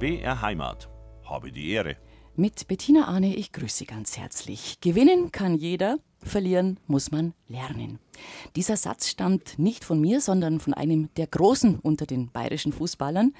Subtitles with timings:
[0.00, 0.88] BR Heimat.
[1.24, 1.98] Habe die Ehre.
[2.34, 4.80] Mit Bettina Arne, ich grüße ganz herzlich.
[4.80, 7.98] Gewinnen kann jeder, verlieren muss man lernen.
[8.56, 13.34] Dieser Satz stammt nicht von mir, sondern von einem der Großen unter den bayerischen Fußballern,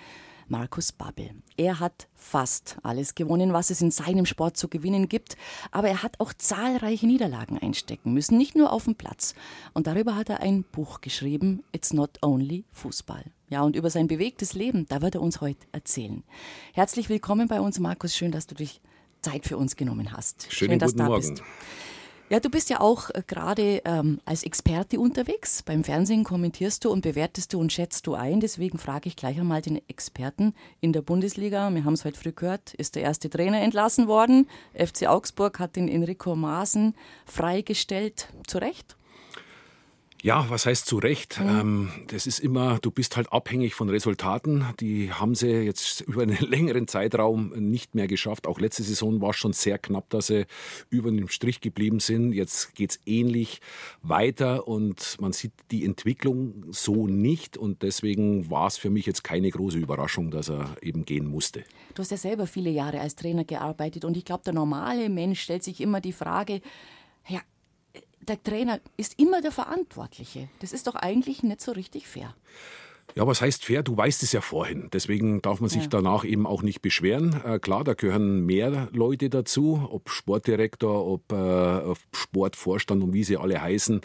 [0.51, 1.31] Markus Babbel.
[1.57, 5.37] Er hat fast alles gewonnen, was es in seinem Sport zu gewinnen gibt,
[5.71, 9.35] aber er hat auch zahlreiche Niederlagen einstecken müssen, nicht nur auf dem Platz.
[9.75, 13.25] Und darüber hat er ein Buch geschrieben, It's Not Only Fußball.
[13.49, 16.25] Ja, und über sein bewegtes Leben, da wird er uns heute erzählen.
[16.73, 18.17] Herzlich willkommen bei uns, Markus.
[18.17, 18.81] Schön, dass du dich
[19.23, 20.53] Zeit für uns genommen hast.
[20.53, 21.21] Schönen Schön, dass du da Morgen.
[21.21, 21.43] bist.
[22.33, 25.65] Ja, du bist ja auch äh, gerade ähm, als Experte unterwegs.
[25.65, 28.39] Beim Fernsehen kommentierst du und bewertest du und schätzt du ein.
[28.39, 31.75] Deswegen frage ich gleich einmal den Experten in der Bundesliga.
[31.75, 34.47] Wir haben es heute früh gehört, ist der erste Trainer entlassen worden.
[34.75, 36.95] FC Augsburg hat den Enrico Maaßen
[37.27, 38.29] freigestellt.
[38.47, 38.97] Zu Recht?
[40.23, 41.41] Ja, was heißt zu Recht?
[41.41, 41.49] Mhm.
[41.49, 44.67] Ähm, das ist immer, du bist halt abhängig von Resultaten.
[44.79, 48.47] Die haben sie jetzt über einen längeren Zeitraum nicht mehr geschafft.
[48.47, 50.47] Auch letzte Saison war es schon sehr knapp, dass sie
[50.91, 52.33] über dem Strich geblieben sind.
[52.33, 53.61] Jetzt geht es ähnlich
[54.03, 57.57] weiter und man sieht die Entwicklung so nicht.
[57.57, 61.65] Und deswegen war es für mich jetzt keine große Überraschung, dass er eben gehen musste.
[61.95, 65.41] Du hast ja selber viele Jahre als Trainer gearbeitet und ich glaube, der normale Mensch
[65.41, 66.61] stellt sich immer die Frage,
[67.27, 67.41] ja,
[68.21, 70.49] der Trainer ist immer der Verantwortliche.
[70.61, 72.35] Das ist doch eigentlich nicht so richtig fair.
[73.15, 73.83] Ja, was heißt fair?
[73.83, 74.89] Du weißt es ja vorhin.
[74.93, 75.89] Deswegen darf man sich ja.
[75.89, 77.41] danach eben auch nicht beschweren.
[77.45, 83.37] Äh, klar, da gehören mehr Leute dazu, ob Sportdirektor, ob äh, Sportvorstand und wie sie
[83.37, 84.01] alle heißen.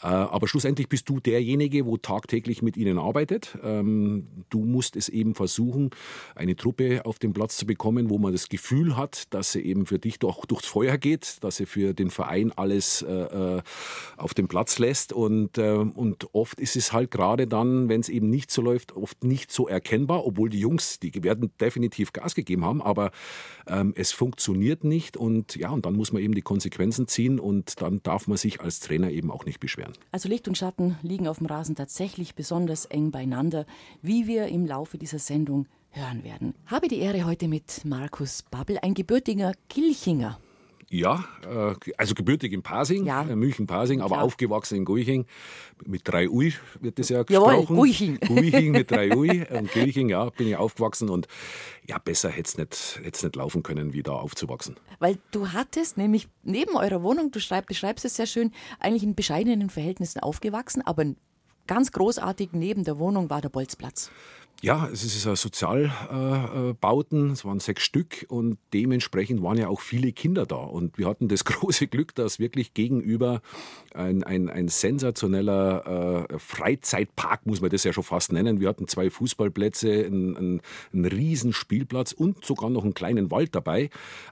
[0.00, 3.56] Äh, aber schlussendlich bist du derjenige, wo tagtäglich mit ihnen arbeitet.
[3.62, 5.90] Ähm, du musst es eben versuchen,
[6.34, 9.86] eine Truppe auf den Platz zu bekommen, wo man das Gefühl hat, dass sie eben
[9.86, 13.62] für dich doch durchs Feuer geht, dass sie für den Verein alles äh, äh
[14.16, 15.12] auf den Platz lässt.
[15.12, 18.62] Und, äh, und oft ist es halt gerade dann, wenn es eben nicht nicht so
[18.62, 23.10] läuft, oft nicht so erkennbar, obwohl die Jungs, die werden definitiv Gas gegeben haben, aber
[23.66, 27.82] ähm, es funktioniert nicht und ja, und dann muss man eben die Konsequenzen ziehen und
[27.82, 29.92] dann darf man sich als Trainer eben auch nicht beschweren.
[30.12, 33.66] Also Licht und Schatten liegen auf dem Rasen tatsächlich besonders eng beieinander,
[34.00, 36.54] wie wir im Laufe dieser Sendung hören werden.
[36.66, 40.38] Habe die Ehre heute mit Markus Babbel, ein gebürtiger Kilchinger.
[40.90, 43.22] Ja, äh, also gebürtig in Pasing, ja.
[43.22, 45.26] Äh, München-Pasing, aber aufgewachsen in Guiching.
[45.84, 47.62] Mit drei Ui wird das ja gesprochen.
[47.62, 48.18] Jawohl, Guiching.
[48.26, 49.46] Guiching mit drei Ui.
[49.50, 51.28] Und Guiching, ja, bin ich aufgewachsen und
[51.86, 54.76] ja, besser hätte es nicht, nicht laufen können, wie da aufzuwachsen.
[54.98, 59.14] Weil du hattest nämlich neben eurer Wohnung, du schreib, beschreibst es sehr schön, eigentlich in
[59.14, 61.04] bescheidenen Verhältnissen aufgewachsen, aber
[61.66, 64.10] ganz großartig neben der Wohnung war der Bolzplatz.
[64.60, 70.10] Ja, es ist ein Sozialbauten, es waren sechs Stück und dementsprechend waren ja auch viele
[70.10, 70.56] Kinder da.
[70.56, 73.40] Und wir hatten das große Glück, dass wirklich gegenüber
[73.94, 78.58] ein, ein, ein sensationeller äh, Freizeitpark, muss man das ja schon fast nennen.
[78.58, 80.60] Wir hatten zwei Fußballplätze, einen, einen,
[80.92, 83.90] einen riesen Spielplatz und sogar noch einen kleinen Wald dabei.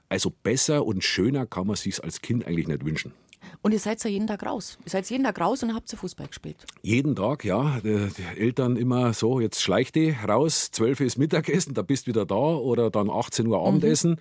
[0.09, 3.13] Also besser und schöner kann man sich als Kind eigentlich nicht wünschen.
[3.61, 4.77] Und ihr seid ja jeden Tag raus.
[4.85, 6.57] Ihr seid jeden Tag raus und habt ihr Fußball gespielt.
[6.81, 7.79] Jeden Tag, ja.
[7.83, 12.07] Die, die Eltern immer so, jetzt schleicht die raus, 12 Uhr ist Mittagessen, da bist
[12.07, 14.11] du wieder da oder dann 18 Uhr Abendessen.
[14.11, 14.17] Mhm.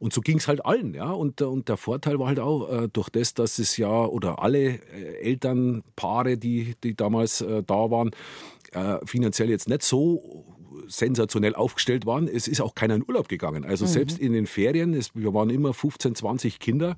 [0.00, 1.10] Und so ging es halt allen, ja.
[1.10, 4.80] Und, und der Vorteil war halt auch, äh, durch das, dass es ja, oder alle
[4.92, 8.10] äh, Elternpaare, die, die damals äh, da waren,
[8.72, 10.44] äh, finanziell jetzt nicht so
[10.88, 12.28] sensationell aufgestellt waren.
[12.28, 13.64] Es ist auch keiner in Urlaub gegangen.
[13.64, 13.90] Also mhm.
[13.90, 16.96] selbst in den Ferien, es, wir waren immer 15, 20 Kinder.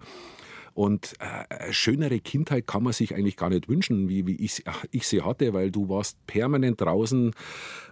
[0.74, 4.64] Und äh, eine schönere Kindheit kann man sich eigentlich gar nicht wünschen, wie, wie ich,
[4.90, 7.32] ich sie hatte, weil du warst permanent draußen,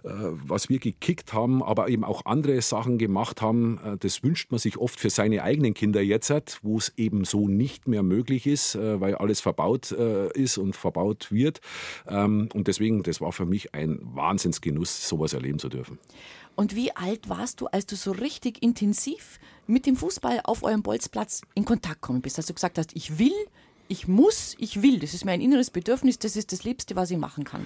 [0.03, 3.79] was wir gekickt haben, aber eben auch andere Sachen gemacht haben.
[3.83, 6.31] Äh, das wünscht man sich oft für seine eigenen Kinder jetzt,
[6.63, 10.75] wo es eben so nicht mehr möglich ist, äh, weil alles verbaut äh, ist und
[10.75, 11.61] verbaut wird.
[12.07, 15.99] Ähm, und deswegen, das war für mich ein Wahnsinnsgenuss, sowas erleben zu dürfen.
[16.55, 20.83] Und wie alt warst du, als du so richtig intensiv mit dem Fußball auf eurem
[20.83, 22.37] Bolzplatz in Kontakt gekommen bist?
[22.37, 23.31] Dass du gesagt hast, ich will,
[23.87, 24.99] ich muss, ich will.
[24.99, 27.65] Das ist mein inneres Bedürfnis, das ist das Liebste, was ich machen kann.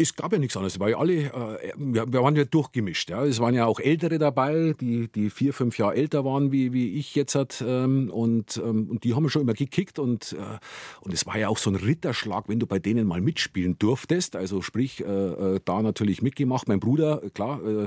[0.00, 3.10] Es gab ja nichts anderes, weil alle, äh, wir, waren ja durchgemischt.
[3.10, 3.24] Ja.
[3.24, 6.92] Es waren ja auch Ältere dabei, die, die vier, fünf Jahre älter waren, wie, wie
[6.92, 7.34] ich jetzt.
[7.34, 9.98] Hat, ähm, und, ähm, und die haben schon immer gekickt.
[9.98, 10.58] Und, äh,
[11.00, 14.36] und es war ja auch so ein Ritterschlag, wenn du bei denen mal mitspielen durftest.
[14.36, 16.68] Also sprich, äh, äh da natürlich mitgemacht.
[16.68, 17.82] Mein Bruder, klar, äh,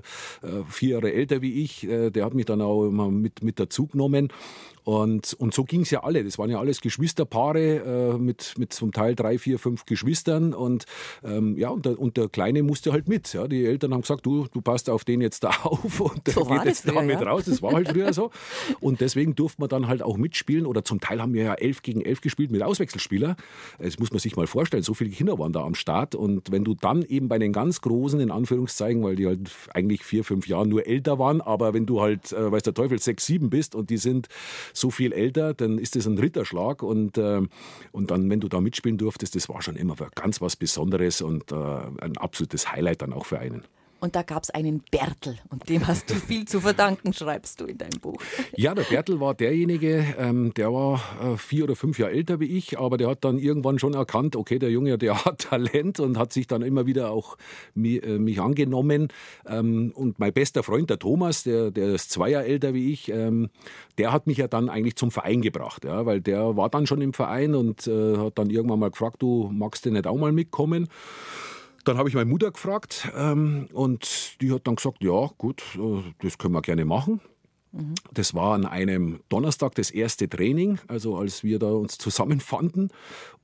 [0.46, 3.88] äh, vier Jahre älter wie ich, der hat mich dann auch immer mit, mit dazu
[3.88, 4.34] genommen.
[4.84, 6.24] Und, und so ging es ja alle.
[6.24, 10.54] Das waren ja alles Geschwisterpaare mit, mit zum Teil drei, vier, fünf Geschwistern.
[10.54, 10.86] Und,
[11.24, 13.32] ähm, ja, und, und der Kleine musste halt mit.
[13.32, 13.48] Ja.
[13.48, 16.46] Die Eltern haben gesagt, du, du passt auf den jetzt da auf und der So
[16.46, 17.28] geht jetzt früher, mit ja.
[17.28, 17.46] raus.
[17.46, 18.32] Das war halt früher so.
[18.80, 20.66] Und deswegen durfte man dann halt auch mitspielen.
[20.66, 23.36] Oder zum Teil haben wir ja elf gegen elf gespielt mit Auswechselspieler.
[23.80, 24.84] Das muss man sich mal vorstellen.
[24.84, 26.16] So viele Kinder waren da am Start.
[26.16, 30.04] Und wenn du dann eben bei den ganz Großen, in Anführungszeichen, weil die halt eigentlich
[30.04, 33.28] vier, fünf Jahre nur älter waren, aber wenn du halt, äh, weiß der Teufel, sechs,
[33.28, 34.28] sieben bist und die sind
[34.74, 36.82] so viel älter, dann ist das ein Ritterschlag.
[36.82, 37.42] Und, äh,
[37.92, 41.52] und dann, wenn du da mitspielen durftest, das war schon immer ganz was Besonderes und
[41.52, 41.56] äh,
[42.00, 43.64] ein absolutes Highlight dann auch für einen.
[44.02, 47.66] Und da gab es einen Bertel und dem hast du viel zu verdanken, schreibst du
[47.66, 48.20] in deinem Buch.
[48.56, 52.58] Ja, der Bertel war derjenige, ähm, der war äh, vier oder fünf Jahre älter wie
[52.58, 56.18] ich, aber der hat dann irgendwann schon erkannt, okay, der Junge, der hat Talent und
[56.18, 57.38] hat sich dann immer wieder auch
[57.76, 59.10] mi, äh, mich angenommen.
[59.46, 63.10] Ähm, und mein bester Freund, der Thomas, der, der ist zwei Jahre älter wie ich,
[63.10, 63.52] ähm,
[64.00, 67.02] der hat mich ja dann eigentlich zum Verein gebracht, ja, weil der war dann schon
[67.02, 70.32] im Verein und äh, hat dann irgendwann mal gefragt, du magst du nicht auch mal
[70.32, 70.88] mitkommen?
[71.84, 76.04] Dann habe ich meine Mutter gefragt ähm, und die hat dann gesagt, ja gut, äh,
[76.22, 77.22] das können wir gerne machen.
[78.14, 82.90] Das war an einem Donnerstag das erste Training, also als wir da uns zusammenfanden.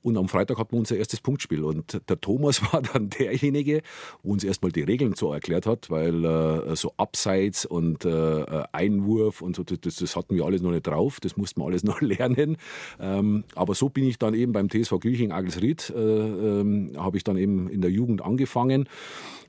[0.07, 1.65] Und am Freitag hatten wir unser erstes Punktspiel.
[1.65, 3.81] Und der Thomas war dann derjenige,
[4.23, 9.41] wo uns erstmal die Regeln so erklärt hat, weil äh, so Abseits und äh, Einwurf
[9.41, 11.19] und so, das, das hatten wir alles noch nicht drauf.
[11.19, 12.55] Das mussten wir alles noch lernen.
[13.01, 17.25] Ähm, aber so bin ich dann eben beim TSV Gülching Agelsried, äh, ähm, habe ich
[17.25, 18.87] dann eben in der Jugend angefangen.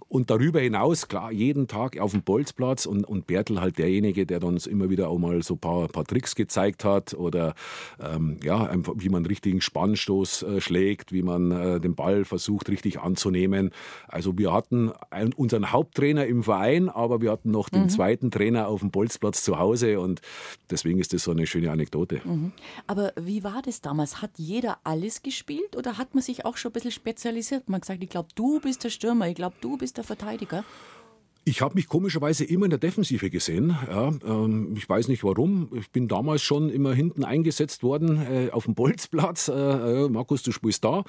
[0.08, 4.42] Und darüber hinaus, klar, jeden Tag auf dem Bolzplatz und, und Bertel halt derjenige, der
[4.42, 7.54] uns immer wieder auch mal so ein paar, paar Tricks gezeigt hat oder
[8.00, 12.70] ähm, ja, wie man einen richtigen Spannstoß äh, schlägt, wie man äh, den Ball versucht
[12.70, 13.70] richtig anzunehmen.
[14.06, 18.68] Also wir hatten einen, unseren Haupttrainer im Verein, aber wir hatten noch den zweiten Trainer
[18.68, 20.22] auf dem Bolzplatz zu Hause und
[20.70, 22.22] deswegen ist das so eine schöne Anekdote.
[22.86, 24.22] Aber wie war das damals?
[24.22, 27.68] Hat jeder alles gespielt oder hat man sich auch schon ein bisschen spezialisiert?
[27.68, 30.64] Man hat gesagt, ich glaube, du bist der Stürmer, ich glaube, du bist der Verteidiger.
[31.48, 33.74] Ich habe mich komischerweise immer in der Defensive gesehen.
[33.88, 35.70] Ja, ähm, ich weiß nicht warum.
[35.80, 39.48] Ich bin damals schon immer hinten eingesetzt worden äh, auf dem Bolzplatz.
[39.48, 41.04] Äh, äh, Markus, du spielst da.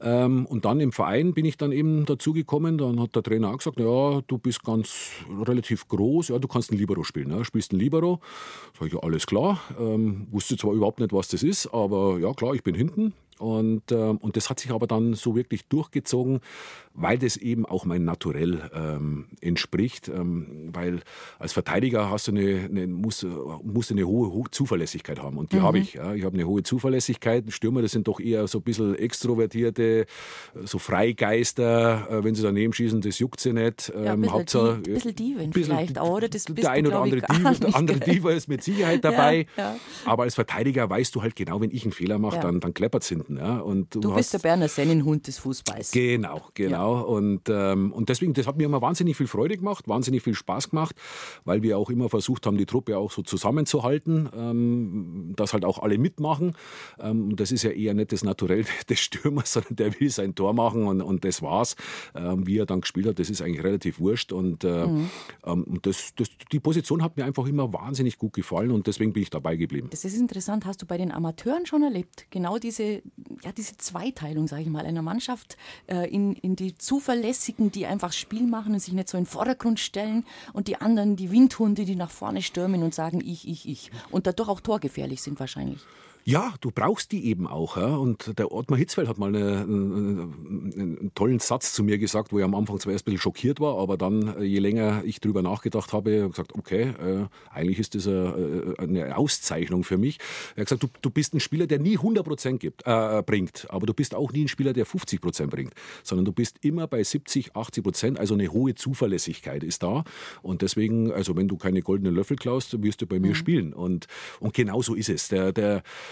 [0.00, 2.78] Ähm, und dann im Verein bin ich dann eben dazugekommen.
[2.78, 5.10] Dann hat der Trainer auch gesagt, ja, du bist ganz
[5.46, 6.28] relativ groß.
[6.28, 7.28] Ja, du kannst ein Libero spielen.
[7.28, 7.44] Ne?
[7.44, 8.18] Spielst ein Libero.
[8.76, 9.60] Sag ich, ja, alles klar.
[9.78, 13.12] Ähm, wusste zwar überhaupt nicht, was das ist, aber ja, klar, ich bin hinten.
[13.38, 16.40] Und, ähm, und das hat sich aber dann so wirklich durchgezogen,
[16.94, 20.08] weil das eben auch mein Naturell ähm, entspricht.
[20.08, 21.00] Ähm, weil
[21.38, 23.26] als Verteidiger hast du eine, eine, musst,
[23.62, 25.36] musst du eine hohe, hohe Zuverlässigkeit haben.
[25.36, 25.94] Und die habe ich.
[25.94, 26.14] Ja.
[26.14, 27.44] Ich habe eine hohe Zuverlässigkeit.
[27.52, 30.06] Stürmer, das sind doch eher so ein bisschen extrovertierte,
[30.64, 32.06] so Freigeister.
[32.10, 33.88] Äh, wenn sie daneben schießen, das juckt sie nicht.
[33.94, 36.28] Ja, ein Ähm, bisschen, Hauptsache- die, bisschen Diven vielleicht auch, oder?
[36.28, 38.00] Das der ein oder andere Diva, der andere?
[38.00, 39.46] Diva ist mit Sicherheit dabei.
[39.56, 39.76] ja.
[40.04, 42.42] Aber als Verteidiger weißt du halt genau, wenn ich einen Fehler mache, Ja.
[42.42, 43.25] dann, dann kleppert es hinten.
[43.28, 43.58] Ja.
[43.58, 45.90] Und du Du bist der Berner Sennenhund des Fußballs.
[45.90, 47.02] Genau, genau.
[47.02, 50.70] Und, ähm, und deswegen, das hat mir immer wahnsinnig viel Freude gemacht, wahnsinnig viel Spaß
[50.70, 50.96] gemacht,
[51.44, 55.78] weil wir auch immer versucht haben, die Truppe auch so zusammenzuhalten, ähm, dass halt auch
[55.78, 56.54] alle mitmachen.
[57.00, 60.34] Ähm, und das ist ja eher nicht das Naturell des Stürmers, sondern der will sein
[60.34, 61.76] Tor machen und, und das war's.
[62.14, 64.32] Ähm, wie er dann gespielt hat, das ist eigentlich relativ wurscht.
[64.32, 65.08] Und, äh, ähm,
[65.44, 69.22] und das, das, die Position hat mir einfach immer wahnsinnig gut gefallen und deswegen bin
[69.22, 69.88] ich dabei geblieben.
[69.90, 70.64] Das ist interessant.
[70.66, 72.26] Hast du bei den Amateuren schon erlebt?
[72.30, 73.02] Genau diese,
[73.42, 78.12] ja, diese Zweiteilung, sage ich mal, einer Mannschaft äh, in, in die Zuverlässigen, die einfach
[78.12, 81.84] Spiel machen und sich nicht so in den Vordergrund stellen und die anderen, die Windhunde,
[81.84, 83.90] die nach vorne stürmen und sagen ich, ich, ich.
[84.10, 85.80] Und dadurch auch torgefährlich sind wahrscheinlich.
[86.28, 87.76] Ja, du brauchst die eben auch.
[87.76, 87.94] Ja?
[87.94, 92.38] Und der Ottmar Hitzfeld hat mal eine, einen, einen tollen Satz zu mir gesagt, wo
[92.40, 95.20] ich am Anfang zwar erst ein bisschen schockiert war, aber dann, äh, je länger ich
[95.20, 100.18] drüber nachgedacht habe, gesagt, okay, äh, eigentlich ist das eine, eine Auszeichnung für mich.
[100.56, 103.68] Er hat gesagt, du, du bist ein Spieler, der nie 100 Prozent gibt, äh, bringt,
[103.70, 106.88] aber du bist auch nie ein Spieler, der 50 Prozent bringt, sondern du bist immer
[106.88, 110.02] bei 70, 80 Prozent, also eine hohe Zuverlässigkeit ist da.
[110.42, 113.72] Und deswegen, also wenn du keine goldenen Löffel klaust, wirst du bei mir spielen.
[113.72, 114.08] Und,
[114.40, 115.28] und genau so ist es.
[115.28, 115.84] Der, der,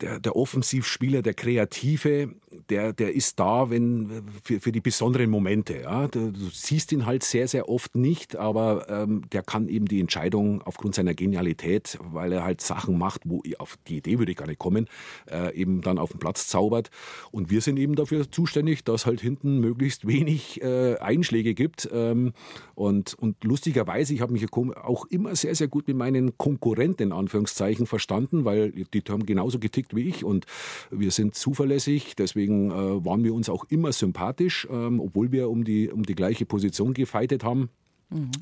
[0.00, 2.34] der, der Offensivspieler, der Kreative,
[2.68, 5.80] der, der ist da, wenn für, für die besonderen Momente.
[5.82, 6.08] Ja.
[6.08, 10.62] Du, siehst ihn halt sehr, sehr oft nicht, aber ähm, der kann eben die Entscheidung
[10.62, 14.46] aufgrund seiner Genialität, weil er halt Sachen macht, wo auf die Idee würde ich gar
[14.46, 14.88] nicht kommen,
[15.30, 16.90] äh, eben dann auf den Platz zaubert.
[17.30, 21.88] Und wir sind eben dafür zuständig, dass halt hinten möglichst wenig äh, Einschläge gibt.
[21.92, 22.32] Ähm,
[22.74, 27.12] und, und lustigerweise, ich habe mich auch immer sehr, sehr gut mit meinen Konkurrenten in
[27.12, 30.46] Anführungszeichen verstanden, weil die haben genauso getickt wie ich und
[30.90, 32.14] wir sind zuverlässig.
[32.16, 36.14] Deswegen äh, waren wir uns auch immer sympathisch, ähm, obwohl wir um die, um die
[36.14, 37.70] gleiche Position gefeitet haben.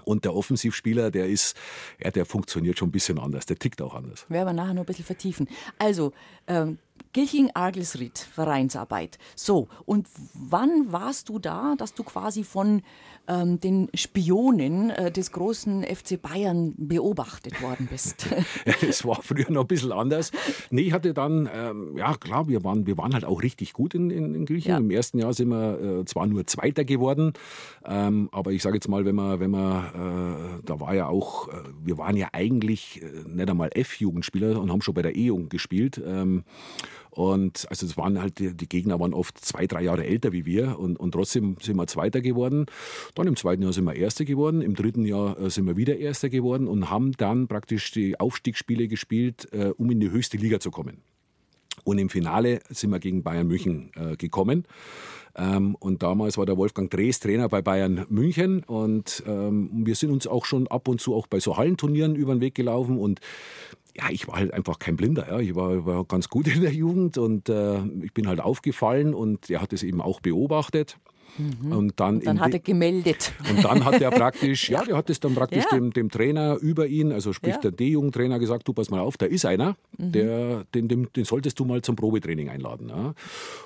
[0.04, 1.54] Und der Offensivspieler, der ist,
[2.02, 4.24] ja, der funktioniert schon ein bisschen anders, der tickt auch anders.
[4.30, 5.46] Werden wir nachher noch ein bisschen vertiefen.
[5.78, 6.12] Also,
[6.46, 6.78] ähm,
[7.12, 9.18] Gilching Argelsried, Vereinsarbeit.
[9.34, 12.82] So, und wann warst du da, dass du quasi von
[13.28, 18.26] ähm, den Spionen äh, des großen FC Bayern beobachtet worden bist?
[18.88, 20.30] Es war früher noch ein bisschen anders.
[20.70, 23.94] Nee, ich hatte dann, ähm, ja klar, wir waren, wir waren halt auch richtig gut
[23.94, 24.70] in, in, in Griechen.
[24.70, 24.78] Ja.
[24.78, 27.32] Im ersten Jahr sind wir äh, zwar nur Zweiter geworden,
[27.84, 31.48] ähm, aber ich sage jetzt mal, wenn man, wenn man, äh, da war ja auch,
[31.48, 31.52] äh,
[31.82, 36.00] wir waren ja eigentlich äh, nicht einmal F-Jugendspieler und haben schon bei der E-Jugend gespielt.
[37.10, 40.46] Und also es waren halt, die, die, Gegner waren oft zwei, drei Jahre älter wie
[40.46, 42.66] wir und, und trotzdem sind wir Zweiter geworden.
[43.14, 45.96] Dann im zweiten Jahr sind wir Erster geworden, im dritten Jahr äh, sind wir wieder
[45.96, 50.60] Erster geworden und haben dann praktisch die Aufstiegsspiele gespielt, äh, um in die höchste Liga
[50.60, 51.02] zu kommen.
[51.84, 54.64] Und im Finale sind wir gegen Bayern München äh, gekommen.
[55.38, 58.64] Ähm, und damals war der Wolfgang Drees Trainer bei Bayern München.
[58.64, 62.34] Und ähm, wir sind uns auch schon ab und zu auch bei so Hallenturnieren über
[62.34, 62.98] den Weg gelaufen.
[62.98, 63.20] Und
[63.96, 65.28] ja, ich war halt einfach kein Blinder.
[65.28, 65.38] Ja.
[65.38, 69.48] Ich war, war ganz gut in der Jugend und äh, ich bin halt aufgefallen und
[69.50, 70.98] er hat es eben auch beobachtet.
[71.38, 71.72] Mhm.
[71.72, 73.32] Und dann, dann hat er gemeldet.
[73.50, 75.78] Und dann hat er praktisch, ja, der hat es dann praktisch ja.
[75.78, 77.60] dem, dem, Trainer über ihn, also sprich ja.
[77.60, 80.12] der D-Jugendtrainer, gesagt: Du, pass mal auf, da ist einer, mhm.
[80.12, 82.88] der, den, den, den, solltest du mal zum Probetraining einladen.
[82.88, 83.14] Ja.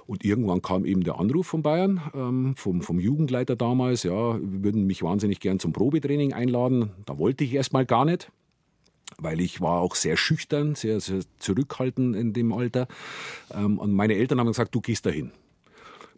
[0.07, 4.65] Und irgendwann kam eben der Anruf von Bayern, ähm, vom, vom Jugendleiter damals: Ja, wir
[4.65, 6.91] würden mich wahnsinnig gern zum Probetraining einladen.
[7.07, 8.31] Da wollte ich erst mal gar nicht
[9.19, 12.89] weil ich war auch sehr schüchtern, sehr, sehr zurückhaltend in dem Alter.
[13.55, 15.33] Ähm, und meine Eltern haben gesagt, du gehst dahin.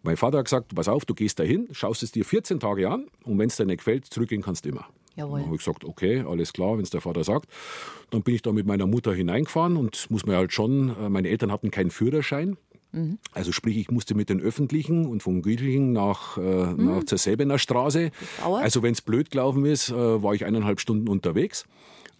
[0.05, 3.07] Mein Vater hat gesagt, pass auf, du gehst dahin, schaust es dir 14 Tage an
[3.23, 4.85] und wenn es dir nicht gefällt, zurückgehen kannst du immer.
[5.15, 5.39] Jawohl.
[5.39, 7.49] Dann habe ich gesagt, okay, alles klar, wenn es der Vater sagt.
[8.11, 11.29] Dann bin ich da mit meiner Mutter hineingefahren und muss mir halt schon, äh, meine
[11.29, 12.57] Eltern hatten keinen Führerschein.
[12.91, 13.17] Mhm.
[13.33, 16.85] Also sprich, ich musste mit den Öffentlichen und von Gütling nach, äh, mhm.
[16.85, 18.11] nach zur Säbener Straße.
[18.43, 21.65] Also wenn es blöd gelaufen ist, äh, war ich eineinhalb Stunden unterwegs.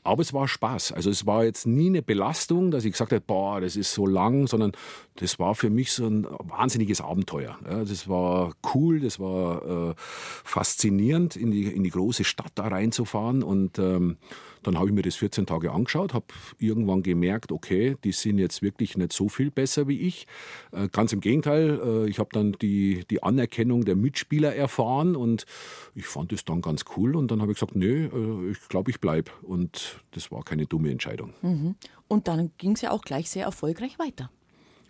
[0.03, 0.91] Aber es war Spaß.
[0.91, 4.05] Also es war jetzt nie eine Belastung, dass ich gesagt habe, boah, das ist so
[4.05, 4.73] lang, sondern
[5.15, 7.57] das war für mich so ein wahnsinniges Abenteuer.
[7.63, 12.67] Ja, das war cool, das war äh, faszinierend, in die, in die große Stadt da
[12.67, 14.17] reinzufahren und ähm,
[14.65, 16.25] dann habe ich mir das 14 Tage angeschaut, habe
[16.57, 20.25] irgendwann gemerkt, okay, die sind jetzt wirklich nicht so viel besser wie ich.
[20.71, 25.45] Äh, ganz im Gegenteil, äh, ich habe dann die, die Anerkennung der Mitspieler erfahren und
[25.93, 28.89] ich fand das dann ganz cool und dann habe ich gesagt, nee, äh, ich glaube,
[28.89, 29.31] ich bleibe.
[29.43, 31.33] Und das war keine dumme Entscheidung.
[31.41, 31.75] Mhm.
[32.07, 34.31] Und dann ging es ja auch gleich sehr erfolgreich weiter.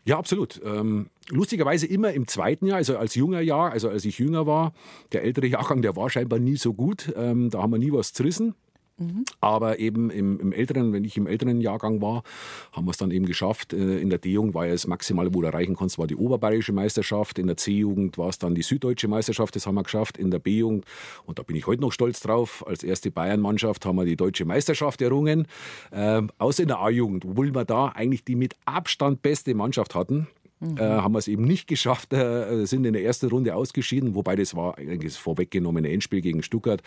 [0.07, 0.61] Ja, absolut.
[0.63, 4.73] Ähm, lustigerweise immer im zweiten Jahr, also als junger Jahr, also als ich jünger war.
[5.11, 7.11] Der ältere Jahrgang, der war scheinbar nie so gut.
[7.15, 8.53] Ähm, da haben wir nie was zerrissen.
[8.97, 9.25] Mhm.
[9.41, 12.23] Aber eben im, im, älteren, wenn ich im älteren Jahrgang war,
[12.71, 13.73] haben wir es dann eben geschafft.
[13.73, 16.71] Äh, in der D-Jugend war ja das Maximale, wo du erreichen konntest, war die oberbayerische
[16.71, 17.37] Meisterschaft.
[17.37, 20.17] In der C-Jugend war es dann die süddeutsche Meisterschaft, das haben wir geschafft.
[20.17, 20.85] In der B-Jugend,
[21.25, 24.45] und da bin ich heute noch stolz drauf, als erste Bayern-Mannschaft haben wir die deutsche
[24.45, 25.47] Meisterschaft errungen.
[25.91, 30.27] Ähm, außer in der A-Jugend, obwohl wir da eigentlich die mit Abstand beste Mannschaft hatten.
[30.59, 30.77] Mhm.
[30.77, 34.35] Äh, haben wir es eben nicht geschafft, äh, sind in der ersten Runde ausgeschieden, wobei
[34.35, 36.81] das war eigentlich das vorweggenommene Endspiel gegen Stuttgart.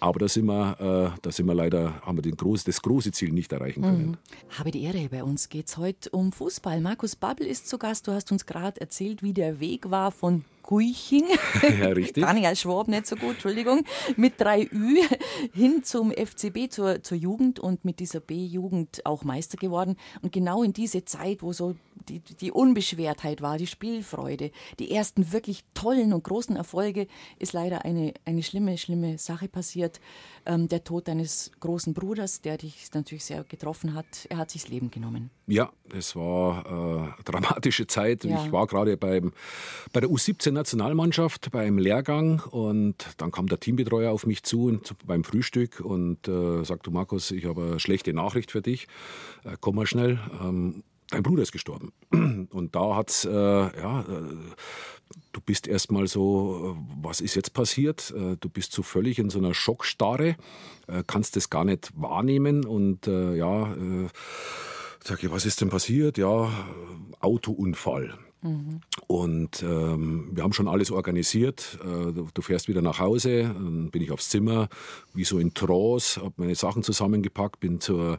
[0.00, 3.12] Aber da sind wir, äh, da sind wir leider, haben wir den groß, das große
[3.12, 4.06] Ziel nicht erreichen können.
[4.06, 4.58] Mhm.
[4.58, 6.80] Habe die Ehre, bei uns geht es heute um Fußball.
[6.80, 8.08] Markus Babbel ist zu Gast.
[8.08, 11.24] Du hast uns gerade erzählt, wie der Weg war von Guiching.
[11.62, 12.24] Ja, richtig.
[12.24, 13.84] Daniel Schwab nicht so gut, Entschuldigung.
[14.16, 14.98] Mit drei Ü
[15.52, 19.96] hin zum FCB, zur, zur Jugend und mit dieser B-Jugend auch Meister geworden.
[20.22, 21.74] Und genau in diese Zeit, wo so
[22.08, 27.06] die, die Unbeschwertheit war, die Spielfreude, die ersten wirklich tollen und großen Erfolge,
[27.38, 30.00] ist leider eine, eine schlimme, schlimme Sache passiert.
[30.46, 34.62] Ähm, der Tod deines großen Bruders, der dich natürlich sehr getroffen hat, er hat sich
[34.62, 35.30] das Leben genommen.
[35.46, 38.24] Ja, es war äh, eine dramatische Zeit.
[38.24, 38.44] Ja.
[38.44, 39.32] Ich war gerade beim,
[39.92, 40.10] bei der
[40.50, 46.28] U17-Nationalmannschaft beim Lehrgang und dann kam der Teambetreuer auf mich zu und, beim Frühstück und
[46.28, 48.88] äh, sagte, Markus, ich habe eine schlechte Nachricht für dich.
[49.44, 50.18] Äh, komm mal schnell.
[50.42, 51.92] Ähm, dein Bruder ist gestorben.
[52.50, 54.04] Und da hat es, äh, ja, äh,
[55.32, 58.12] du bist erstmal so, äh, was ist jetzt passiert?
[58.16, 60.36] Äh, du bist so völlig in so einer Schockstarre,
[60.86, 63.74] äh, kannst das gar nicht wahrnehmen und äh, ja,
[65.02, 66.18] sag ich, was ist denn passiert?
[66.18, 66.50] Ja,
[67.20, 68.18] Autounfall.
[69.06, 71.78] Und ähm, wir haben schon alles organisiert.
[71.82, 74.68] Äh, du fährst wieder nach Hause, dann bin ich aufs Zimmer,
[75.12, 78.18] wie so in Trance, habe meine Sachen zusammengepackt, bin zur,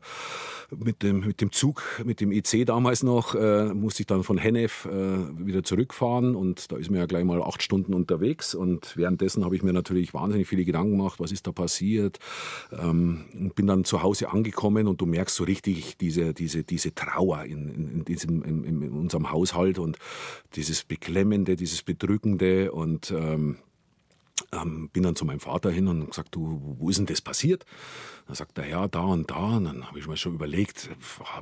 [0.69, 4.37] mit, dem, mit dem Zug, mit dem EC damals noch, äh, musste ich dann von
[4.37, 4.89] Hennef äh,
[5.45, 9.55] wieder zurückfahren und da ist mir ja gleich mal acht Stunden unterwegs und währenddessen habe
[9.55, 12.19] ich mir natürlich wahnsinnig viele Gedanken gemacht, was ist da passiert.
[12.71, 17.45] Ähm, bin dann zu Hause angekommen und du merkst so richtig diese, diese, diese Trauer
[17.45, 19.97] in, in, in diesem, in, in unserem Haushalt und
[20.55, 23.57] dieses Beklemmende, dieses Bedrückende und ähm,
[24.51, 27.65] ähm, bin dann zu meinem Vater hin und gesagt, du, wo ist denn das passiert?
[28.27, 29.57] Dann sagt er, ja, da und da.
[29.57, 30.89] Und dann habe ich mir schon überlegt,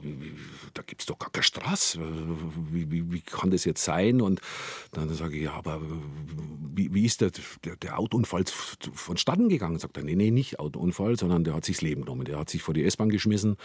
[0.01, 0.33] wie, wie,
[0.73, 1.99] da gibt es doch gar keine Straße.
[2.71, 4.21] Wie, wie, wie, kann das jetzt sein?
[4.21, 4.41] Und
[4.91, 5.81] dann sage ich, ja, aber
[6.73, 7.31] wie, ist der,
[7.63, 8.45] der, der Autounfall
[8.93, 9.79] vonstatten gegangen?
[9.79, 12.25] Sagt er, nee, nee, nicht Autounfall, sondern der hat sich das Leben genommen.
[12.25, 13.57] Der hat sich vor die S-Bahn geschmissen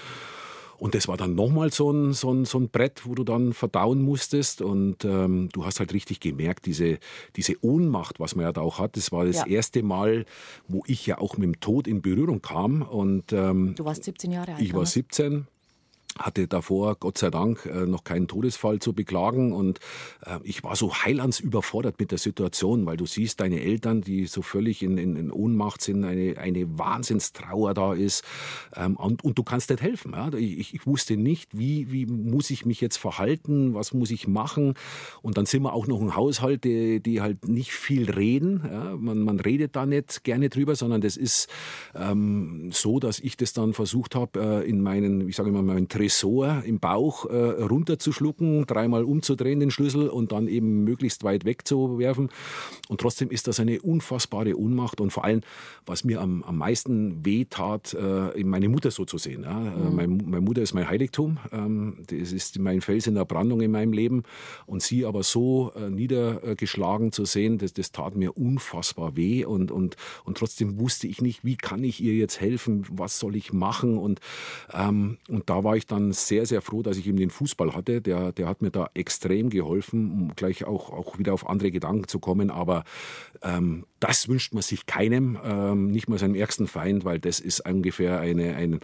[0.85, 3.55] und das war dann nochmal so ein, so, ein, so ein Brett, wo du dann
[3.55, 4.61] verdauen musstest.
[4.61, 6.99] Und ähm, du hast halt richtig gemerkt, diese,
[7.37, 9.47] diese Ohnmacht, was man ja da auch hat, das war das ja.
[9.47, 10.27] erste Mal,
[10.69, 12.83] wo ich ja auch mit dem Tod in Berührung kam.
[12.83, 14.61] Und, ähm, du warst 17 Jahre alt.
[14.61, 15.47] Ich war 17
[16.19, 19.81] hatte davor Gott sei Dank äh, noch keinen Todesfall zu beklagen und
[20.25, 24.27] äh, ich war so heilands überfordert mit der Situation, weil du siehst deine Eltern, die
[24.27, 28.25] so völlig in, in, in Ohnmacht sind, eine, eine Wahnsinnstrauer da ist
[28.77, 30.15] ähm, und, und, du kannst nicht helfen.
[30.39, 34.75] Ich, ich, wusste nicht, wie, wie muss ich mich jetzt verhalten, was muss ich machen
[35.23, 38.63] und dann sind wir auch noch ein Haushalt, die, die halt nicht viel reden.
[39.01, 41.49] Man, man redet da nicht gerne drüber, sondern das ist
[41.95, 45.89] ähm, so, dass ich das dann versucht habe, äh, in meinen, ich sage immer, meinen
[46.05, 52.29] Tresor im Bauch äh, runterzuschlucken, dreimal umzudrehen den Schlüssel und dann eben möglichst weit wegzuwerfen.
[52.89, 55.41] Und trotzdem ist das eine unfassbare Ohnmacht und vor allem,
[55.87, 59.45] was mir am, am meisten weh tat, äh, meine Mutter so zu sehen.
[59.45, 59.59] Ja.
[59.59, 59.97] Äh, mhm.
[59.97, 63.71] Meine, meine, Mutter ist mein Heiligtum, ähm, das ist mein Fels in der Brandung in
[63.71, 64.25] meinem Leben
[64.67, 69.71] und sie aber so äh, niedergeschlagen zu sehen, das, das tat mir unfassbar weh und,
[69.71, 73.55] und, und trotzdem wusste ich nicht, wie kann ich ihr jetzt helfen, was soll ich
[73.55, 74.21] machen und,
[74.73, 77.75] ähm, und da war ich dann dann sehr, sehr froh, dass ich eben den Fußball
[77.75, 78.01] hatte.
[78.01, 82.09] Der, der hat mir da extrem geholfen, um gleich auch, auch wieder auf andere Gedanken
[82.09, 82.51] zu kommen.
[82.51, 82.85] Aber
[83.43, 87.67] ähm, das wünscht man sich keinem, ähm, nicht mal seinem ärgsten Feind, weil das ist
[87.69, 88.75] ungefähr eine, ein,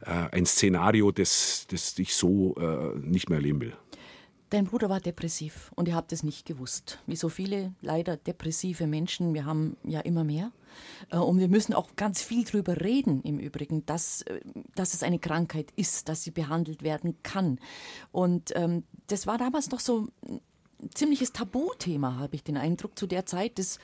[0.00, 3.74] äh, ein Szenario, das, das ich so äh, nicht mehr erleben will.
[4.52, 6.98] Dein Bruder war depressiv und ihr habt es nicht gewusst.
[7.06, 10.52] Wie so viele leider depressive Menschen, wir haben ja immer mehr.
[11.10, 14.42] Äh, und wir müssen auch ganz viel darüber reden, im Übrigen, dass, äh,
[14.74, 17.60] dass es eine Krankheit ist, dass sie behandelt werden kann.
[18.10, 20.40] Und ähm, das war damals noch so ein
[20.92, 23.58] ziemliches Tabuthema, habe ich den Eindruck, zu der Zeit.
[23.58, 23.78] Das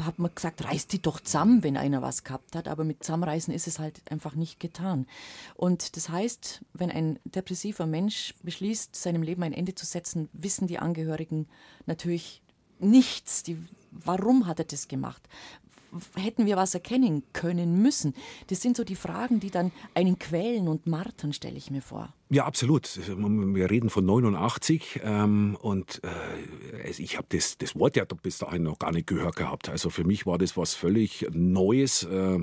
[0.00, 2.68] hat man gesagt, reißt die doch zusammen, wenn einer was gehabt hat.
[2.68, 5.06] Aber mit Zusammenreißen ist es halt einfach nicht getan.
[5.54, 10.66] Und das heißt, wenn ein depressiver Mensch beschließt, seinem Leben ein Ende zu setzen, wissen
[10.66, 11.46] die Angehörigen
[11.86, 12.42] natürlich
[12.78, 13.42] nichts.
[13.42, 13.58] Die,
[13.90, 15.22] warum hat er das gemacht?
[16.16, 18.14] hätten wir was erkennen können müssen?
[18.48, 22.12] Das sind so die Fragen, die dann einen quälen und martern, stelle ich mir vor.
[22.34, 22.98] Ja, absolut.
[23.06, 28.64] Wir reden von 89 ähm, und äh, ich habe das, das Wort ja bis dahin
[28.64, 29.68] noch gar nicht gehört gehabt.
[29.68, 32.40] Also für mich war das was völlig Neues, äh,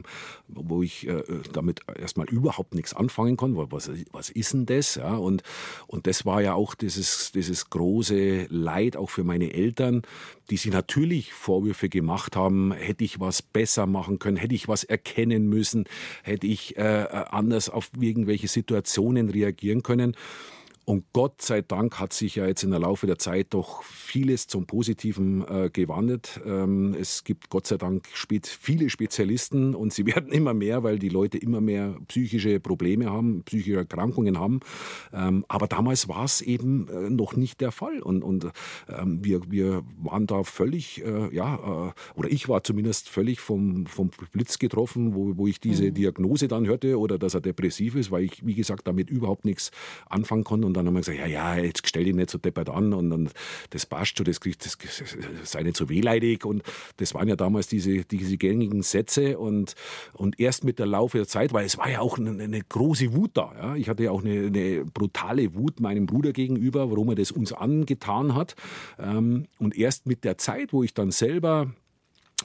[0.47, 3.69] wo ich äh, damit erstmal überhaupt nichts anfangen konnte.
[3.69, 4.95] Was, was ist denn das?
[4.95, 5.43] Ja, und,
[5.87, 10.03] und das war ja auch dieses, dieses große Leid auch für meine Eltern,
[10.49, 14.85] die sich natürlich Vorwürfe gemacht haben, hätte ich was besser machen können, hätte ich was
[14.85, 15.83] erkennen müssen,
[16.23, 20.15] hätte ich äh, anders auf irgendwelche Situationen reagieren reagieren können.
[20.91, 24.47] Und Gott sei Dank hat sich ja jetzt in der Laufe der Zeit doch vieles
[24.47, 26.41] zum Positiven äh, gewandelt.
[26.45, 30.99] Ähm, es gibt Gott sei Dank spät, viele Spezialisten und sie werden immer mehr, weil
[30.99, 34.59] die Leute immer mehr psychische Probleme haben, psychische Erkrankungen haben.
[35.13, 38.01] Ähm, aber damals war es eben äh, noch nicht der Fall.
[38.01, 38.51] Und, und
[38.89, 43.85] ähm, wir, wir waren da völlig, äh, ja, äh, oder ich war zumindest völlig vom,
[43.85, 45.93] vom Blitz getroffen, wo, wo ich diese mhm.
[45.93, 49.71] Diagnose dann hörte oder dass er depressiv ist, weil ich, wie gesagt, damit überhaupt nichts
[50.09, 50.67] anfangen konnte.
[50.67, 53.11] Und dann haben wir gesagt, ja, ja, jetzt stell dich nicht so deppert an und,
[53.11, 53.31] und
[53.69, 56.45] das passt schon, das, das, das sei nicht so wehleidig.
[56.45, 56.63] Und
[56.97, 59.75] das waren ja damals diese, diese gängigen Sätze und,
[60.13, 63.13] und erst mit der Laufe der Zeit, weil es war ja auch eine, eine große
[63.13, 63.53] Wut da.
[63.55, 63.75] Ja.
[63.75, 67.53] Ich hatte ja auch eine, eine, brutale Wut meinem Bruder gegenüber, warum er das uns
[67.53, 68.55] angetan hat.
[68.99, 71.71] Ähm, und erst mit der Zeit, wo ich dann selber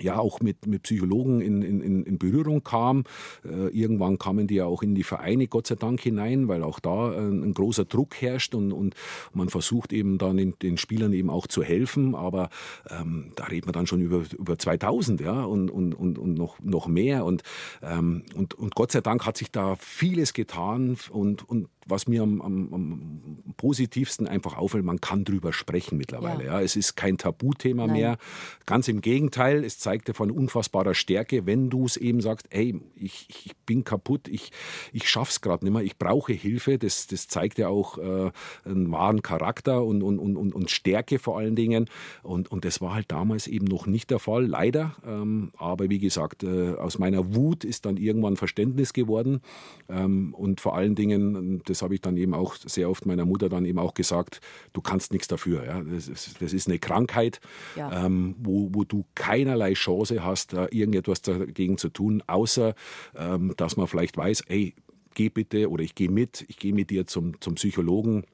[0.01, 3.05] ja auch mit, mit Psychologen in, in, in Berührung kam.
[3.45, 6.81] Äh, irgendwann kamen die ja auch in die Vereine, Gott sei Dank, hinein, weil auch
[6.81, 8.95] da ein, ein großer Druck herrscht und, und
[9.33, 12.15] man versucht eben dann den, den Spielern eben auch zu helfen.
[12.15, 12.51] Aber
[12.91, 16.59] ähm, da reden wir dann schon über, über 2000 ja, und, und, und, und noch,
[16.61, 17.25] noch mehr.
[17.25, 17.43] Und,
[17.83, 22.23] ähm, und, und Gott sei Dank hat sich da vieles getan und, und was mir
[22.23, 23.21] am, am, am,
[23.57, 26.45] positivsten einfach auffällt, man kann drüber sprechen mittlerweile.
[26.45, 26.55] Ja.
[26.55, 26.61] ja.
[26.61, 27.97] Es ist kein Tabuthema Nein.
[27.97, 28.19] mehr.
[28.67, 32.81] Ganz im Gegenteil, es zeigt dir von unfassbarer Stärke, wenn du es eben sagst, ey,
[32.97, 34.51] ich, ich bin kaputt, ich,
[34.93, 36.79] ich schaff's gerade nicht mehr, ich brauche Hilfe.
[36.79, 38.31] Das, das zeigt ja auch äh,
[38.65, 41.89] einen wahren Charakter und, und, und, und Stärke vor allen Dingen.
[42.23, 44.97] Und, und das war halt damals eben noch nicht der Fall, leider.
[45.07, 49.41] Ähm, aber wie gesagt, äh, aus meiner Wut ist dann irgendwann Verständnis geworden.
[49.89, 53.27] Ähm, und vor allen Dingen, das das habe ich dann eben auch sehr oft meiner
[53.27, 54.41] Mutter dann eben auch gesagt,
[54.73, 55.65] du kannst nichts dafür.
[55.65, 55.83] Ja?
[55.83, 57.41] Das, ist, das ist eine Krankheit,
[57.77, 58.07] ja.
[58.07, 62.75] ähm, wo, wo du keinerlei Chance hast, da irgendetwas dagegen zu tun, außer
[63.15, 64.75] ähm, dass man vielleicht weiß, ey,
[65.15, 68.25] geh bitte oder ich gehe mit, ich gehe mit dir zum, zum Psychologen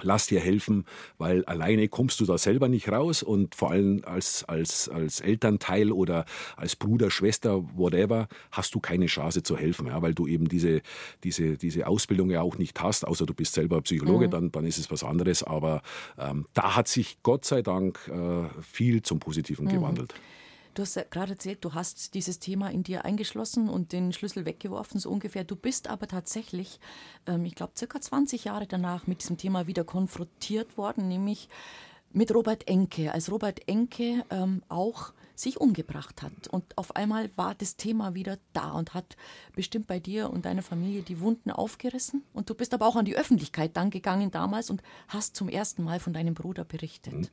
[0.00, 0.84] lass dir helfen,
[1.18, 5.92] weil alleine kommst du da selber nicht raus und vor allem als, als, als Elternteil
[5.92, 6.24] oder
[6.56, 10.82] als Bruder, Schwester, whatever, hast du keine Chance zu helfen, ja, weil du eben diese,
[11.24, 14.30] diese, diese Ausbildung ja auch nicht hast, außer du bist selber Psychologe, mhm.
[14.30, 15.82] dann, dann ist es was anderes, aber
[16.18, 19.70] ähm, da hat sich Gott sei Dank äh, viel zum Positiven mhm.
[19.70, 20.14] gewandelt.
[20.74, 24.46] Du hast ja gerade erzählt, du hast dieses Thema in dir eingeschlossen und den Schlüssel
[24.46, 25.44] weggeworfen, so ungefähr.
[25.44, 26.80] Du bist aber tatsächlich,
[27.26, 31.50] ähm, ich glaube, circa 20 Jahre danach mit diesem Thema wieder konfrontiert worden, nämlich
[32.10, 33.12] mit Robert Enke.
[33.12, 36.48] Als Robert Enke ähm, auch sich umgebracht hat.
[36.50, 39.16] Und auf einmal war das Thema wieder da und hat
[39.54, 42.22] bestimmt bei dir und deiner Familie die Wunden aufgerissen.
[42.32, 45.82] Und du bist aber auch an die Öffentlichkeit dann gegangen damals und hast zum ersten
[45.82, 47.14] Mal von deinem Bruder berichtet.
[47.14, 47.28] Mhm.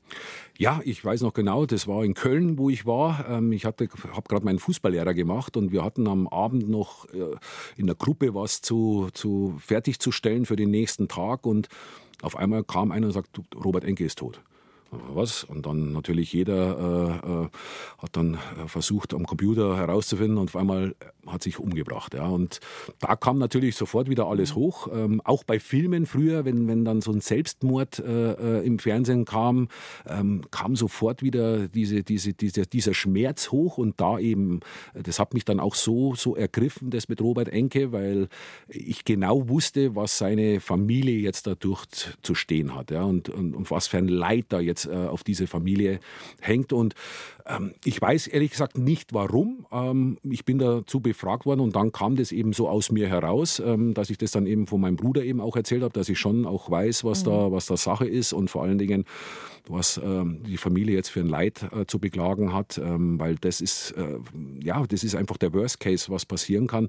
[0.58, 3.28] Ja, ich weiß noch genau, das war in Köln, wo ich war.
[3.30, 7.36] Ähm, ich habe gerade meinen Fußballlehrer gemacht und wir hatten am Abend noch äh,
[7.78, 11.46] in der Gruppe was zu, zu fertigzustellen für den nächsten Tag.
[11.46, 11.70] Und
[12.22, 14.42] auf einmal kam einer und sagt, Robert Enke ist tot
[14.92, 15.44] was.
[15.44, 17.50] Und dann natürlich jeder äh, äh,
[17.98, 20.96] hat dann äh, versucht, am Computer herauszufinden und auf einmal
[21.28, 22.14] hat sich umgebracht.
[22.14, 22.28] Ja.
[22.28, 22.60] Und
[23.00, 24.88] da kam natürlich sofort wieder alles hoch.
[24.92, 29.26] Ähm, auch bei Filmen früher, wenn, wenn dann so ein Selbstmord äh, äh im Fernsehen
[29.26, 29.68] kam,
[30.08, 33.78] ähm, kam sofort wieder diese, diese, diese, dieser Schmerz hoch.
[33.78, 34.62] Und da eben,
[34.94, 38.28] das hat mich dann auch so, so ergriffen, das mit Robert Enke, weil
[38.68, 41.86] ich genau wusste, was seine Familie jetzt dadurch
[42.22, 42.92] zu stehen hat.
[42.92, 43.04] Ja.
[43.04, 46.00] Und, und, und was für ein Leid da jetzt äh, auf diese Familie
[46.40, 46.74] hängt.
[46.74, 46.96] Und
[47.50, 49.66] ähm, ich weiß ehrlich gesagt nicht warum.
[49.72, 53.60] Ähm, ich bin dazu befragt worden und dann kam das eben so aus mir heraus,
[53.60, 56.20] ähm, dass ich das dann eben von meinem Bruder eben auch erzählt habe, dass ich
[56.20, 57.30] schon auch weiß, was mhm.
[57.30, 59.06] da was da Sache ist und vor allen Dingen
[59.68, 63.62] was ähm, die Familie jetzt für ein Leid äh, zu beklagen hat, ähm, weil das
[63.62, 64.18] ist äh,
[64.60, 66.88] ja das ist einfach der Worst Case, was passieren kann.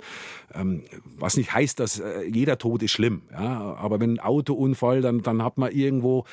[0.54, 0.84] Ähm,
[1.18, 5.22] was nicht heißt, dass äh, jeder Tod ist schlimm, ja, aber wenn ein Autounfall, dann
[5.22, 6.24] dann hat man irgendwo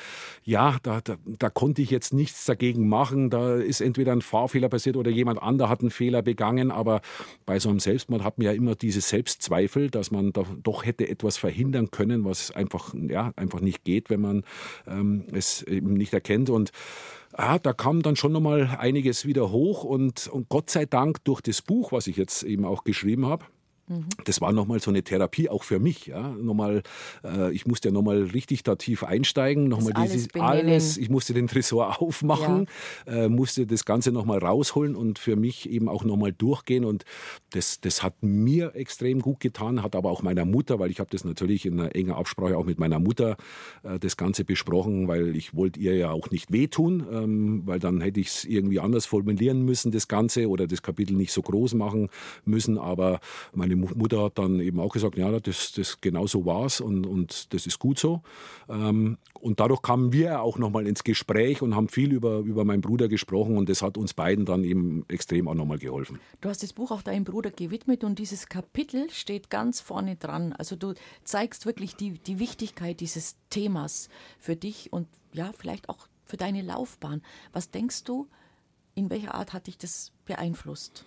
[0.44, 3.30] ja da, da, da konnte ich jetzt nichts dagegen machen.
[3.30, 6.70] Da ist entweder ein Fahrfehler passiert oder jemand anderer hat einen Fehler begangen.
[6.70, 7.00] Aber
[7.46, 11.08] bei so einem Selbstmord hat man ja immer diese Selbstzweifel, dass man da doch hätte
[11.08, 14.44] etwas verhindern können, was einfach, ja, einfach nicht geht, wenn man
[14.86, 16.50] ähm, es eben nicht erkennt.
[16.50, 16.72] Und
[17.32, 19.84] ah, da kam dann schon nochmal einiges wieder hoch.
[19.84, 23.44] Und, und Gott sei Dank durch das Buch, was ich jetzt eben auch geschrieben habe,
[23.88, 24.06] Mhm.
[24.24, 26.06] Das war nochmal so eine Therapie auch für mich.
[26.06, 26.28] Ja?
[26.28, 26.82] Nochmal,
[27.24, 31.46] äh, ich musste ja nochmal richtig da tief einsteigen, nochmal dieses alles, ich musste den
[31.46, 32.66] Tresor aufmachen,
[33.06, 33.24] ja.
[33.24, 36.84] äh, musste das Ganze nochmal rausholen und für mich eben auch nochmal durchgehen.
[36.84, 37.04] Und
[37.50, 41.10] das, das hat mir extrem gut getan, hat aber auch meiner Mutter, weil ich habe
[41.10, 43.36] das natürlich in einer engen Absprache auch mit meiner Mutter
[43.82, 48.00] äh, das Ganze besprochen, weil ich wollte ihr ja auch nicht wehtun, ähm, weil dann
[48.00, 51.74] hätte ich es irgendwie anders formulieren müssen, das Ganze, oder das Kapitel nicht so groß
[51.74, 52.08] machen
[52.44, 52.78] müssen.
[52.78, 53.20] Aber
[53.54, 57.06] meine Mutter hat dann eben auch gesagt, ja, das, das genau so war es und,
[57.06, 58.22] und das ist gut so.
[58.68, 62.80] Ähm, und dadurch kamen wir auch nochmal ins Gespräch und haben viel über, über meinen
[62.80, 66.18] Bruder gesprochen und das hat uns beiden dann eben extrem auch nochmal geholfen.
[66.40, 70.52] Du hast das Buch auch deinem Bruder gewidmet und dieses Kapitel steht ganz vorne dran.
[70.52, 76.08] Also du zeigst wirklich die, die Wichtigkeit dieses Themas für dich und ja, vielleicht auch
[76.24, 77.22] für deine Laufbahn.
[77.52, 78.28] Was denkst du,
[78.94, 81.04] in welcher Art hat dich das beeinflusst?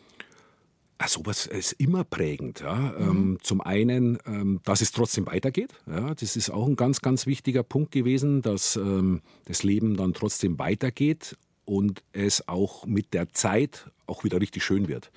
[1.01, 2.59] Ja, sowas ist immer prägend.
[2.59, 2.75] Ja.
[2.75, 3.09] Mhm.
[3.09, 5.73] Ähm, zum einen, ähm, dass es trotzdem weitergeht.
[5.87, 6.13] Ja.
[6.13, 10.59] Das ist auch ein ganz, ganz wichtiger Punkt gewesen, dass ähm, das Leben dann trotzdem
[10.59, 15.11] weitergeht und es auch mit der Zeit auch wieder richtig schön wird.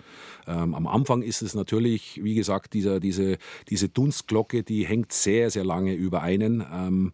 [0.47, 5.51] Ähm, am Anfang ist es natürlich, wie gesagt, dieser, diese, diese Dunstglocke, die hängt sehr,
[5.51, 6.61] sehr lange über einen.
[6.61, 7.13] Ähm,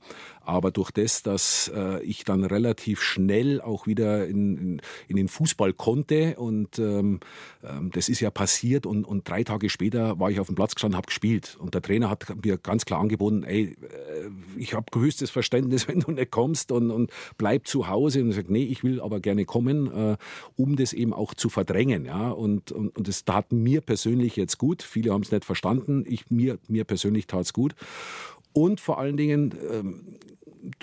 [0.51, 5.29] aber durch das, dass äh, ich dann relativ schnell auch wieder in, in, in den
[5.29, 7.21] Fußball konnte und ähm,
[7.63, 10.75] ähm, das ist ja passiert und, und drei Tage später war ich auf dem Platz
[10.75, 13.77] gestanden, habe gespielt und der Trainer hat mir ganz klar angeboten, ey, äh,
[14.57, 18.37] ich habe höchstes Verständnis, wenn du nicht kommst und, und bleib zu Hause und ich
[18.37, 20.17] sage, nee, ich will aber gerne kommen, äh,
[20.57, 24.59] um das eben auch zu verdrängen, ja und, und, und das tat mir persönlich jetzt
[24.59, 27.75] gut, viele haben es nicht verstanden, ich, mir, mir persönlich tat es gut
[28.53, 30.17] und vor allen Dingen, ähm,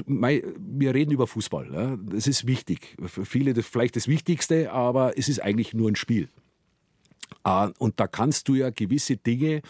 [0.08, 1.72] wir reden über Fußball.
[1.72, 1.98] Ja?
[1.98, 2.98] Das ist wichtig.
[3.06, 6.30] Für viele das vielleicht das Wichtigste, aber es ist eigentlich nur ein Spiel.
[7.44, 9.62] Ah, und da kannst du ja gewisse Dinge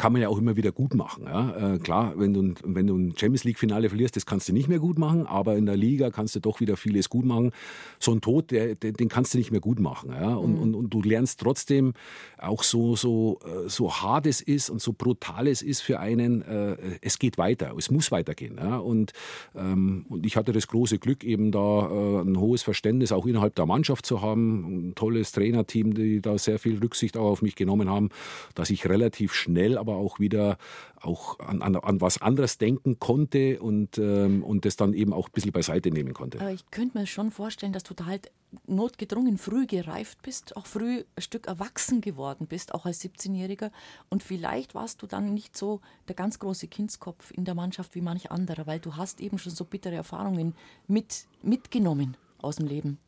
[0.00, 1.24] kann man ja auch immer wieder gut machen.
[1.24, 1.74] Ja?
[1.74, 4.78] Äh, klar, wenn du, wenn du ein Champions League-Finale verlierst, das kannst du nicht mehr
[4.78, 7.50] gut machen, aber in der Liga kannst du doch wieder vieles gut machen.
[7.98, 10.10] So ein Tod, der, der, den kannst du nicht mehr gut machen.
[10.12, 10.34] Ja?
[10.34, 10.62] Und, mhm.
[10.62, 11.92] und, und, du lernst trotzdem
[12.38, 16.40] auch so, so, äh, so hart es ist und so brutal es ist für einen,
[16.42, 18.56] äh, es geht weiter, es muss weitergehen.
[18.56, 18.78] Ja?
[18.78, 19.12] Und,
[19.54, 23.54] ähm, und ich hatte das große Glück, eben da äh, ein hohes Verständnis auch innerhalb
[23.54, 27.54] der Mannschaft zu haben, ein tolles Trainerteam, die da sehr viel Rücksicht auch auf mich
[27.54, 28.08] genommen haben,
[28.54, 30.58] dass ich relativ schnell aber auch wieder
[31.00, 35.28] auch an, an, an was anderes denken konnte und, ähm, und das dann eben auch
[35.28, 36.40] ein bisschen beiseite nehmen konnte.
[36.40, 38.30] Aber ich könnte mir schon vorstellen, dass du da halt
[38.66, 43.70] notgedrungen früh gereift bist, auch früh ein Stück erwachsen geworden bist, auch als 17-Jähriger.
[44.08, 48.00] Und vielleicht warst du dann nicht so der ganz große Kindskopf in der Mannschaft wie
[48.00, 50.54] manch anderer, weil du hast eben schon so bittere Erfahrungen
[50.88, 52.98] mit, mitgenommen aus dem Leben.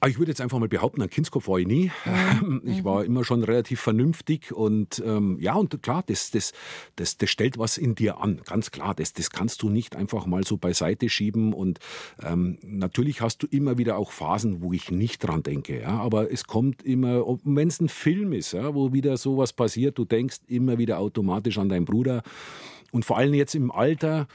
[0.00, 1.90] Ah, ich würde jetzt einfach mal behaupten, ein Kindskopf war ich nie.
[2.04, 2.62] Mhm.
[2.68, 6.52] Ich war immer schon relativ vernünftig und ähm, ja, und klar, das, das,
[6.96, 8.94] das, das stellt was in dir an, ganz klar.
[8.94, 11.80] Das, das kannst du nicht einfach mal so beiseite schieben und
[12.22, 16.30] ähm, natürlich hast du immer wieder auch Phasen, wo ich nicht dran denke, ja, aber
[16.30, 20.38] es kommt immer, wenn es ein Film ist, ja, wo wieder sowas passiert, du denkst
[20.46, 22.22] immer wieder automatisch an deinen Bruder
[22.90, 24.26] und vor allem jetzt im Alter,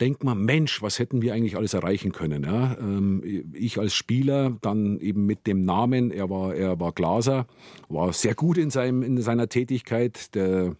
[0.00, 2.44] denkt man, Mensch, was hätten wir eigentlich alles erreichen können?
[2.44, 2.76] Ja?
[2.78, 7.46] Ähm, ich als Spieler, dann eben mit dem Namen, er war, er war Glaser,
[7.88, 10.34] war sehr gut in, seinem, in seiner Tätigkeit.
[10.34, 10.76] Der,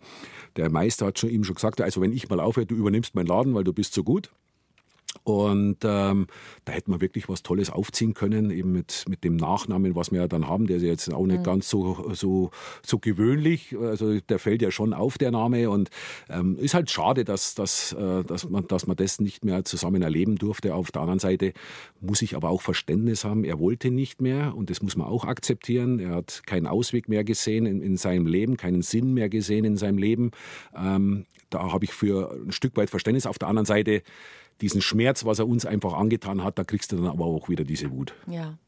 [0.57, 3.27] der Meister hat schon, ihm schon gesagt, also wenn ich mal aufhöre, du übernimmst meinen
[3.27, 4.31] Laden, weil du bist so gut.
[5.25, 6.27] Und ähm,
[6.65, 10.21] da hätte man wirklich was Tolles aufziehen können, eben mit, mit dem Nachnamen, was wir
[10.21, 11.45] ja dann haben, der ist ja jetzt auch nicht mhm.
[11.45, 12.51] ganz so, so,
[12.85, 13.77] so gewöhnlich.
[13.79, 15.71] Also der fällt ja schon auf, der Name.
[15.71, 15.91] Und
[16.29, 20.03] ähm, ist halt schade, dass, dass, äh, dass, man, dass man das nicht mehr zusammen
[20.03, 20.75] erleben durfte.
[20.75, 21.53] Auf der anderen Seite
[22.01, 25.25] muss ich aber auch Verständnis haben, er wollte nicht mehr und das muss man auch
[25.25, 25.99] akzeptieren.
[25.99, 29.77] Er hat keinen Ausweg mehr gesehen in, in seinem Leben, keinen Sinn mehr gesehen in
[29.77, 30.31] seinem Leben.
[30.77, 33.27] Ähm, da habe ich für ein Stück weit Verständnis.
[33.27, 34.03] Auf der anderen Seite
[34.61, 37.65] diesen Schmerz, was er uns einfach angetan hat, da kriegst du dann aber auch wieder
[37.65, 38.15] diese Wut.
[38.27, 38.59] Ja.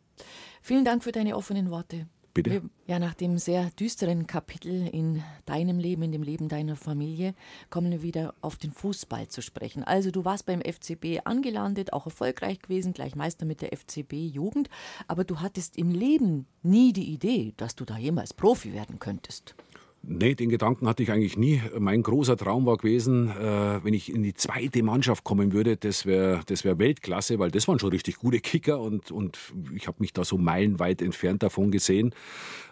[0.62, 2.07] Vielen Dank für deine offenen Worte.
[2.35, 2.62] Bitte?
[2.87, 7.35] Ja, nach dem sehr düsteren Kapitel in deinem Leben, in dem Leben deiner Familie,
[7.68, 9.83] kommen wir wieder auf den Fußball zu sprechen.
[9.83, 14.70] Also du warst beim FCB angelandet, auch erfolgreich gewesen, gleich Meister mit der FCB Jugend,
[15.09, 19.57] aber du hattest im Leben nie die Idee, dass du da jemals Profi werden könntest.
[20.02, 21.61] Nee, den Gedanken hatte ich eigentlich nie.
[21.78, 26.06] Mein großer Traum war gewesen, äh, wenn ich in die zweite Mannschaft kommen würde, das
[26.06, 29.38] wäre das wär Weltklasse, weil das waren schon richtig gute Kicker und, und
[29.74, 32.14] ich habe mich da so meilenweit entfernt davon gesehen.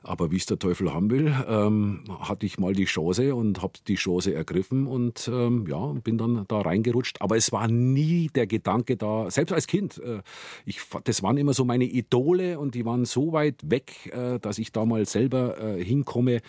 [0.02, 3.72] Aber wie es der Teufel haben will, ähm, hatte ich mal die Chance und habe
[3.88, 7.20] die Chance ergriffen und ähm, ja, bin dann da reingerutscht.
[7.20, 10.22] Aber es war nie der Gedanke da, selbst als Kind, äh,
[10.64, 14.58] ich, das waren immer so meine Idole und die waren so weit weg, äh, dass
[14.58, 16.40] ich da mal selber äh, hinkomme.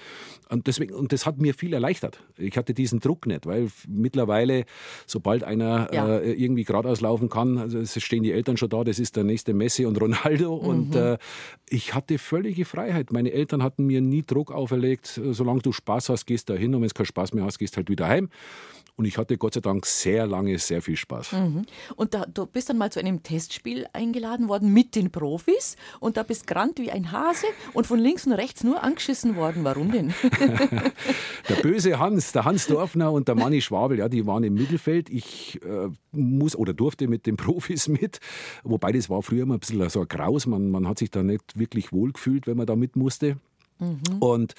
[0.49, 2.23] Und, deswegen, und das hat mir viel erleichtert.
[2.37, 4.65] Ich hatte diesen Druck nicht, weil mittlerweile,
[5.07, 6.17] sobald einer ja.
[6.19, 9.23] äh, irgendwie geradeaus laufen kann, also es stehen die Eltern schon da, das ist der
[9.23, 10.61] nächste Messi und Ronaldo.
[10.61, 10.67] Mhm.
[10.67, 11.17] Und äh,
[11.69, 13.11] ich hatte völlige Freiheit.
[13.11, 16.53] Meine Eltern Eltern hatten mir nie Druck auferlegt, äh, solange du Spaß hast, gehst da
[16.53, 18.29] hin und wenn es keinen Spaß mehr hast, gehst halt wieder heim.
[18.97, 21.33] Und ich hatte Gott sei Dank sehr lange sehr viel Spaß.
[21.33, 21.65] Mhm.
[21.95, 26.17] Und da, du bist dann mal zu einem Testspiel eingeladen worden mit den Profis und
[26.17, 29.63] da bist gerannt wie ein Hase und von links und rechts nur angeschissen worden.
[29.63, 30.15] Warum denn?
[31.47, 35.11] der böse Hans, der Hans Dorfner und der Manni Schwabel, ja, die waren im Mittelfeld.
[35.11, 38.19] Ich äh, muss oder durfte mit den Profis mit,
[38.63, 40.47] wobei das war früher immer ein bisschen so ein Graus.
[40.47, 43.37] Man, man hat sich da nicht wirklich wohl gefühlt, wenn man da mit musste.
[43.79, 44.17] Mhm.
[44.19, 44.55] Und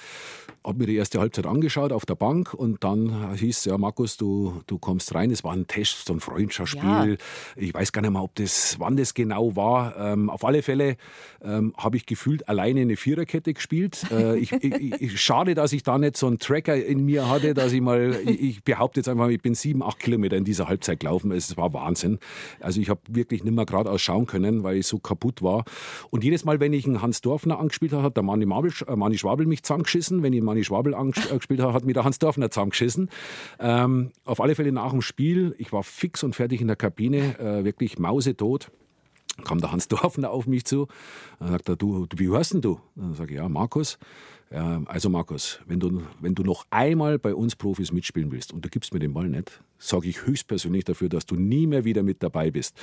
[0.65, 4.61] habe mir die erste Halbzeit angeschaut auf der Bank und dann hieß ja, Markus, du,
[4.67, 5.31] du kommst rein.
[5.31, 7.17] Es war ein Test, so ein Freundschaftsspiel.
[7.17, 7.17] Ja.
[7.55, 9.95] Ich weiß gar nicht mehr, ob das, wann das genau war.
[9.97, 10.97] Ähm, auf alle Fälle
[11.41, 14.05] ähm, habe ich gefühlt alleine eine Viererkette gespielt.
[14.11, 17.53] Äh, ich, ich, ich, schade, dass ich da nicht so einen Tracker in mir hatte,
[17.53, 20.99] dass ich mal, ich, behaupte jetzt einfach, ich bin sieben, acht Kilometer in dieser Halbzeit
[20.99, 21.31] gelaufen.
[21.31, 22.19] Es war Wahnsinn.
[22.59, 25.63] Also ich habe wirklich nicht mehr geradeaus schauen können, weil ich so kaputt war.
[26.09, 28.95] Und jedes Mal, wenn ich einen Hans Dorfner angespielt habe, hat der Manni Mabel, äh,
[29.09, 30.21] Manni Schwabel mich zusammengeschissen.
[30.21, 33.09] Wenn ich Manni Schwabel angespielt habe, hat mich der Hans Dorfner zusammengeschissen.
[33.59, 37.39] Ähm, auf alle Fälle nach dem Spiel, ich war fix und fertig in der Kabine,
[37.39, 38.69] äh, wirklich mausetot
[39.45, 40.87] kam der Hans Dorfner auf mich zu.
[41.39, 42.81] Dann sagt er, du, wie hörst denn du?
[42.95, 43.97] Dann sage ich, ja, Markus.
[44.51, 48.65] Ja, also Markus, wenn du, wenn du noch einmal bei uns Profis mitspielen willst und
[48.65, 52.03] du gibst mir den Ball nicht, sage ich höchstpersönlich dafür, dass du nie mehr wieder
[52.03, 52.75] mit dabei bist.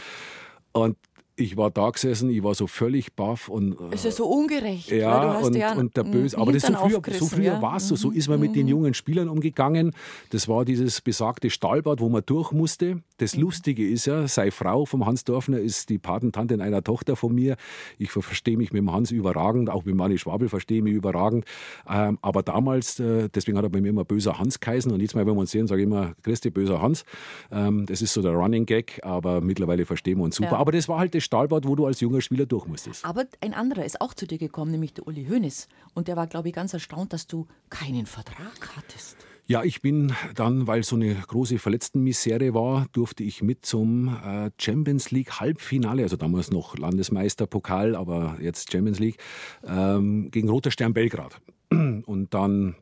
[0.72, 0.96] Und
[1.38, 3.78] ich war da gesessen, ich war so völlig baff und.
[3.78, 4.90] Äh, es ist so ungerecht.
[4.90, 6.38] Ja, und, ja und der Böse.
[6.38, 7.62] Aber das so früher, so früher ja?
[7.62, 7.96] war es so.
[7.96, 8.70] So ist man mit den mhm.
[8.70, 9.92] jungen Spielern umgegangen.
[10.30, 13.02] Das war dieses besagte Stahlbad, wo man durch musste.
[13.18, 13.42] Das mhm.
[13.42, 17.56] Lustige ist ja, seine Frau vom Hans Dorfner ist die Patentantin einer Tochter von mir.
[17.98, 21.44] Ich verstehe mich mit dem Hans überragend, auch mit Manni Schwabel verstehe ich mich überragend.
[21.88, 24.90] Ähm, aber damals, äh, deswegen hat er bei mir immer böser Hans geheißen.
[24.90, 27.04] Und jetzt mal, wenn wir uns sehen, sage ich immer, Christi, böser Hans.
[27.52, 30.52] Ähm, das ist so der Running Gag, aber mittlerweile verstehen wir uns super.
[30.52, 30.56] Ja.
[30.58, 33.04] Aber das war halt das Stahlbad, wo du als junger Spieler durch musstest.
[33.04, 35.68] Aber ein anderer ist auch zu dir gekommen, nämlich der Uli Hoeneß.
[35.94, 39.16] Und der war, glaube ich, ganz erstaunt, dass du keinen Vertrag hattest.
[39.48, 44.50] Ja, ich bin dann, weil so eine große Verletztenmisere war, durfte ich mit zum äh,
[44.58, 49.18] Champions League Halbfinale, also damals noch Landesmeisterpokal, aber jetzt Champions League,
[49.64, 51.40] ähm, gegen Roter Stern Belgrad.
[51.70, 52.74] Und dann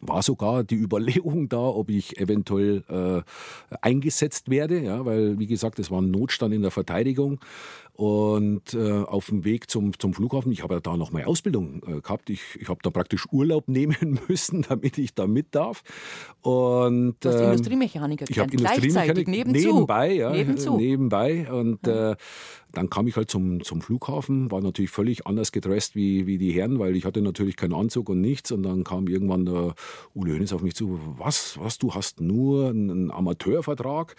[0.00, 5.78] war sogar die Überlegung da, ob ich eventuell äh, eingesetzt werde, ja, weil wie gesagt,
[5.78, 7.40] es war ein Notstand in der Verteidigung
[7.98, 11.82] und äh, auf dem Weg zum, zum Flughafen, ich habe ja da noch meine Ausbildung
[11.84, 15.82] äh, gehabt, ich, ich habe da praktisch Urlaub nehmen müssen, damit ich da mit darf.
[16.40, 19.66] Und, du hast ähm, Industriemechaniker ich habe Industriemechanik nebenzu.
[19.66, 20.76] nebenbei, ja, nebenzu.
[20.76, 22.12] nebenbei und ja.
[22.12, 22.16] äh,
[22.72, 26.52] dann kam ich halt zum, zum Flughafen, war natürlich völlig anders gedresst wie, wie die
[26.52, 28.52] Herren, weil ich hatte natürlich keinen Anzug und nichts.
[28.52, 29.74] Und dann kam irgendwann der
[30.14, 34.16] Uli Hoeneß auf mich zu, was, was, du hast nur einen Amateurvertrag?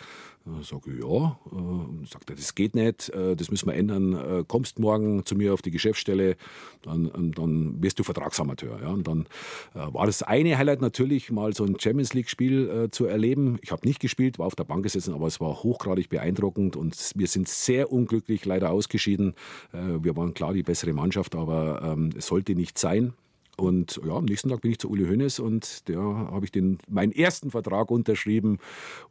[0.64, 1.40] Sage ich, ja.
[1.52, 4.14] Äh, sagt er, das geht nicht, äh, das müssen wir ändern.
[4.14, 6.36] Äh, kommst morgen zu mir auf die Geschäftsstelle,
[6.82, 8.80] dann, dann wirst du Vertragsamateur.
[8.82, 8.90] Ja.
[8.90, 9.28] Und dann
[9.74, 13.60] war das eine Highlight natürlich, mal so ein Champions League-Spiel zu erleben.
[13.62, 17.12] Ich habe nicht gespielt, war auf der Bank gesessen, aber es war hochgradig beeindruckend und
[17.16, 19.34] wir sind sehr unglücklich leider ausgeschieden.
[19.74, 23.14] Wir waren klar die bessere Mannschaft, aber ähm, es sollte nicht sein.
[23.60, 26.80] Und ja, am nächsten Tag bin ich zu Uli Hoeneß und der habe ich den,
[26.88, 28.60] meinen ersten Vertrag unterschrieben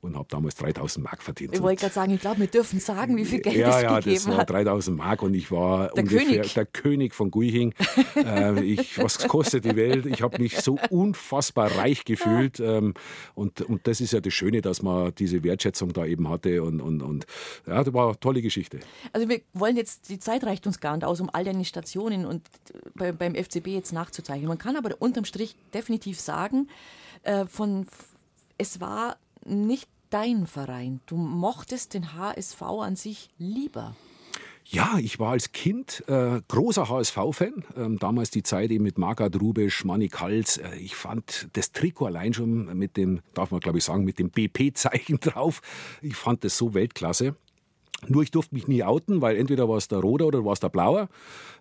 [0.01, 1.55] und habe damals 3000 Mark verdient.
[1.55, 3.99] Ich wollte gerade sagen, ich glaube, wir dürfen sagen, wie viel Geld ja, es ja,
[3.99, 4.25] gegeben hat.
[4.27, 6.55] Ja, das war 3000 Mark und ich war der ungefähr König.
[6.55, 7.75] der König von Guiching.
[8.17, 10.07] äh, ich, was kostet die Welt?
[10.07, 12.95] Ich habe mich so unfassbar reich gefühlt ähm,
[13.35, 16.81] und, und das ist ja das Schöne, dass man diese Wertschätzung da eben hatte und,
[16.81, 17.27] und, und
[17.67, 18.81] ja, das war eine tolle Geschichte.
[19.13, 22.25] Also wir wollen jetzt, die Zeit reicht uns gar nicht aus, um all deine Stationen
[22.25, 22.43] und
[22.95, 24.49] bei, beim FCB jetzt nachzuzeichnen Anführungszeichen.
[24.49, 26.69] Man kann aber unterm Strich definitiv sagen,
[27.23, 27.87] äh, von,
[28.57, 31.01] es war nicht dein Verein.
[31.07, 33.95] Du mochtest den HSV an sich lieber.
[34.71, 37.65] Ja, ich war als Kind äh, großer HSV-Fan.
[37.75, 40.59] Ähm, damals die Zeit eben mit Margaret Rubisch, Manny Kals.
[40.59, 44.19] Äh, ich fand das Trikot allein schon mit dem, darf man glaube ich sagen, mit
[44.19, 45.63] dem BP-Zeichen drauf.
[46.03, 47.35] Ich fand das so Weltklasse.
[48.07, 50.61] Nur ich durfte mich nie outen, weil entweder war es der Roder oder war es
[50.61, 51.09] der Blauer.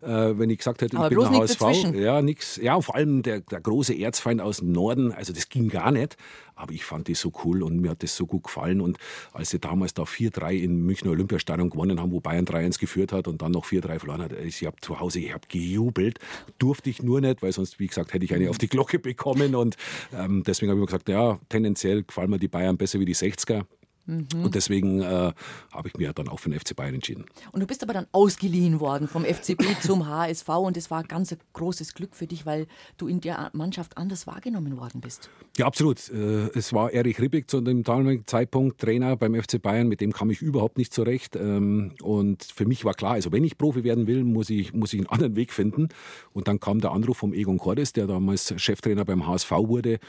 [0.02, 1.58] Äh, wenn ich gesagt hätte, ich Aber bin der HSV.
[1.58, 2.00] Dazwischen.
[2.00, 2.58] Ja, nix.
[2.58, 5.12] Ja, vor allem der, der große Erzfeind aus dem Norden.
[5.12, 6.16] Also das ging gar nicht.
[6.56, 8.82] Aber ich fand die so cool und mir hat das so gut gefallen.
[8.82, 8.98] Und
[9.34, 13.28] als sie damals da 4-3 in Münchner Olympiastadion gewonnen haben, wo Bayern 3-1 geführt hat
[13.28, 16.20] und dann noch 4-3 verloren hat, ich habe zu Hause, ich habe gejubelt.
[16.60, 19.56] Durfte ich nur nicht, weil sonst, wie gesagt, hätte ich eine auf die Glocke bekommen.
[19.56, 19.76] Und
[20.16, 23.16] ähm, deswegen habe ich mir gesagt, ja, tendenziell gefallen mir die Bayern besser wie die
[23.16, 23.66] 60er.
[24.08, 24.28] Mhm.
[24.44, 25.34] Und deswegen äh,
[25.72, 27.26] habe ich mir dann auch für den FC Bayern entschieden.
[27.52, 31.32] Und du bist aber dann ausgeliehen worden vom FCB zum HSV und das war ganz
[31.32, 32.68] ein großes Glück für dich, weil
[32.98, 35.30] du in der Mannschaft anders wahrgenommen worden bist.
[35.58, 36.10] Ja, absolut.
[36.10, 40.14] Äh, es war Erich Ribbeck zu dem damaligen Zeitpunkt Trainer beim FC Bayern, mit dem
[40.14, 41.36] kam ich überhaupt nicht zurecht.
[41.36, 44.94] Ähm, und für mich war klar, also wenn ich Profi werden will, muss ich, muss
[44.94, 45.90] ich einen anderen Weg finden.
[46.34, 50.00] Und dann kam der Anruf vom Egon Cordes, der damals Cheftrainer beim HSV wurde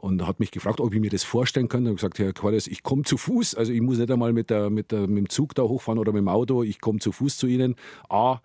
[0.00, 1.90] und hat mich gefragt, ob ich mir das vorstellen könnte.
[1.90, 3.54] Ich gesagt, Herr Cordes, ich komme zu Fuß.
[3.54, 6.12] Also ich muss nicht einmal mit, der, mit, der, mit dem Zug da hochfahren oder
[6.12, 6.62] mit dem Auto.
[6.62, 7.76] Ich komme zu Fuß zu Ihnen.
[8.08, 8.40] A,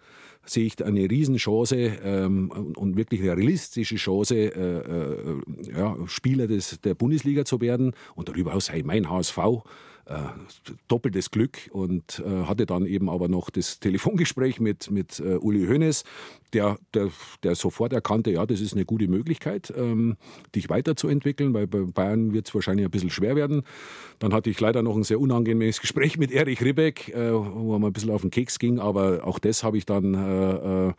[0.45, 5.41] sehe ich eine Riesenchance ähm, und wirklich eine realistische Chance, äh, äh,
[5.77, 7.93] ja, Spieler des, der Bundesliga zu werden.
[8.15, 9.37] Und darüber hinaus sei mein HSV
[10.11, 15.35] äh, doppeltes Glück und äh, hatte dann eben aber noch das Telefongespräch mit, mit äh,
[15.35, 16.03] Uli Hoeneß,
[16.53, 17.09] der, der,
[17.43, 20.17] der sofort erkannte, ja, das ist eine gute Möglichkeit, ähm,
[20.53, 23.63] dich weiterzuentwickeln, weil bei Bayern wird es wahrscheinlich ein bisschen schwer werden.
[24.19, 27.87] Dann hatte ich leider noch ein sehr unangenehmes Gespräch mit Erich Ribbeck, äh, wo mal
[27.87, 30.93] ein bisschen auf den Keks ging, aber auch das habe ich dann äh, äh,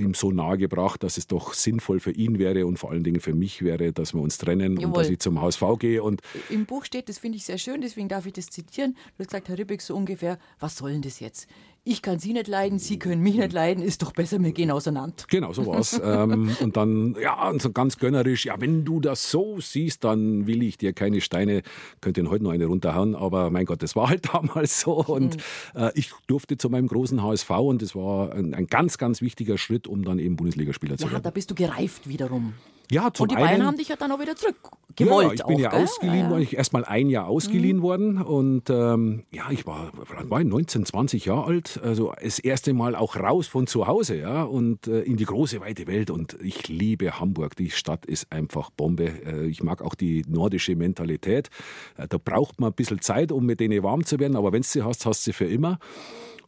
[0.00, 3.20] ihm so nahe gebracht, dass es doch sinnvoll für ihn wäre und vor allen Dingen
[3.20, 4.86] für mich wäre, dass wir uns trennen Jawohl.
[4.86, 6.02] und dass ich zum HSV gehe.
[6.02, 8.94] Und Im Buch steht, das finde ich sehr schön, deswegen darf ich das zitieren.
[8.94, 11.48] Du hast gesagt, Herr Ribbeck, so ungefähr, was soll denn das jetzt?
[11.84, 14.70] ich kann Sie nicht leiden, Sie können mich nicht leiden, ist doch besser, wir gehen
[14.70, 15.16] auseinander.
[15.28, 16.00] Genau, so war's.
[16.04, 20.46] ähm, und dann, ja, und so ganz gönnerisch, ja, wenn du das so siehst, dann
[20.46, 21.62] will ich dir keine Steine,
[22.00, 25.36] könnte Ihnen heute noch eine runterhauen, aber mein Gott, das war halt damals so und
[25.74, 29.58] äh, ich durfte zu meinem großen HSV und das war ein, ein, ganz, ganz wichtiger
[29.58, 31.22] Schritt, um dann eben Bundesligaspieler zu ja, werden.
[31.22, 32.54] da bist du gereift wiederum.
[32.90, 35.26] Ja, zum Und die einen, Bayern haben dich ja dann auch wieder zurückgewollt.
[35.26, 35.82] Ja, ich bin auch, ja gell?
[35.82, 36.42] ausgeliehen worden.
[36.42, 41.24] Ich erst mal ein Jahr ausgeliehen worden und ähm, ja, ich war, war 19, 20
[41.24, 41.80] Jahre alt.
[41.82, 45.60] Also das erste Mal auch raus von zu Hause, ja, und äh, in die große
[45.60, 46.10] weite Welt.
[46.10, 47.56] Und ich liebe Hamburg.
[47.56, 49.06] Die Stadt ist einfach Bombe.
[49.24, 51.48] Äh, ich mag auch die nordische Mentalität.
[51.96, 54.36] Äh, da braucht man ein bisschen Zeit, um mit denen warm zu werden.
[54.36, 55.78] Aber wenn du sie hast, hast du sie für immer.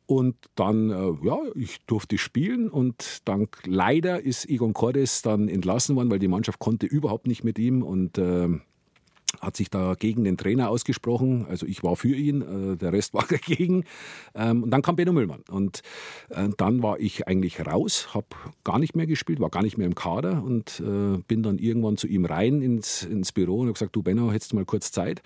[0.07, 5.97] Und dann, äh, ja, ich durfte spielen und dann leider ist Egon Cordes dann entlassen
[5.97, 8.49] worden, weil die Mannschaft konnte überhaupt nicht mit ihm und äh,
[9.41, 11.47] hat sich da gegen den Trainer ausgesprochen.
[11.49, 13.85] Also ich war für ihn, äh, der Rest war dagegen.
[14.35, 15.43] Ähm, und dann kam Benno Müllmann.
[15.51, 15.83] Und
[16.31, 18.27] äh, dann war ich eigentlich raus, habe
[18.65, 21.97] gar nicht mehr gespielt, war gar nicht mehr im Kader und äh, bin dann irgendwann
[21.97, 24.91] zu ihm rein ins, ins Büro und habe gesagt, du Benno, hättest du mal kurz
[24.93, 25.23] Zeit?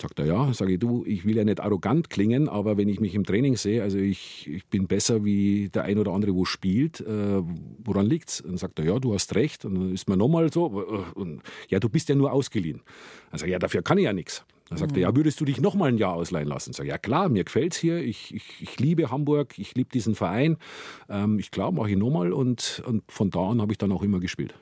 [0.00, 0.52] Sagt er, ja.
[0.52, 3.56] Sage ich, du, ich will ja nicht arrogant klingen, aber wenn ich mich im Training
[3.56, 7.42] sehe, also ich, ich bin besser wie der ein oder andere, wo spielt, äh,
[7.84, 8.40] woran liegt's?
[8.40, 9.64] Und sagt er, ja, du hast recht.
[9.64, 12.82] Und dann ist man nochmal so, äh, und, ja, du bist ja nur ausgeliehen.
[13.30, 14.44] Also ja, dafür kann ich ja nichts.
[14.68, 16.74] Dann sagt er, ja, würdest du dich noch mal ein Jahr ausleihen lassen?
[16.74, 20.58] Sag, ja klar, mir gefällt's hier, ich, ich, ich liebe Hamburg, ich liebe diesen Verein.
[21.08, 24.02] Ähm, ich glaube, mache ich nochmal und, und von da an habe ich dann auch
[24.02, 24.54] immer gespielt.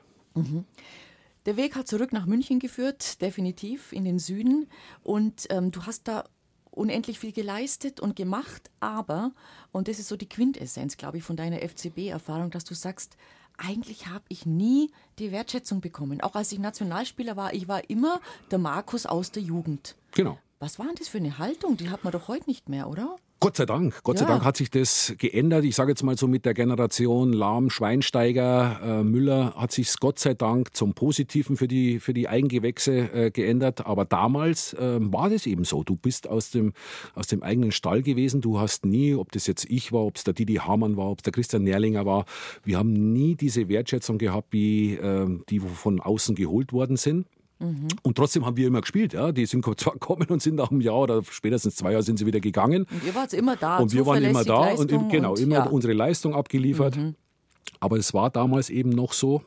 [1.45, 4.67] Der Weg hat zurück nach München geführt, definitiv in den Süden.
[5.03, 6.23] Und ähm, du hast da
[6.71, 9.33] unendlich viel geleistet und gemacht, aber,
[9.71, 13.17] und das ist so die Quintessenz, glaube ich, von deiner FCB-Erfahrung, dass du sagst,
[13.57, 16.21] eigentlich habe ich nie die Wertschätzung bekommen.
[16.21, 19.95] Auch als ich Nationalspieler war, ich war immer der Markus aus der Jugend.
[20.11, 20.37] Genau.
[20.59, 21.77] Was war denn das für eine Haltung?
[21.77, 23.17] Die hat man doch heute nicht mehr, oder?
[23.39, 24.31] Gott sei Dank, Gott sei Ja.
[24.31, 25.63] Dank hat sich das geändert.
[25.63, 30.17] Ich sage jetzt mal so mit der Generation Lahm, Schweinsteiger, äh, Müller hat sich Gott
[30.17, 33.85] sei Dank zum Positiven für die, für die Eigengewächse äh, geändert.
[33.85, 35.83] Aber damals äh, war das eben so.
[35.83, 36.73] Du bist aus dem,
[37.13, 38.41] aus dem eigenen Stall gewesen.
[38.41, 41.19] Du hast nie, ob das jetzt ich war, ob es der Didi Hamann war, ob
[41.19, 42.25] es der Christian Nährlinger war,
[42.63, 47.27] wir haben nie diese Wertschätzung gehabt, wie äh, die von außen geholt worden sind.
[47.59, 49.13] Und trotzdem haben wir immer gespielt.
[49.13, 49.31] Ja.
[49.31, 52.25] Die sind zwar gekommen und sind nach einem Jahr oder spätestens zwei Jahren sind sie
[52.25, 52.85] wieder gegangen.
[52.89, 53.77] Und ihr wart immer da.
[53.77, 55.69] Und wir waren immer da und zuverlässig, eben, genau, Leistung immer und, ja.
[55.69, 55.75] Mhm.
[55.75, 56.97] unsere Leistung abgeliefert.
[57.79, 59.41] Aber es war damals eben noch so,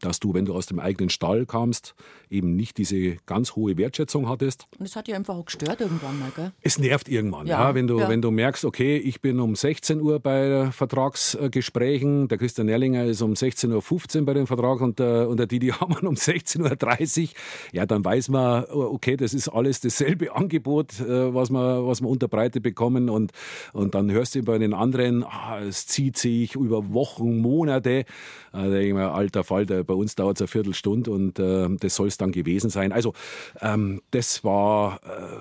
[0.00, 1.94] dass du, wenn du aus dem eigenen Stall kamst,
[2.30, 4.66] eben nicht diese ganz hohe Wertschätzung hattest.
[4.78, 6.52] Und das hat ja einfach auch gestört irgendwann mal, gell?
[6.60, 8.08] Es nervt irgendwann, Ja, ja, wenn, du, ja.
[8.08, 13.22] wenn du merkst, okay, ich bin um 16 Uhr bei Vertragsgesprächen, der Christian Nerlinger ist
[13.22, 17.28] um 16.15 Uhr bei dem Vertrag und der, und der Didi Hamann um 16.30 Uhr,
[17.72, 22.08] ja, dann weiß man, okay, das ist alles dasselbe Angebot, äh, was wir, was wir
[22.08, 23.32] unterbreitet bekommen und,
[23.72, 28.04] und dann hörst du bei den anderen, ah, es zieht sich über Wochen, Monate,
[28.52, 31.94] da denke ich mir, alter Falter, bei uns dauert es eine Viertelstunde und äh, das
[31.94, 32.92] soll es dann gewesen sein.
[32.92, 33.12] Also
[33.60, 35.36] ähm, das war äh,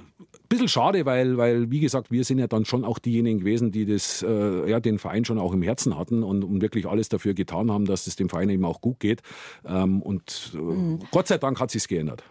[0.45, 3.71] ein bisschen schade, weil, weil, wie gesagt, wir sind ja dann schon auch diejenigen gewesen,
[3.71, 7.09] die das, äh, ja, den Verein schon auch im Herzen hatten und, und wirklich alles
[7.09, 9.21] dafür getan haben, dass es dem Verein eben auch gut geht.
[9.65, 12.23] Ähm, und äh, Gott sei Dank hat sich's geändert.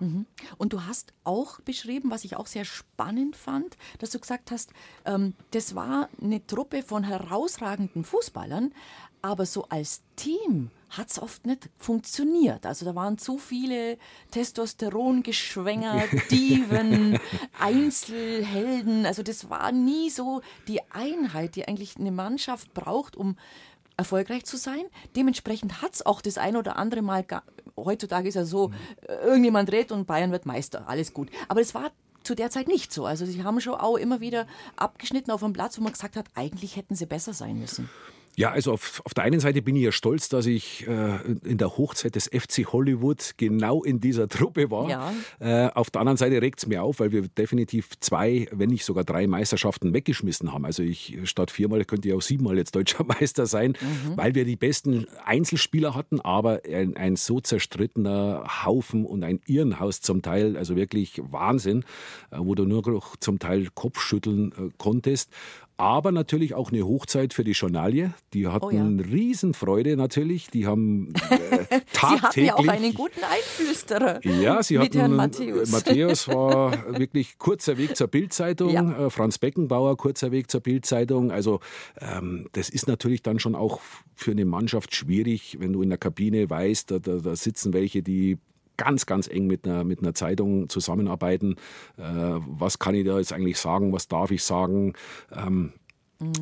[0.58, 4.72] Und du hast auch beschrieben, was ich auch sehr spannend fand, dass du gesagt hast,
[5.04, 8.72] ähm, das war eine Truppe von herausragenden Fußballern,
[9.22, 12.66] aber so als Team hat es oft nicht funktioniert.
[12.66, 13.98] Also da waren zu viele
[14.30, 17.18] Testosterongeschwänger, Diven,
[17.58, 19.06] Einzelhelden.
[19.06, 23.36] Also das war nie so die Einheit, die eigentlich eine Mannschaft braucht, um
[23.96, 24.84] erfolgreich zu sein.
[25.16, 27.24] Dementsprechend hat es auch das ein oder andere Mal,
[27.76, 28.72] heutzutage ist ja so,
[29.06, 31.30] äh, irgendjemand redet und Bayern wird Meister, alles gut.
[31.48, 31.90] Aber es war
[32.24, 33.06] zu der Zeit nicht so.
[33.06, 36.26] Also sie haben schon auch immer wieder abgeschnitten auf einem Platz, wo man gesagt hat,
[36.34, 37.88] eigentlich hätten sie besser sein müssen.
[38.36, 41.58] Ja, also auf, auf der einen Seite bin ich ja stolz, dass ich äh, in
[41.58, 44.88] der Hochzeit des FC Hollywood genau in dieser Truppe war.
[44.88, 45.14] Ja.
[45.38, 48.84] Äh, auf der anderen Seite regt es mir auf, weil wir definitiv zwei, wenn nicht
[48.84, 50.64] sogar drei Meisterschaften weggeschmissen haben.
[50.64, 53.74] Also ich statt viermal könnte ich auch siebenmal jetzt deutscher Meister sein,
[54.16, 60.00] weil wir die besten Einzelspieler hatten, aber ein, ein so zerstrittener Haufen und ein Irrenhaus
[60.00, 61.84] zum Teil, also wirklich Wahnsinn,
[62.30, 65.30] äh, wo du nur noch zum Teil Kopfschütteln äh, konntest.
[65.76, 68.14] Aber natürlich auch eine Hochzeit für die Journalie.
[68.32, 68.84] Die hatten Oh ja.
[68.84, 70.48] Riesenfreude natürlich.
[70.48, 72.22] Die haben äh, Sie tagtäglich...
[72.22, 75.72] hatten ja auch einen guten Einflüsterer Ja, sie mit hatten Herrn Matthäus.
[75.72, 78.70] Matthäus war wirklich kurzer Weg zur Bildzeitung.
[78.70, 79.06] Ja.
[79.06, 81.32] Äh, Franz Beckenbauer kurzer Weg zur Bildzeitung.
[81.32, 81.58] Also
[82.00, 83.80] ähm, das ist natürlich dann schon auch
[84.14, 88.02] für eine Mannschaft schwierig, wenn du in der Kabine weißt, da, da, da sitzen welche,
[88.02, 88.38] die
[88.76, 91.56] ganz, ganz eng mit einer, mit einer Zeitung zusammenarbeiten.
[91.96, 93.92] Äh, was kann ich da jetzt eigentlich sagen?
[93.92, 94.94] Was darf ich sagen?
[95.34, 95.72] Ähm,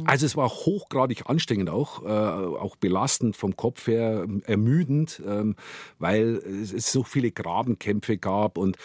[0.05, 5.57] also es war hochgradig anstrengend auch, äh, auch belastend vom Kopf her, ermüdend, ähm,
[5.99, 8.77] weil es, es so viele Grabenkämpfe gab und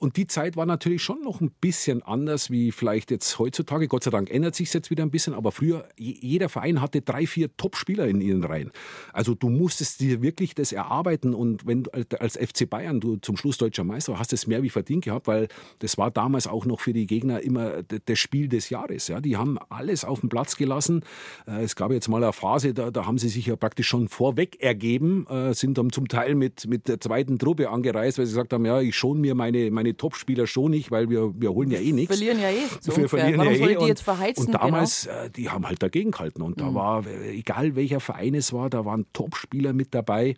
[0.00, 3.86] Und die Zeit war natürlich schon noch ein bisschen anders wie vielleicht jetzt heutzutage.
[3.88, 7.26] Gott sei Dank ändert sich jetzt wieder ein bisschen, aber früher, jeder Verein hatte drei,
[7.26, 8.70] vier Top-Spieler in ihren Reihen.
[9.12, 11.90] Also du musstest dir wirklich das erarbeiten und wenn du
[12.20, 15.48] als FC Bayern du zum Schluss deutscher Meister hast es mehr wie verdient gehabt, weil
[15.78, 19.08] das war damals auch noch für die Gegner immer das Spiel des Jahres.
[19.08, 21.02] Ja, die haben alles auf den Platz gelassen.
[21.46, 24.08] Äh, es gab jetzt mal eine Phase, da, da haben sie sich ja praktisch schon
[24.08, 28.32] vorweg ergeben, äh, sind dann zum Teil mit, mit der zweiten Truppe angereist, weil sie
[28.32, 31.70] gesagt haben, ja, ich schon mir meine, meine Topspieler schon nicht, weil wir, wir holen
[31.70, 32.16] ja eh nichts.
[32.16, 32.66] Verlieren ja eh.
[32.80, 33.76] So wir verlieren Warum ja eh.
[33.76, 34.46] die jetzt verheizen?
[34.46, 35.28] Und damals, genau?
[35.36, 36.42] die haben halt dagegen gehalten.
[36.42, 36.74] Und da mhm.
[36.74, 40.36] war, egal welcher Verein es war, da waren Topspieler mit dabei.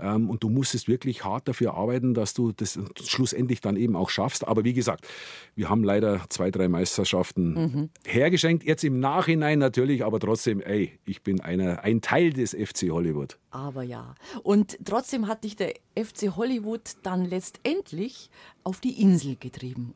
[0.00, 4.10] Ähm, und du musstest wirklich hart dafür arbeiten, dass du das schlussendlich dann eben auch
[4.10, 4.46] schaffst.
[4.46, 5.06] Aber wie gesagt,
[5.54, 7.90] wir haben leider zwei, drei Meisterschaften mhm.
[8.04, 8.64] hergeschenkt.
[8.64, 13.38] Jetzt im Nachhinein natürlich, aber trotzdem, ey, ich bin einer, ein Teil des FC Hollywood.
[13.50, 14.14] Aber ja.
[14.42, 18.30] Und trotzdem hat dich der FC Hollywood dann letztendlich
[18.64, 19.94] auf die Insel getrieben.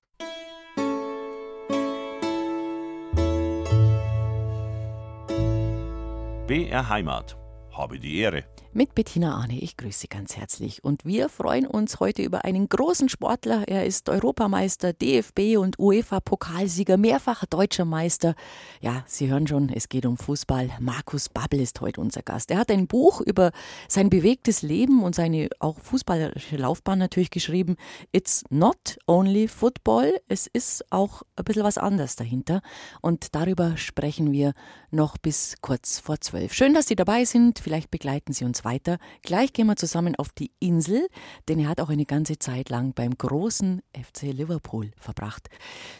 [6.46, 7.36] BR Heimat.
[7.72, 8.44] Habe die Ehre
[8.76, 9.58] mit Bettina Arne.
[9.58, 10.84] Ich grüße Sie ganz herzlich.
[10.84, 13.66] Und wir freuen uns heute über einen großen Sportler.
[13.66, 18.34] Er ist Europameister, DFB und UEFA-Pokalsieger, mehrfacher deutscher Meister.
[18.82, 20.68] Ja, Sie hören schon, es geht um Fußball.
[20.78, 22.50] Markus Babbel ist heute unser Gast.
[22.50, 23.50] Er hat ein Buch über
[23.88, 27.76] sein bewegtes Leben und seine auch fußballerische Laufbahn natürlich geschrieben.
[28.12, 30.12] It's not only football.
[30.28, 32.60] Es ist auch ein bisschen was anderes dahinter.
[33.00, 34.52] Und darüber sprechen wir
[34.90, 36.52] noch bis kurz vor zwölf.
[36.52, 37.58] Schön, dass Sie dabei sind.
[37.58, 38.98] Vielleicht begleiten Sie uns weiter.
[39.22, 41.08] Gleich gehen wir zusammen auf die Insel,
[41.48, 45.48] denn er hat auch eine ganze Zeit lang beim großen FC Liverpool verbracht.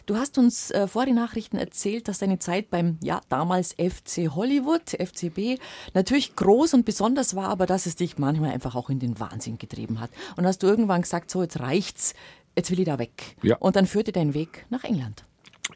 [0.05, 4.29] Du hast uns äh, vor den Nachrichten erzählt, dass deine Zeit beim ja damals FC
[4.35, 5.59] Hollywood, FCB,
[5.93, 9.57] natürlich groß und besonders war, aber dass es dich manchmal einfach auch in den Wahnsinn
[9.57, 10.11] getrieben hat.
[10.35, 12.13] Und hast du irgendwann gesagt, so jetzt reicht's,
[12.55, 13.37] jetzt will ich da weg.
[13.41, 13.55] Ja.
[13.57, 15.26] Und dann führte dein Weg nach England.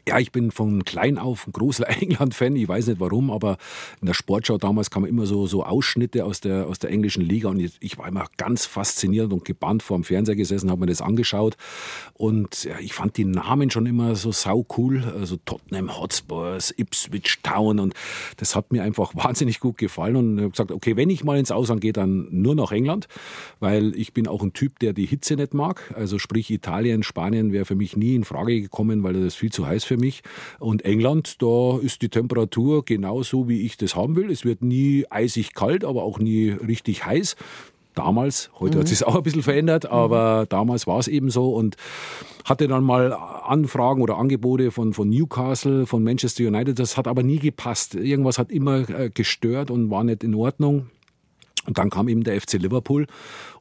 [0.08, 2.56] Ja, ich bin von klein auf ein großer England-Fan.
[2.56, 3.56] Ich weiß nicht warum, aber
[4.00, 7.48] in der Sportschau damals kamen immer so, so Ausschnitte aus der, aus der englischen Liga
[7.50, 11.02] und ich, war immer ganz fasziniert und gebannt vor dem Fernseher gesessen, habe mir das
[11.02, 11.56] angeschaut
[12.14, 15.04] und ja, ich fand die Namen schon immer so sau cool.
[15.16, 17.94] Also Tottenham Hotspurs, Ipswich Town und
[18.38, 21.38] das hat mir einfach wahnsinnig gut gefallen und ich habe gesagt, okay, wenn ich mal
[21.38, 23.06] ins Ausland gehe, dann nur nach England,
[23.60, 25.94] weil ich bin auch ein Typ, der die Hitze nicht mag.
[25.94, 29.64] Also sprich Italien, Spanien wäre für mich nie in Frage gekommen, weil das viel zu
[29.64, 30.22] heiß für mich.
[30.58, 34.30] Und England, da ist die Temperatur genauso, wie ich das haben will.
[34.30, 37.36] Es wird nie eisig kalt, aber auch nie richtig heiß
[37.94, 38.50] damals.
[38.58, 38.80] Heute mhm.
[38.80, 40.48] hat sich auch ein bisschen verändert, aber mhm.
[40.48, 41.76] damals war es eben so und
[42.44, 46.78] hatte dann mal Anfragen oder Angebote von, von Newcastle, von Manchester United.
[46.78, 47.94] Das hat aber nie gepasst.
[47.94, 50.86] Irgendwas hat immer äh, gestört und war nicht in Ordnung.
[51.66, 53.06] Und dann kam eben der FC Liverpool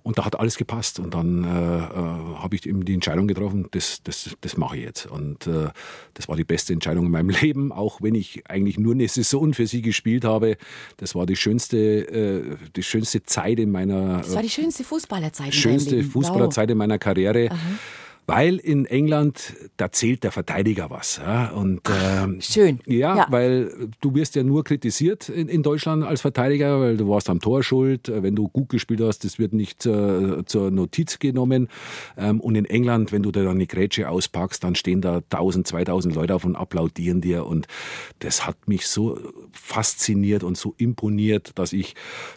[0.03, 0.99] und da hat alles gepasst.
[0.99, 4.83] Und dann äh, äh, habe ich eben die Entscheidung getroffen, das, das, das mache ich
[4.83, 5.05] jetzt.
[5.05, 5.69] Und äh,
[6.15, 9.53] das war die beste Entscheidung in meinem Leben, auch wenn ich eigentlich nur eine Saison
[9.53, 10.57] für sie gespielt habe.
[10.97, 14.17] Das war die schönste, äh, die schönste Zeit in meiner.
[14.19, 15.53] Das war die schönste Fußballerzeit.
[15.53, 17.51] Schönste Fußballerzeit in meiner Karriere.
[17.51, 17.59] Aha
[18.27, 21.17] weil in England, da zählt der Verteidiger was.
[21.17, 21.49] Ja?
[21.49, 22.79] Und, ähm, Schön.
[22.85, 27.09] Ja, ja, weil du wirst ja nur kritisiert in, in, Deutschland als Verteidiger, weil du
[27.09, 28.11] warst am Tor schuld.
[28.13, 31.67] Wenn du gut gespielt hast, das wird nicht äh, zur Notiz genommen.
[32.17, 36.15] Ähm, und in England, wenn du da eine Grätsche auspackst, dann stehen da 1000, 2000
[36.15, 37.45] Leute auf und applaudieren dir.
[37.45, 37.67] Und
[38.19, 39.19] das hat mich so
[39.51, 41.95] fasziniert und so imponiert, dass ich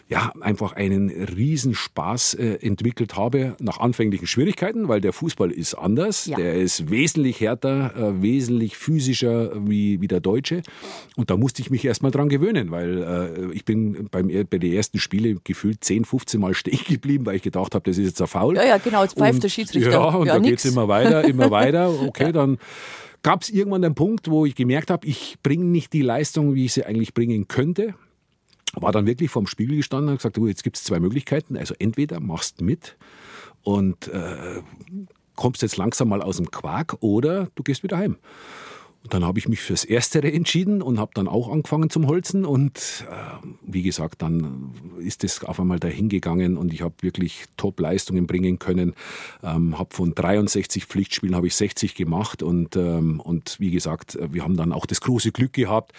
[0.09, 6.25] ja einfach einen Riesenspaß äh, entwickelt habe nach anfänglichen Schwierigkeiten, weil der Fußball ist anders.
[6.25, 6.37] Ja.
[6.37, 10.61] Der ist wesentlich härter, äh, wesentlich physischer wie, wie der Deutsche.
[11.15, 14.73] Und da musste ich mich erstmal dran gewöhnen, weil äh, ich bin beim, bei den
[14.73, 18.21] ersten Spielen gefühlt 10, 15 Mal stehen geblieben, weil ich gedacht habe, das ist jetzt
[18.21, 18.55] ein Foul.
[18.55, 19.91] Ja, ja, genau, jetzt pfeift und, der Schiedsrichter.
[19.91, 21.93] Ja, und ja, da geht es immer weiter, immer weiter.
[22.05, 22.31] Okay, ja.
[22.31, 22.57] dann
[23.23, 26.65] gab es irgendwann einen Punkt, wo ich gemerkt habe, ich bringe nicht die Leistung, wie
[26.65, 27.95] ich sie eigentlich bringen könnte.
[28.73, 31.57] War dann wirklich vorm Spiegel gestanden und gesagt, du, jetzt gibt es zwei Möglichkeiten.
[31.57, 32.97] Also entweder machst mit
[33.63, 34.61] und äh,
[35.35, 38.17] kommst jetzt langsam mal aus dem Quark oder du gehst wieder heim.
[39.05, 42.43] Und dann habe ich mich fürs Erstere entschieden und habe dann auch angefangen zum Holzen.
[42.43, 47.43] Und äh, wie gesagt, dann ist es auf einmal dahin gegangen und ich habe wirklich
[47.55, 48.95] Top-Leistungen bringen können.
[49.43, 54.41] Ähm, habe von 63 Pflichtspielen habe ich 60 gemacht und, ähm, und wie gesagt, wir
[54.41, 55.91] haben dann auch das große Glück gehabt,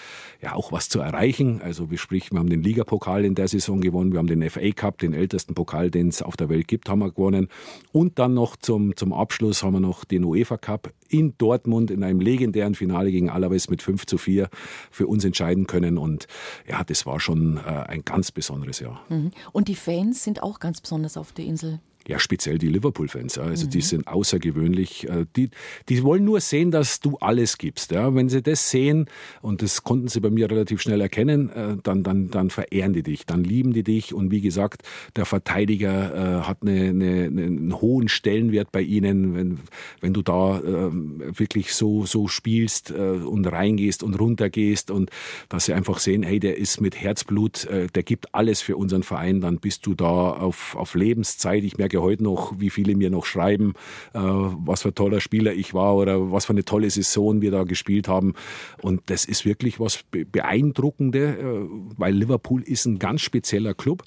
[0.42, 1.62] ja auch was zu erreichen.
[1.62, 4.72] Also wir sprich, wir haben den Ligapokal in der Saison gewonnen, wir haben den FA
[4.72, 7.46] Cup, den ältesten Pokal, den es auf der Welt gibt, haben wir gewonnen.
[7.92, 12.02] Und dann noch zum, zum Abschluss haben wir noch den UEFA Cup in Dortmund in
[12.02, 14.48] einem legendären Finale gegen Alaves mit 5 zu 4
[14.90, 15.98] für uns entscheiden können.
[15.98, 16.26] Und
[16.68, 19.00] ja, das war schon äh, ein ganz besonderes Jahr.
[19.08, 19.30] Mhm.
[19.52, 21.80] Und die Fans sind auch ganz besonders auf der Insel.
[22.08, 23.36] Ja, speziell die Liverpool-Fans.
[23.36, 23.42] Ja.
[23.42, 23.70] Also mhm.
[23.70, 25.08] die sind außergewöhnlich.
[25.08, 25.50] Äh, die,
[25.88, 27.90] die wollen nur sehen, dass du alles gibst.
[27.90, 28.14] Ja.
[28.14, 29.06] Wenn sie das sehen,
[29.42, 33.02] und das konnten sie bei mir relativ schnell erkennen, äh, dann, dann, dann verehren die
[33.02, 34.14] dich, dann lieben die dich.
[34.14, 34.82] Und wie gesagt,
[35.16, 39.58] der Verteidiger äh, hat eine, eine, einen hohen Stellenwert bei ihnen, wenn,
[40.00, 45.10] wenn du da äh, wirklich so, so spielst äh, und reingehst und runtergehst und
[45.48, 49.40] dass sie einfach sehen, hey, der ist mit Herzblut, der gibt alles für unseren Verein,
[49.40, 51.64] dann bist du da auf, auf Lebenszeit.
[51.64, 53.74] Ich merke heute noch, wie viele mir noch schreiben,
[54.12, 57.50] äh, was für ein toller Spieler ich war oder was für eine tolle Saison wir
[57.50, 58.34] da gespielt haben.
[58.82, 64.04] Und das ist wirklich was Beeindruckende, äh, weil Liverpool ist ein ganz spezieller Club.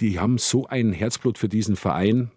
[0.00, 2.30] Die haben so ein Herzblut für diesen Verein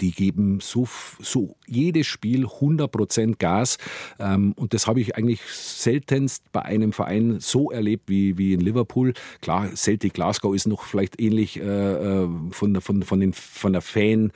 [0.00, 0.88] die geben so,
[1.20, 3.78] so jedes Spiel 100% Gas.
[4.18, 8.60] Ähm, und das habe ich eigentlich seltenst bei einem Verein so erlebt wie, wie in
[8.60, 9.14] Liverpool.
[9.40, 13.82] Klar, Celtic Glasgow ist noch vielleicht ähnlich äh, äh von, von, von, den, von der
[13.82, 14.32] Fan.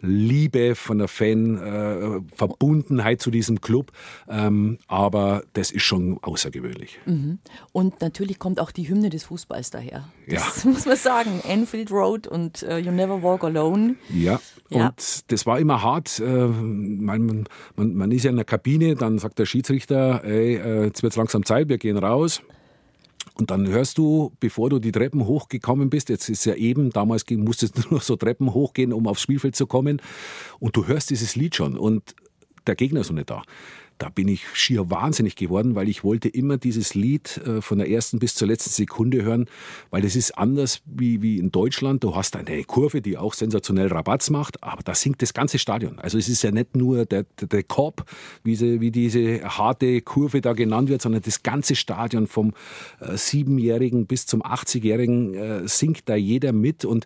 [0.00, 3.92] Liebe, von der Fan-Verbundenheit äh, zu diesem Club.
[4.28, 6.98] Ähm, aber das ist schon außergewöhnlich.
[7.06, 7.38] Mhm.
[7.72, 10.08] Und natürlich kommt auch die Hymne des Fußballs daher.
[10.28, 10.70] Das ja.
[10.70, 11.42] muss man sagen.
[11.48, 13.96] Anfield Road und uh, You Never Walk Alone.
[14.10, 14.40] Ja.
[14.70, 14.86] ja.
[14.86, 16.20] und das war immer hart.
[16.20, 17.44] Äh, man,
[17.76, 21.12] man, man, ist ja in der Kabine, dann sagt der Schiedsrichter, ey, äh, jetzt wird
[21.12, 22.42] es langsam Zeit, wir gehen raus.
[23.38, 27.24] Und dann hörst du, bevor du die Treppen hochgekommen bist, jetzt ist ja eben, damals
[27.30, 30.02] musstest du nur so Treppen hochgehen, um aufs Spielfeld zu kommen,
[30.58, 31.76] und du hörst dieses Lied schon.
[31.76, 32.14] Und
[32.66, 33.42] der Gegner ist noch nicht da
[33.98, 37.90] da bin ich schier wahnsinnig geworden, weil ich wollte immer dieses Lied äh, von der
[37.90, 39.46] ersten bis zur letzten Sekunde hören,
[39.90, 42.04] weil es ist anders wie, wie in Deutschland.
[42.04, 45.98] Du hast eine Kurve, die auch sensationell Rabatz macht, aber da singt das ganze Stadion.
[45.98, 48.04] Also es ist ja nicht nur der, der, der Korb,
[48.44, 52.54] wie, sie, wie diese harte Kurve da genannt wird, sondern das ganze Stadion vom
[53.00, 57.04] äh, Siebenjährigen bis zum 80-Jährigen äh, singt da jeder mit und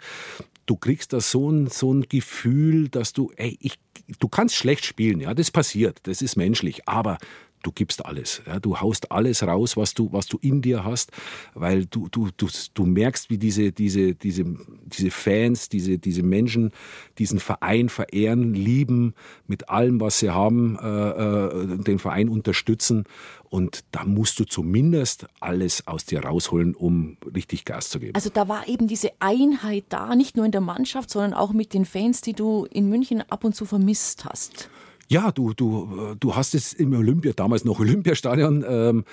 [0.67, 3.79] du kriegst da so ein, so ein Gefühl, dass du, ey, ich,
[4.19, 7.19] du kannst schlecht spielen, ja, das passiert, das ist menschlich, aber
[7.63, 8.43] du gibst alles.
[8.47, 11.13] Ja, du haust alles raus, was du, was du in dir hast,
[11.55, 14.45] weil du, du, du, du merkst, wie diese, diese, diese,
[14.85, 16.73] diese Fans, diese, diese Menschen
[17.19, 19.15] diesen Verein verehren, lieben,
[19.47, 23.05] mit allem, was sie haben, äh, äh, den Verein unterstützen.
[23.53, 28.15] Und da musst du zumindest alles aus dir rausholen, um richtig Gas zu geben.
[28.15, 31.75] Also da war eben diese Einheit da, nicht nur in der Mannschaft, sondern auch mit
[31.75, 34.71] den Fans, die du in München ab und zu vermisst hast.
[35.09, 39.05] Ja, du, du, du hast es im Olympia, damals noch Olympiastadion, ähm,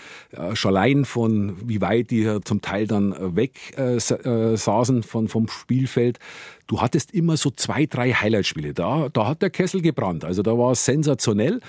[0.53, 5.49] schon allein von wie weit die zum Teil dann weg äh, äh saßen von, vom
[5.49, 6.17] Spielfeld
[6.69, 8.73] du hattest immer so zwei, drei Highlightspiele.
[8.73, 10.23] Da, da hat der Kessel gebrannt.
[10.23, 11.59] Also da war es sensationell.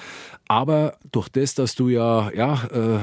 [0.46, 2.98] Aber durch das, dass du ja, ja, äh,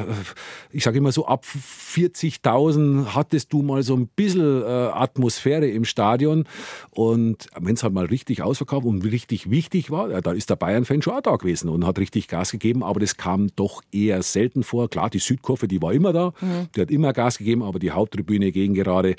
[0.72, 5.86] ich sage immer so, ab 40.000 hattest du mal so ein bisschen äh, Atmosphäre im
[5.86, 6.44] Stadion.
[6.92, 10.56] Und wenn es halt mal richtig ausverkauft und richtig wichtig war, ja, da ist der
[10.58, 12.84] Bayern-Fan schon auch da gewesen und hat richtig Gas gegeben.
[12.84, 14.90] Aber das kam doch eher selten vor.
[14.90, 16.34] Klar, die Südkurve, die war immer da.
[16.42, 16.68] Mhm.
[16.76, 17.64] Die hat immer Gas gegeben.
[17.64, 19.16] Aber die Haupttribüne gegen gerade,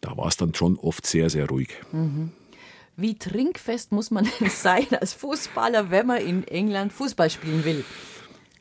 [0.00, 1.70] da war es dann schon oft sehr, sehr ruhig.
[1.90, 2.21] Mhm.
[2.96, 7.84] Wie trinkfest muss man denn sein als Fußballer, wenn man in England Fußball spielen will?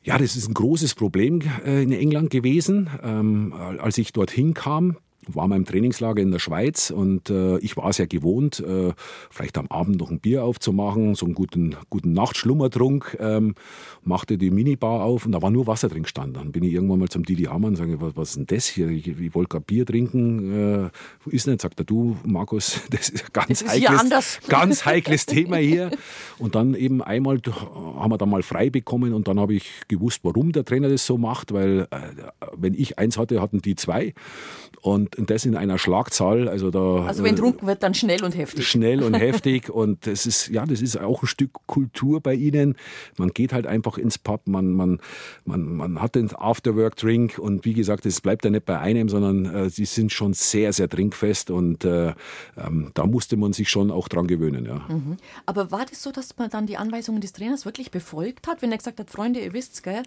[0.03, 2.89] Ja, das ist ein großes Problem äh, in England gewesen.
[3.03, 4.97] Ähm, als ich dorthin kam,
[5.27, 8.93] war mal im Trainingslager in der Schweiz und äh, ich war es ja gewohnt, äh,
[9.29, 13.55] vielleicht am Abend noch ein Bier aufzumachen, so einen guten, guten Nachtschlummertrunk, ähm,
[14.03, 16.33] machte die Minibar auf und da war nur Wasser drin gestanden.
[16.33, 18.65] Dann bin ich irgendwann mal zum Didi Hamann und sage, was, was ist denn das
[18.65, 18.89] hier?
[18.89, 20.89] Ich, ich wollte gerade Bier trinken.
[20.89, 25.57] Äh, ist nicht, sagt er, du, Markus, das ist ein ganz, heikles, ganz heikles Thema
[25.57, 25.91] hier.
[26.39, 27.39] Und dann eben einmal
[27.97, 31.05] haben wir da mal frei bekommen und dann habe ich gewusst, warum der Trainer das
[31.05, 31.97] so macht, weil äh,
[32.55, 34.13] wenn ich eins hatte, hatten die zwei.
[34.81, 36.47] Und, und das in einer Schlagzahl.
[36.47, 38.67] Also, da, also wenn trunken wird, dann schnell und heftig.
[38.67, 39.69] Schnell und heftig.
[39.69, 42.75] Und das ist, ja, das ist auch ein Stück Kultur bei ihnen.
[43.17, 44.99] Man geht halt einfach ins Pub, man, man,
[45.45, 49.45] man, man hat den Afterwork-Drink und wie gesagt, es bleibt ja nicht bei einem, sondern
[49.45, 52.13] äh, sie sind schon sehr, sehr trinkfest und äh,
[52.57, 54.65] ähm, da musste man sich schon auch dran gewöhnen.
[54.65, 54.85] Ja.
[54.89, 55.17] Mhm.
[55.45, 58.71] Aber war das so, dass man dann die Anweisungen des Trainers wirklich befolgt hat, wenn
[58.71, 60.03] er gesagt hat, Freunde, ihr wisst, gell,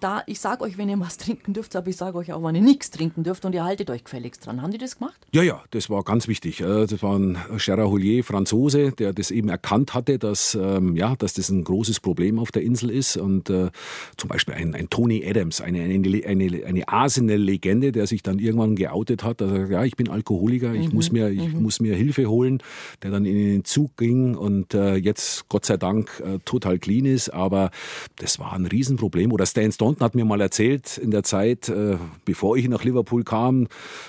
[0.00, 2.54] da, ich sage euch, wenn ihr was trinken dürft, aber ich sage euch auch, wenn
[2.54, 4.62] ihr nichts trinken dürft und ihr haltet euch gefälligst dran.
[4.62, 5.14] Haben die das gemacht?
[5.32, 6.60] Ja, ja, das war ganz wichtig.
[6.60, 11.14] Äh, das war ein Gerard Houllier, Franzose, der das eben erkannt hatte, dass, ähm, ja,
[11.16, 13.16] dass das ein großes Problem auf der Insel ist.
[13.16, 13.70] Und äh,
[14.16, 18.76] zum Beispiel ein, ein Tony Adams, eine, eine, eine, eine Arsenal-Legende, der sich dann irgendwann
[18.76, 20.94] geoutet hat, dass er, ja, ich bin Alkoholiker, ich, mhm.
[20.94, 21.62] muss, mir, ich mhm.
[21.62, 22.62] muss mir Hilfe holen,
[23.02, 27.04] der dann in den Zug ging und äh, jetzt Gott sei Dank äh, total clean
[27.04, 27.30] ist.
[27.30, 27.70] Aber
[28.16, 29.32] das war ein Riesenproblem.
[29.32, 33.24] Oder Stan Staunton hat mir mal erzählt, in der Zeit, äh, bevor ich nach Liverpool
[33.24, 33.68] kam,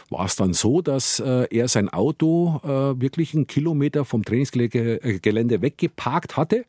[0.09, 5.61] war es dann so, dass äh, er sein Auto äh, wirklich einen Kilometer vom Trainingsgelände
[5.61, 6.65] weggeparkt hatte,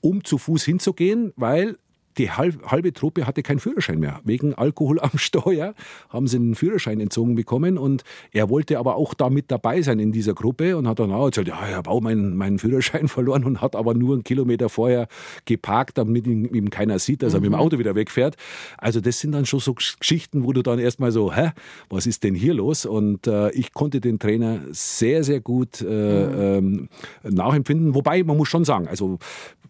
[0.00, 1.76] um zu Fuß hinzugehen, weil
[2.18, 4.20] die halbe Truppe hatte keinen Führerschein mehr.
[4.24, 5.74] Wegen Alkohol am Steuer
[6.08, 8.02] haben sie einen Führerschein entzogen bekommen und
[8.32, 11.30] er wollte aber auch da mit dabei sein in dieser Gruppe und hat dann auch
[11.30, 14.68] gesagt, ja, ich habe auch meinen, meinen Führerschein verloren und hat aber nur einen Kilometer
[14.68, 15.08] vorher
[15.44, 17.46] geparkt, damit ihn eben keiner sieht, dass er mhm.
[17.46, 17.60] mit dem mhm.
[17.60, 18.36] Auto wieder wegfährt.
[18.78, 21.50] Also das sind dann schon so Geschichten, wo du dann erstmal so, hä,
[21.88, 22.86] was ist denn hier los?
[22.86, 26.88] Und äh, ich konnte den Trainer sehr, sehr gut äh, mhm.
[27.24, 27.94] ähm, nachempfinden.
[27.94, 29.18] Wobei, man muss schon sagen, also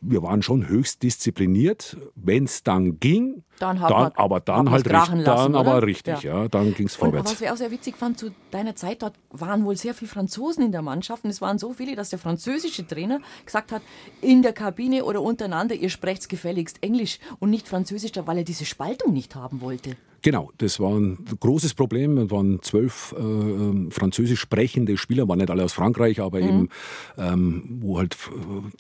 [0.00, 1.96] wir waren schon höchst diszipliniert.
[2.14, 6.42] Wenn es dann ging, dann, dann aber dann halt richtig, lassen, dann aber richtig, ja,
[6.42, 7.30] ja dann ging es vorwärts.
[7.30, 10.10] Und was ich auch sehr witzig fand, zu deiner Zeit dort waren wohl sehr viele
[10.10, 13.82] Franzosen in der Mannschaft und es waren so viele, dass der französische Trainer gesagt hat,
[14.22, 18.64] in der Kabine oder untereinander, ihr sprecht gefälligst Englisch und nicht Französisch, weil er diese
[18.64, 19.96] Spaltung nicht haben wollte.
[20.22, 22.18] Genau, das war ein großes Problem.
[22.18, 26.48] Es waren zwölf äh, ähm, französisch sprechende Spieler, waren nicht alle aus Frankreich, aber mhm.
[26.48, 26.68] eben,
[27.16, 28.16] ähm, wo halt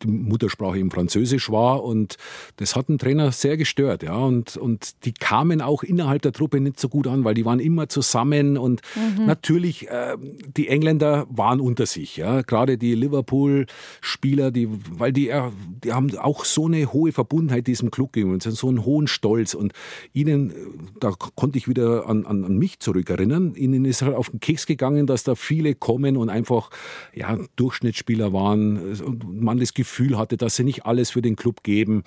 [0.02, 1.82] die Muttersprache eben Französisch war.
[1.82, 2.16] Und
[2.56, 4.02] das hat den Trainer sehr gestört.
[4.02, 4.16] Ja.
[4.16, 7.60] Und, und die kamen auch innerhalb der Truppe nicht so gut an, weil die waren
[7.60, 8.58] immer zusammen.
[8.58, 9.24] Und mhm.
[9.24, 10.16] natürlich, äh,
[10.56, 12.18] die Engländer waren unter sich.
[12.18, 12.42] Ja.
[12.42, 15.50] Gerade die Liverpool-Spieler, die, weil die, äh,
[15.84, 19.54] die haben auch so eine hohe Verbundenheit diesem Club gegeben und so einen hohen Stolz.
[19.54, 19.72] Und
[20.12, 20.52] ihnen,
[21.00, 23.54] da konnte ich wieder an, an, an mich zurückerinnern.
[23.54, 26.70] Ihnen ist halt auf den Keks gegangen, dass da viele kommen und einfach
[27.14, 31.62] ja, Durchschnittsspieler waren und man das Gefühl hatte, dass sie nicht alles für den Club
[31.62, 32.04] geben.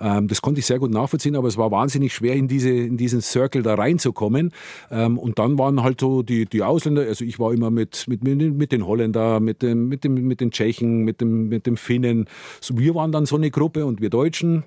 [0.00, 2.96] Ähm, das konnte ich sehr gut nachvollziehen, aber es war wahnsinnig schwer, in, diese, in
[2.96, 4.52] diesen Circle da reinzukommen.
[4.90, 8.24] Ähm, und dann waren halt so die, die Ausländer, also ich war immer mit, mit,
[8.24, 12.28] mit den Holländer, mit, dem, mit, dem, mit den Tschechen, mit dem, mit dem Finnen.
[12.60, 14.64] So, wir waren dann so eine Gruppe und wir Deutschen,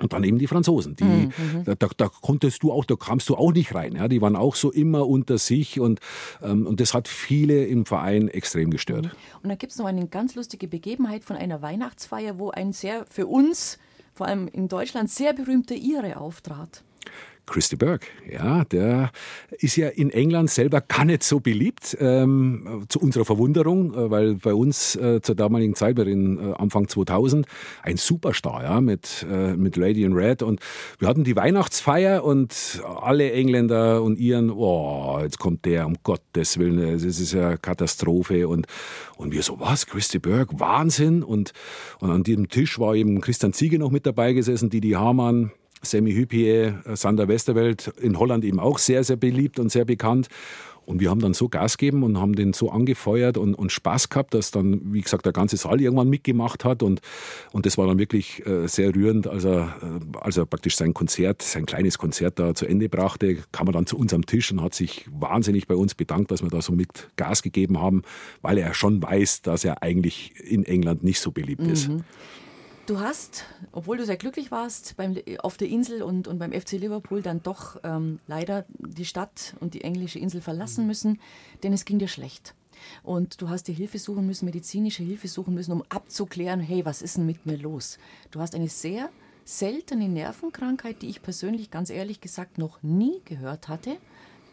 [0.00, 1.64] und dann eben die Franzosen, die, mhm, mhm.
[1.64, 3.96] da, da, da, konntest du auch, da kamst du auch nicht rein.
[3.96, 4.06] Ja?
[4.06, 6.00] Die waren auch so immer unter sich und,
[6.42, 9.06] ähm, und das hat viele im Verein extrem gestört.
[9.06, 9.10] Mhm.
[9.42, 13.06] Und da gibt es noch eine ganz lustige Begebenheit von einer Weihnachtsfeier, wo ein sehr
[13.10, 13.78] für uns,
[14.14, 16.84] vor allem in Deutschland, sehr berühmter Ire auftrat.
[17.48, 19.10] Christy Burke, ja, der
[19.58, 24.34] ist ja in England selber gar nicht so beliebt, ähm, zu unserer Verwunderung, äh, weil
[24.34, 27.46] bei uns äh, zur damaligen Zeit, bei den äh, Anfang 2000,
[27.82, 30.42] ein Superstar, ja, mit, äh, mit Lady in Red.
[30.42, 30.60] Und
[30.98, 36.58] wir hatten die Weihnachtsfeier und alle Engländer und Iren, oh, jetzt kommt der, um Gottes
[36.58, 38.46] Willen, das ist ja Katastrophe.
[38.48, 38.66] Und,
[39.16, 41.22] und wir so, was, Christy Burke, Wahnsinn.
[41.22, 41.52] Und,
[42.00, 46.12] und an diesem Tisch war eben Christian Ziege noch mit dabei gesessen, Didi Hamann, Sammy
[46.12, 50.28] Hüppier, Sander Westerwelt, in Holland eben auch sehr, sehr beliebt und sehr bekannt.
[50.88, 54.08] Und wir haben dann so Gas gegeben und haben den so angefeuert und, und Spaß
[54.08, 56.82] gehabt, dass dann, wie gesagt, der ganze Saal irgendwann mitgemacht hat.
[56.82, 57.02] Und,
[57.52, 60.94] und das war dann wirklich äh, sehr rührend, als er, äh, als er praktisch sein
[60.94, 64.50] Konzert, sein kleines Konzert da zu Ende brachte, kam er dann zu uns am Tisch
[64.50, 68.00] und hat sich wahnsinnig bei uns bedankt, dass wir da so mit Gas gegeben haben,
[68.40, 71.70] weil er schon weiß, dass er eigentlich in England nicht so beliebt mhm.
[71.70, 71.90] ist.
[72.88, 76.72] Du hast, obwohl du sehr glücklich warst beim, auf der Insel und, und beim FC
[76.72, 81.20] Liverpool, dann doch ähm, leider die Stadt und die englische Insel verlassen müssen,
[81.62, 82.54] denn es ging dir schlecht.
[83.02, 87.02] Und du hast dir Hilfe suchen müssen, medizinische Hilfe suchen müssen, um abzuklären, hey, was
[87.02, 87.98] ist denn mit mir los?
[88.30, 89.10] Du hast eine sehr
[89.44, 93.98] seltene Nervenkrankheit, die ich persönlich ganz ehrlich gesagt noch nie gehört hatte.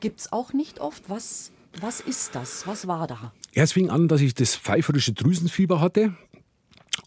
[0.02, 1.10] Gibt es auch nicht oft.
[1.10, 2.68] Was, was ist das?
[2.68, 3.32] Was war da?
[3.54, 6.18] Ja, es fing an, dass ich das pfeiferische Drüsenfieber hatte.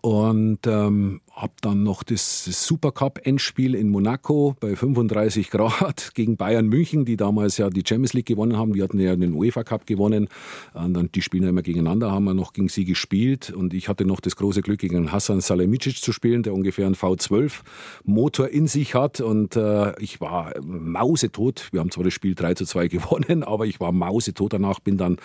[0.02, 7.04] Und ähm, habe dann noch das, Supercup-Endspiel in Monaco bei 35 Grad gegen Bayern München,
[7.04, 8.72] die damals ja die Champions League gewonnen haben.
[8.72, 10.28] Die hatten ja den UEFA Cup gewonnen.
[10.74, 13.50] Und dann, die spielen ja immer gegeneinander, haben wir noch gegen sie gespielt.
[13.50, 16.96] Und ich hatte noch das große Glück, gegen Hassan Salihamidzic zu spielen, der ungefähr einen
[16.96, 19.20] V12-Motor in sich hat.
[19.20, 21.68] Und äh, ich war mausetot.
[21.70, 24.80] Wir haben zwar das Spiel 3 zu 2 gewonnen, aber ich war mausetot danach.
[24.80, 25.18] Bin dann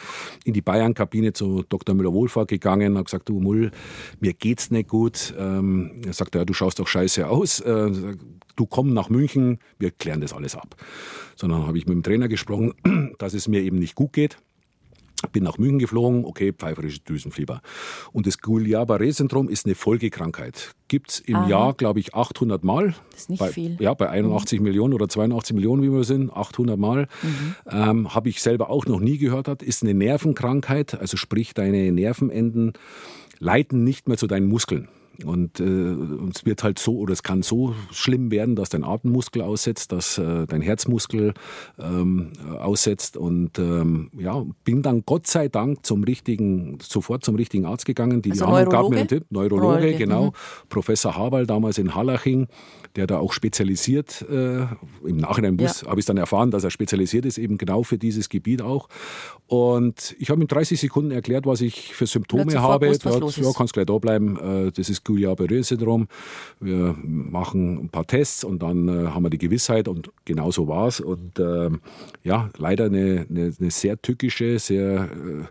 [0.46, 1.96] in die Bayern-Kabine zu Dr.
[1.96, 3.72] Müller-Wohlfahrt gegangen, habe gesagt, du Mull,
[4.20, 5.34] mir geht's nicht gut.
[5.40, 7.92] Ähm, er sagte, ja, du schaust doch scheiße aus, äh,
[8.56, 10.76] du komm nach München, wir klären das alles ab.
[11.36, 12.74] Sondern habe ich mit dem Trainer gesprochen,
[13.18, 14.38] dass es mir eben nicht gut geht.
[15.32, 17.62] Bin nach München geflogen, okay, pfeiferisches Düsenfieber.
[18.12, 20.74] Und das Guillain-Barré-Syndrom ist eine Folgekrankheit.
[20.90, 21.48] Gibt es im Aha.
[21.48, 22.94] Jahr, glaube ich, 800 Mal.
[23.12, 23.78] Das ist nicht bei, viel.
[23.80, 24.66] Ja, bei 81 mhm.
[24.66, 27.08] Millionen oder 82 Millionen, wie wir sind, 800 Mal.
[27.22, 27.56] Mhm.
[27.72, 29.48] Ähm, Habe ich selber auch noch nie gehört.
[29.48, 29.64] Hat.
[29.64, 32.74] Ist eine Nervenkrankheit, also sprich, deine Nervenenden
[33.40, 34.90] leiten nicht mehr zu deinen Muskeln.
[35.24, 35.64] Und äh,
[36.34, 40.18] es wird halt so, oder es kann so schlimm werden, dass dein Atemmuskel aussetzt, dass
[40.18, 41.34] äh, dein Herzmuskel
[41.80, 43.16] ähm, aussetzt.
[43.16, 48.22] Und ähm, ja, bin dann Gott sei Dank zum richtigen, sofort zum richtigen Arzt gegangen.
[48.22, 48.70] Die also Neurologe?
[48.70, 50.26] gab mir einen Tipp, Neurologe, Neurologe genau.
[50.28, 50.32] Mhm.
[50.70, 52.48] Professor Haberl damals in Hallaching,
[52.96, 54.66] der da auch spezialisiert, äh,
[55.06, 55.70] im Nachhinein ja.
[55.86, 58.90] habe ich es dann erfahren, dass er spezialisiert ist, eben genau für dieses Gebiet auch.
[59.48, 62.90] Und ich habe in 30 Sekunden erklärt, was ich für Symptome habe.
[62.90, 64.38] Wusst, ja, ja kannst gleich da bleiben.
[64.38, 66.08] Äh, das ist Guillain-Barré-Syndrom.
[66.60, 70.68] Wir machen ein paar Tests und dann äh, haben wir die Gewissheit und genau so
[70.68, 71.00] war es.
[71.00, 71.70] Und äh,
[72.24, 75.46] ja, leider eine, eine, eine sehr tückische, sehr äh,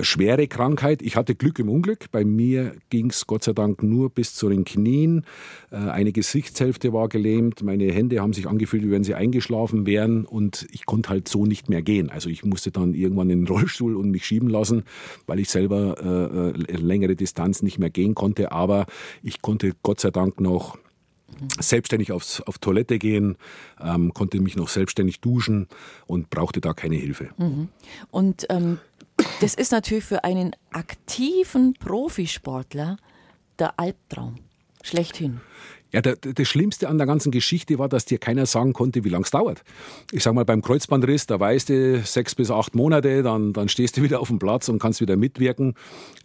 [0.00, 1.02] schwere Krankheit.
[1.02, 2.10] Ich hatte Glück im Unglück.
[2.10, 5.24] Bei mir ging es Gott sei Dank nur bis zu den Knien.
[5.70, 7.62] Äh, eine Gesichtshälfte war gelähmt.
[7.62, 10.24] Meine Hände haben sich angefühlt, wie wenn sie eingeschlafen wären.
[10.24, 12.10] Und ich konnte halt so nicht mehr gehen.
[12.10, 14.84] Also ich musste dann irgendwann in den Rollstuhl und mich schieben lassen,
[15.26, 18.52] weil ich selber äh, äh längere Distanz nicht mehr gehen konnte.
[18.52, 18.86] Aber
[19.22, 20.78] ich konnte Gott sei Dank noch
[21.60, 23.36] selbstständig aufs, auf Toilette gehen,
[23.80, 25.68] ähm, konnte mich noch selbstständig duschen
[26.06, 27.28] und brauchte da keine Hilfe.
[27.36, 27.68] Mhm.
[28.10, 28.78] Und ähm,
[29.40, 32.96] das ist natürlich für einen aktiven Profisportler
[33.58, 34.36] der Albtraum.
[34.82, 35.40] Schlechthin.
[35.90, 39.08] Ja, der, das Schlimmste an der ganzen Geschichte war, dass dir keiner sagen konnte, wie
[39.08, 39.62] lange es dauert.
[40.12, 43.96] Ich sag mal, beim Kreuzbandriss, da weißt du sechs bis acht Monate, dann, dann stehst
[43.96, 45.74] du wieder auf dem Platz und kannst wieder mitwirken.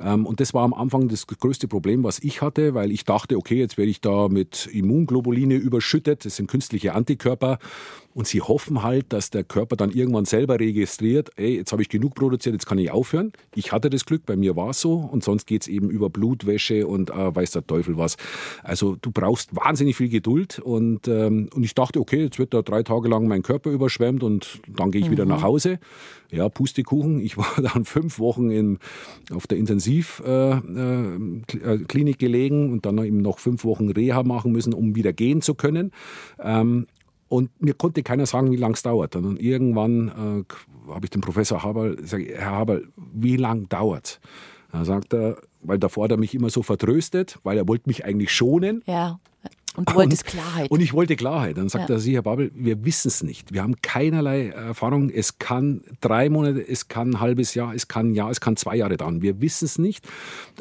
[0.01, 3.37] Ähm, und das war am Anfang das größte Problem, was ich hatte, weil ich dachte,
[3.37, 6.25] okay, jetzt werde ich da mit Immunglobuline überschüttet.
[6.25, 7.57] Das sind künstliche Antikörper.
[8.13, 11.89] Und sie hoffen halt, dass der Körper dann irgendwann selber registriert, ey, jetzt habe ich
[11.89, 13.33] genug produziert, jetzt kann ich aufhören.
[13.55, 14.95] Ich hatte das Glück, bei mir war es so.
[14.97, 18.17] Und sonst geht es eben über Blutwäsche und äh, weiß der Teufel was.
[18.61, 20.59] Also du brauchst wahnsinnig viel Geduld.
[20.59, 24.23] Und, ähm, und ich dachte, okay, jetzt wird da drei Tage lang mein Körper überschwemmt
[24.23, 25.11] und dann gehe ich mhm.
[25.11, 25.79] wieder nach Hause.
[26.31, 27.19] Ja, Pustekuchen.
[27.19, 28.79] Ich war dann fünf Wochen in,
[29.31, 34.73] auf der Intensivklinik äh, äh, gelegen und dann eben noch fünf Wochen Reha machen müssen,
[34.73, 35.91] um wieder gehen zu können.
[36.39, 36.87] Ähm,
[37.29, 39.15] und mir konnte keiner sagen, wie lange es dauert.
[39.15, 44.19] Und irgendwann äh, habe ich den Professor Haberl gesagt, Herr Haberl, wie lange dauert
[44.71, 48.05] Da sagt er, weil davor hat er mich immer so vertröstet, weil er wollte mich
[48.05, 48.83] eigentlich schonen.
[48.85, 49.19] Ja.
[49.75, 50.69] Und du wolltest Klarheit.
[50.69, 51.57] Und ich wollte Klarheit.
[51.57, 51.95] Dann sagt ja.
[51.95, 53.53] er, Sie, Herr Babel, wir wissen es nicht.
[53.53, 55.09] Wir haben keinerlei Erfahrung.
[55.09, 58.55] Es kann drei Monate, es kann ein halbes Jahr, es kann ein Jahr, es kann
[58.55, 59.23] zwei Jahre dauern.
[59.23, 60.07] Wir wissen es nicht.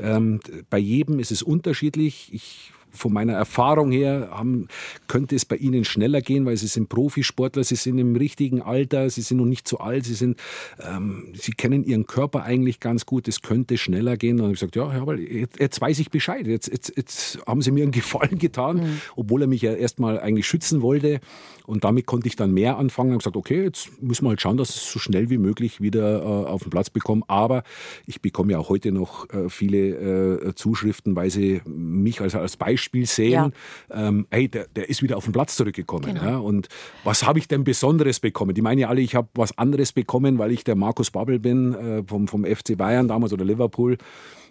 [0.00, 0.40] Ähm,
[0.70, 2.30] bei jedem ist es unterschiedlich.
[2.32, 4.68] Ich von meiner Erfahrung her haben,
[5.08, 9.08] könnte es bei Ihnen schneller gehen, weil Sie sind Profisportler, Sie sind im richtigen Alter,
[9.10, 10.38] Sie sind noch nicht zu alt, Sie sind,
[10.80, 14.32] ähm, Sie kennen Ihren Körper eigentlich ganz gut, es könnte schneller gehen.
[14.32, 17.38] Und dann habe ich gesagt, ja, Herr jetzt, jetzt weiß ich Bescheid, jetzt, jetzt, jetzt
[17.46, 19.00] haben Sie mir einen Gefallen getan, mhm.
[19.16, 21.20] obwohl er mich ja erstmal eigentlich schützen wollte.
[21.64, 24.56] Und damit konnte ich dann mehr anfangen und gesagt, okay, jetzt müssen wir halt schauen,
[24.56, 27.22] dass ich es so schnell wie möglich wieder äh, auf den Platz bekomme.
[27.28, 27.62] Aber
[28.06, 32.56] ich bekomme ja auch heute noch äh, viele äh, Zuschriften, weil sie mich als, als
[32.56, 33.52] Beispiel sehen,
[33.90, 34.08] ja.
[34.08, 36.14] ähm, hey, der, der ist wieder auf den Platz zurückgekommen.
[36.14, 36.24] Genau.
[36.24, 36.38] Ja?
[36.38, 36.68] Und
[37.04, 38.54] was habe ich denn Besonderes bekommen?
[38.54, 41.74] Die meinen ja alle, ich habe was anderes bekommen, weil ich der Markus Babbel bin
[41.74, 43.98] äh, vom, vom FC Bayern damals oder Liverpool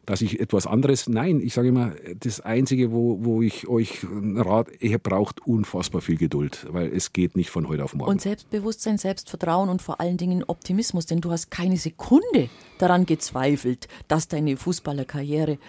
[0.06, 1.08] dass ich etwas anderes.
[1.08, 4.06] Nein, ich sage immer, das Einzige, wo, wo ich euch
[4.36, 8.12] rate, ihr braucht unfassbar viel Geduld, weil es geht nicht von heute auf morgen.
[8.12, 13.88] Und Selbstbewusstsein, Selbstvertrauen und vor allen Dingen Optimismus, denn du hast keine Sekunde daran gezweifelt,
[14.08, 15.60] dass deine Fußballerkarriere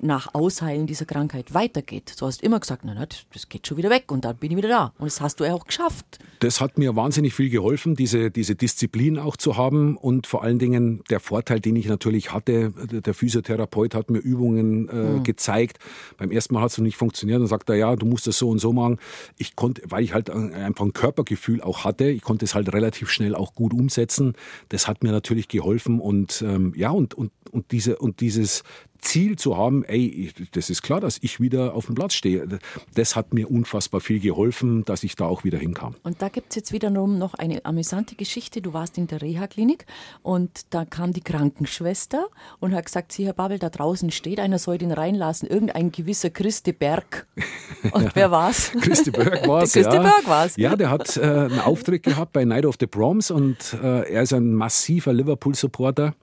[0.00, 2.14] nach Ausheilen dieser Krankheit weitergeht.
[2.18, 2.94] Du hast immer gesagt, na,
[3.32, 4.92] das geht schon wieder weg und dann bin ich wieder da.
[4.98, 6.18] Und das hast du ja auch geschafft.
[6.40, 10.58] Das hat mir wahnsinnig viel geholfen, diese, diese Disziplin auch zu haben und vor allen
[10.58, 15.24] Dingen der Vorteil, den ich natürlich hatte, der Physiotherapeut hat mir Übungen äh, mhm.
[15.24, 15.78] gezeigt.
[16.16, 17.40] Beim ersten Mal hat es noch nicht funktioniert.
[17.40, 18.98] Dann sagt er, ja, du musst das so und so machen.
[19.36, 23.10] Ich konnte, weil ich halt einfach ein Körpergefühl auch hatte, ich konnte es halt relativ
[23.10, 24.34] schnell auch gut umsetzen.
[24.68, 28.62] Das hat mir natürlich geholfen und ähm, ja, und, und, und, diese, und dieses,
[29.00, 32.46] Ziel zu haben, ey, das ist klar, dass ich wieder auf dem Platz stehe.
[32.94, 35.94] Das hat mir unfassbar viel geholfen, dass ich da auch wieder hinkam.
[36.02, 38.60] Und da gibt es jetzt wiederum noch eine amüsante Geschichte.
[38.60, 39.86] Du warst in der Reha-Klinik
[40.22, 42.28] und da kam die Krankenschwester
[42.60, 46.30] und hat gesagt, Sie, Herr Babel, da draußen steht einer, soll den reinlassen, irgendein gewisser
[46.30, 47.26] Christi Berg.
[47.92, 48.72] Und wer war's?
[48.80, 50.02] Christi Berg war es, Christi ja.
[50.02, 50.56] Berg war's.
[50.56, 54.22] Ja, der hat äh, einen Auftritt gehabt bei Night of the Proms und äh, er
[54.22, 56.14] ist ein massiver Liverpool-Supporter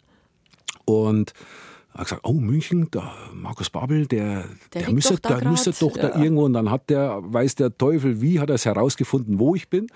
[0.86, 1.34] und
[1.96, 4.44] er hat gesagt, oh München, der Markus Babel, der,
[4.74, 6.10] der, der müsste doch, da, der müsste doch ja.
[6.10, 6.44] da irgendwo.
[6.44, 9.88] Und dann hat der, weiß der Teufel wie, hat er es herausgefunden, wo ich bin.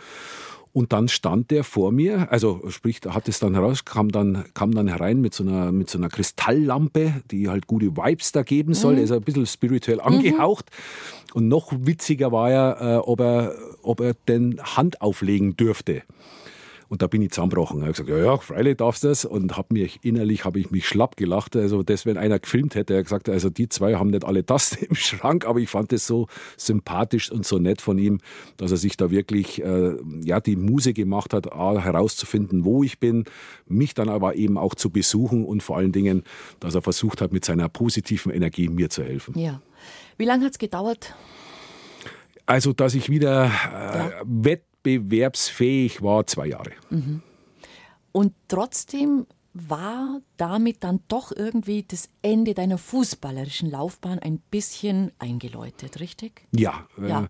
[0.72, 4.74] Und dann stand der vor mir, also sprich, hat es dann heraus, kam dann, kam
[4.74, 8.74] dann herein mit so, einer, mit so einer Kristalllampe, die halt gute Vibes da geben
[8.74, 8.94] soll.
[8.94, 8.98] Mhm.
[9.00, 10.04] Er ist ein bisschen spirituell mhm.
[10.04, 10.68] angehaucht.
[10.70, 11.36] Mhm.
[11.36, 16.04] Und noch witziger war ja, äh, ob, er, ob er denn Hand auflegen dürfte.
[16.90, 17.78] Und da bin ich zusammengebrochen.
[17.78, 19.24] Ich habe gesagt, ja, ja, freilich darfst du das.
[19.24, 21.56] Und habe mich innerlich, habe ich mich schlapp gelacht.
[21.56, 24.74] Also das, wenn einer gefilmt hätte, er gesagt, also die zwei haben nicht alle das
[24.82, 26.28] im Schrank, aber ich fand es so
[26.58, 28.20] sympathisch und so nett von ihm,
[28.58, 33.00] dass er sich da wirklich äh, ja, die Muse gemacht hat, A, herauszufinden, wo ich
[33.00, 33.26] bin,
[33.68, 36.24] mich dann aber eben auch zu besuchen und vor allen Dingen,
[36.60, 39.38] dass er versucht hat, mit seiner positiven Energie mir zu helfen.
[39.38, 39.62] Ja.
[40.18, 41.16] Wie lange hat es gedauert?
[42.46, 44.24] Also, dass ich wieder äh, ja.
[44.98, 46.72] Wettbewerbsfähig war, zwei Jahre.
[46.90, 47.22] Mhm.
[48.12, 56.00] Und trotzdem war damit dann doch irgendwie das Ende deiner fußballerischen Laufbahn ein bisschen eingeläutet,
[56.00, 56.44] richtig?
[56.52, 57.24] Ja, ja.
[57.24, 57.28] Äh,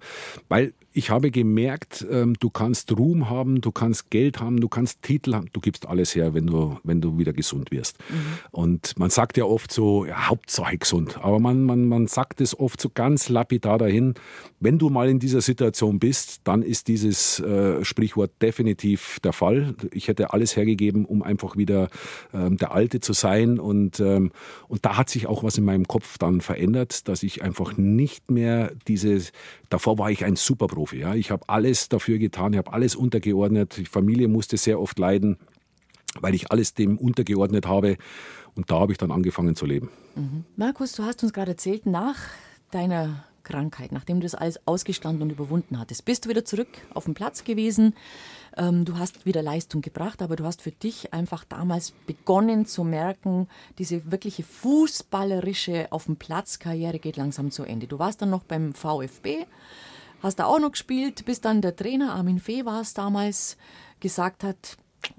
[0.47, 5.04] weil ich habe gemerkt, ähm, du kannst Ruhm haben, du kannst Geld haben, du kannst
[5.04, 8.00] Titel haben, du gibst alles her, wenn du, wenn du wieder gesund wirst.
[8.10, 8.16] Mhm.
[8.52, 12.60] Und man sagt ja oft so, ja, Hauptsache gesund, aber man, man, man sagt es
[12.60, 14.16] oft so ganz lapidar dahin,
[14.60, 19.76] wenn du mal in dieser Situation bist, dann ist dieses äh, Sprichwort definitiv der Fall.
[19.92, 21.90] Ich hätte alles hergegeben, um einfach wieder
[22.34, 24.32] ähm, der Alte zu sein und, ähm,
[24.68, 28.32] und da hat sich auch was in meinem Kopf dann verändert, dass ich einfach nicht
[28.32, 29.32] mehr dieses,
[29.70, 31.00] davor war ich ein Superprofi, Profi.
[31.00, 31.14] Ja.
[31.14, 33.76] Ich habe alles dafür getan, ich habe alles untergeordnet.
[33.76, 35.38] Die Familie musste sehr oft leiden,
[36.22, 37.98] weil ich alles dem untergeordnet habe.
[38.56, 39.90] Und da habe ich dann angefangen zu leben.
[40.16, 40.46] Mhm.
[40.56, 42.16] Markus, du hast uns gerade erzählt, nach
[42.72, 47.04] deiner Krankheit, nachdem du das alles ausgestanden und überwunden hattest, bist du wieder zurück auf
[47.04, 47.94] dem Platz gewesen.
[48.56, 52.86] Ähm, du hast wieder Leistung gebracht, aber du hast für dich einfach damals begonnen zu
[52.86, 53.50] merken,
[53.80, 57.88] diese wirkliche fußballerische auf dem Platz Karriere geht langsam zu Ende.
[57.88, 59.46] Du warst dann noch beim VfB,
[60.22, 63.58] hast da auch noch gespielt, bis dann der Trainer Armin Fee war es damals,
[64.00, 64.78] gesagt hat,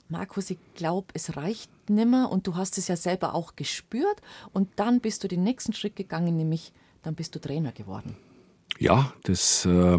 [0.08, 4.20] Markus, ich glaube, es reicht nimmer und du hast es ja selber auch gespürt
[4.52, 6.72] und dann bist du den nächsten Schritt gegangen, nämlich
[7.02, 8.16] dann bist du Trainer geworden.
[8.78, 9.98] Ja, das äh,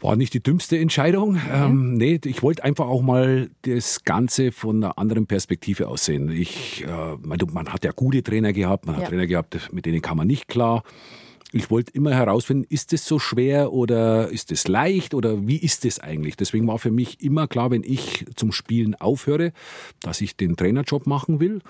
[0.00, 1.36] war nicht die dümmste Entscheidung.
[1.36, 1.64] Okay.
[1.64, 6.30] Ähm, nee, ich wollte einfach auch mal das Ganze von einer anderen Perspektive aussehen.
[6.30, 9.08] Ich, äh, man hat ja gute Trainer gehabt, man hat ja.
[9.08, 10.82] Trainer gehabt, mit denen kam man nicht klar
[11.52, 15.84] ich wollte immer herausfinden, ist es so schwer oder ist es leicht oder wie ist
[15.84, 16.36] es eigentlich?
[16.36, 19.52] Deswegen war für mich immer klar, wenn ich zum Spielen aufhöre,
[20.00, 21.60] dass ich den Trainerjob machen will.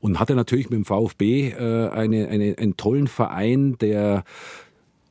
[0.00, 4.24] Und hatte natürlich mit dem VfB äh, eine, eine, einen tollen Verein, der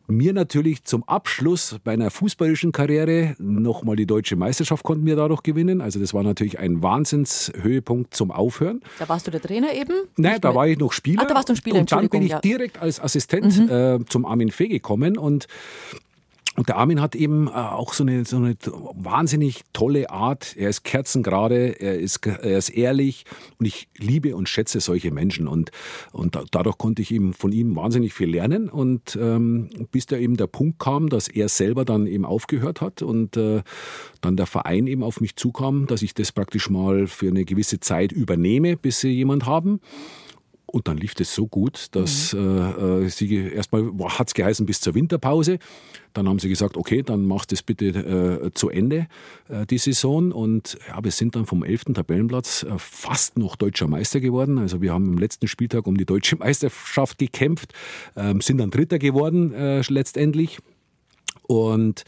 [0.08, 5.82] mir natürlich zum Abschluss meiner fußballischen Karriere nochmal die deutsche Meisterschaft konnten wir dadurch gewinnen.
[5.82, 8.82] Also das war natürlich ein Wahnsinnshöhepunkt zum Aufhören.
[9.00, 9.94] Da warst du der Trainer eben?
[10.18, 11.24] Nein, da war ich noch Spieler.
[11.24, 13.70] Ach, da warst du ein Spieler, Und dann bin ich direkt als Assistent mhm.
[13.70, 15.48] äh, zum Armin Fee gekommen und
[16.56, 18.56] und der Armin hat eben äh, auch so eine, so eine
[18.94, 20.56] wahnsinnig tolle Art.
[20.56, 23.26] Er ist kerzengerade, er ist, er ist ehrlich
[23.58, 25.48] und ich liebe und schätze solche Menschen.
[25.48, 25.72] Und,
[26.12, 28.70] und dadurch konnte ich eben von ihm wahnsinnig viel lernen.
[28.70, 33.02] Und ähm, bis da eben der Punkt kam, dass er selber dann eben aufgehört hat
[33.02, 33.64] und äh,
[34.22, 37.80] dann der Verein eben auf mich zukam, dass ich das praktisch mal für eine gewisse
[37.80, 39.80] Zeit übernehme, bis sie jemand haben.
[40.74, 43.04] Und dann lief das so gut, dass mhm.
[43.06, 45.60] äh, sie erstmal hat es geheißen bis zur Winterpause.
[46.14, 49.06] Dann haben sie gesagt, okay, dann machst du es bitte äh, zu Ende,
[49.50, 50.32] äh, die Saison.
[50.32, 51.94] Und ja, wir sind dann vom 11.
[51.94, 54.58] Tabellenplatz äh, fast noch deutscher Meister geworden.
[54.58, 57.72] Also wir haben im letzten Spieltag um die deutsche Meisterschaft gekämpft,
[58.16, 60.58] ähm, sind dann Dritter geworden äh, letztendlich.
[61.44, 62.04] Und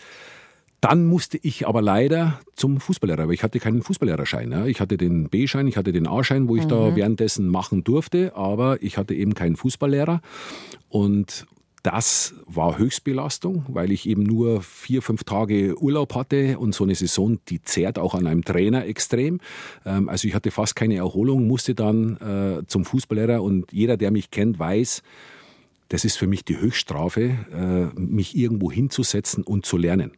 [0.85, 4.51] dann musste ich aber leider zum Fußballlehrer, weil ich hatte keinen Fußballlehrerschein.
[4.51, 4.65] Ja.
[4.67, 6.69] Ich hatte den B-Schein, ich hatte den A-Schein, wo ich mhm.
[6.69, 10.21] da währenddessen machen durfte, aber ich hatte eben keinen Fußballlehrer.
[10.89, 11.47] Und
[11.81, 16.93] das war Höchstbelastung, weil ich eben nur vier, fünf Tage Urlaub hatte und so eine
[16.93, 19.39] Saison, die zehrt auch an einem Trainer extrem.
[19.87, 24.11] Ähm, also ich hatte fast keine Erholung, musste dann äh, zum Fußballlehrer und jeder, der
[24.11, 25.01] mich kennt, weiß,
[25.89, 30.11] das ist für mich die Höchststrafe, äh, mich irgendwo hinzusetzen und zu lernen.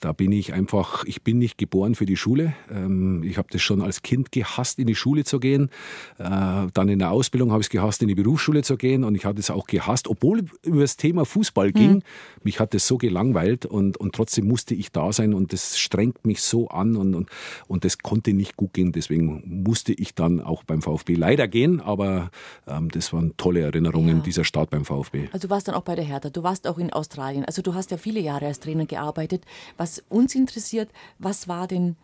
[0.00, 2.54] Da bin ich einfach, ich bin nicht geboren für die Schule.
[2.70, 5.70] Ähm, ich habe das schon als Kind gehasst, in die Schule zu gehen.
[6.18, 9.04] Äh, dann in der Ausbildung habe ich es gehasst, in die Berufsschule zu gehen.
[9.04, 11.94] Und ich hatte es auch gehasst, obwohl über das Thema Fußball ging.
[11.94, 12.02] Mhm.
[12.42, 15.34] Mich hat es so gelangweilt und, und trotzdem musste ich da sein.
[15.34, 17.30] Und das strengt mich so an und, und,
[17.66, 18.92] und das konnte nicht gut gehen.
[18.92, 21.80] Deswegen musste ich dann auch beim VfB leider gehen.
[21.80, 22.30] Aber
[22.66, 24.22] ähm, das waren tolle Erinnerungen, ja.
[24.22, 25.28] dieser Start beim VfB.
[25.32, 27.44] Also du warst dann auch bei der Hertha, du warst auch in Australien.
[27.44, 29.44] Also du hast ja viele Jahre als Trainer gearbeitet.
[29.76, 31.96] Was was uns interessiert, was war denn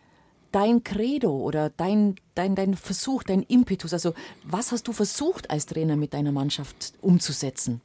[0.51, 3.93] dein Credo oder dein, dein, dein Versuch, dein Impetus?
[3.93, 4.13] Also
[4.43, 7.81] was hast du versucht als Trainer mit deiner Mannschaft umzusetzen?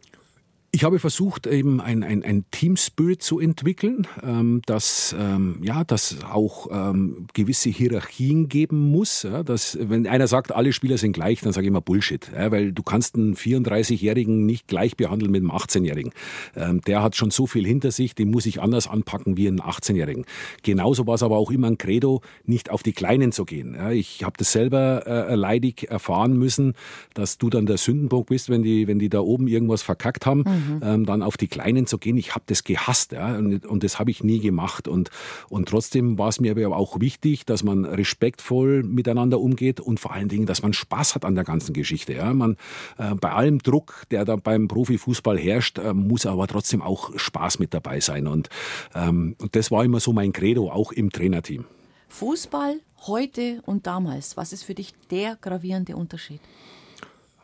[0.72, 6.18] Ich habe versucht, eben ein, ein, ein Teamspirit zu entwickeln, ähm, dass, ähm, ja, dass
[6.22, 9.24] auch ähm, gewisse Hierarchien geben muss.
[9.24, 12.52] Ja, dass, wenn einer sagt, alle Spieler sind gleich, dann sage ich immer Bullshit, ja,
[12.52, 16.12] weil du kannst einen 34-Jährigen nicht gleich behandeln mit einem 18-Jährigen.
[16.54, 19.60] Ähm, der hat schon so viel hinter sich, den muss ich anders anpacken wie einen
[19.60, 20.24] 18-Jährigen.
[20.62, 23.74] Genauso war es aber auch immer ein Credo, nicht auf die Kleinen zu gehen.
[23.74, 26.74] Ja, ich habe das selber äh, leidig erfahren müssen,
[27.14, 30.44] dass du dann der Sündenbock bist, wenn die, wenn die da oben irgendwas verkackt haben.
[30.46, 30.80] Mhm mhm.
[30.82, 32.16] ähm, dann auf die Kleinen zu gehen.
[32.16, 34.88] Ich habe das gehasst ja, und, und das habe ich nie gemacht.
[34.88, 35.10] Und,
[35.48, 40.12] und trotzdem war es mir aber auch wichtig, dass man respektvoll miteinander umgeht und vor
[40.12, 42.14] allen Dingen, dass man Spaß hat an der ganzen Geschichte.
[42.14, 42.32] Ja.
[42.32, 42.56] Man,
[42.98, 47.58] äh, bei allem Druck, der da beim Profifußball herrscht, äh, muss aber trotzdem auch Spaß
[47.58, 48.26] mit dabei sein.
[48.26, 48.48] Und,
[48.94, 51.64] ähm, und das war immer so mein Credo, auch im Trainerteam.
[52.08, 56.40] Fußball heute und damals, was ist für dich der gravierende Unterschied?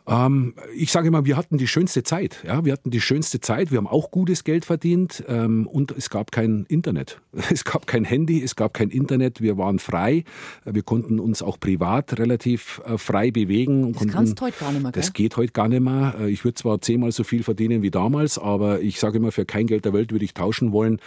[0.07, 2.43] Ähm, ich sage immer, wir hatten die schönste Zeit.
[2.45, 3.71] Ja, wir hatten die schönste Zeit.
[3.71, 7.21] Wir haben auch gutes Geld verdient ähm, und es gab kein Internet.
[7.49, 9.41] Es gab kein Handy, es gab kein Internet.
[9.41, 10.23] Wir waren frei.
[10.65, 13.93] Wir konnten uns auch privat relativ äh, frei bewegen.
[13.93, 14.91] Das kannst du heute gar nicht mehr.
[14.91, 15.01] Gell?
[15.01, 16.15] Das geht heute gar nicht mehr.
[16.19, 19.45] Äh, ich würde zwar zehnmal so viel verdienen wie damals, aber ich sage immer, für
[19.45, 20.99] kein Geld der Welt würde ich tauschen wollen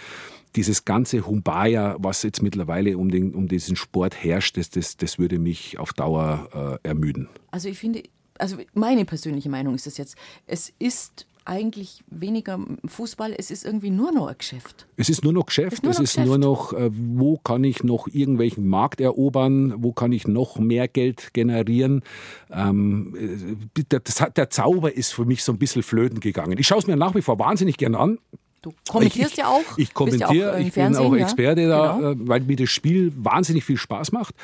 [0.57, 5.19] dieses ganze Humbaya, was jetzt mittlerweile um, den, um diesen Sport herrscht, das, das, das
[5.19, 7.29] würde mich auf Dauer äh, ermüden.
[7.53, 8.03] Also ich finde,
[8.41, 10.17] also meine persönliche Meinung ist das jetzt,
[10.47, 14.87] es ist eigentlich weniger Fußball, es ist irgendwie nur noch ein Geschäft.
[14.97, 17.39] Es ist nur noch Geschäft, es ist nur noch, es ist nur noch äh, wo
[17.39, 22.03] kann ich noch irgendwelchen Markt erobern, wo kann ich noch mehr Geld generieren.
[22.51, 26.57] Ähm, äh, der, der, Zauber ist für mich so ein bisschen flöten gegangen.
[26.59, 28.19] Ich schaue es mir nach wie vor wahnsinnig gern an.
[28.63, 29.79] Du kommentierst ich, ja auch.
[29.79, 31.69] Ich kommentiere, ja ich bin auch Experte ja?
[31.69, 32.11] da, genau.
[32.11, 34.35] Äh, weil mir das Spiel wahnsinnig viel Spaß macht.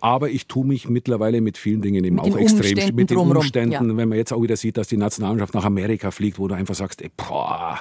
[0.00, 3.72] Aber ich tue mich mittlerweile mit vielen Dingen eben mit auch extrem mit den Umständen.
[3.72, 3.96] Ja.
[3.96, 6.74] Wenn man jetzt auch wieder sieht, dass die Nationalmannschaft nach Amerika fliegt, wo du einfach
[6.74, 7.80] sagst, ey, boah,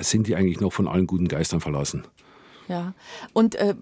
[0.00, 2.04] sind die eigentlich noch von allen guten Geistern verlassen?
[2.68, 2.94] Ja,
[3.34, 3.74] und äh,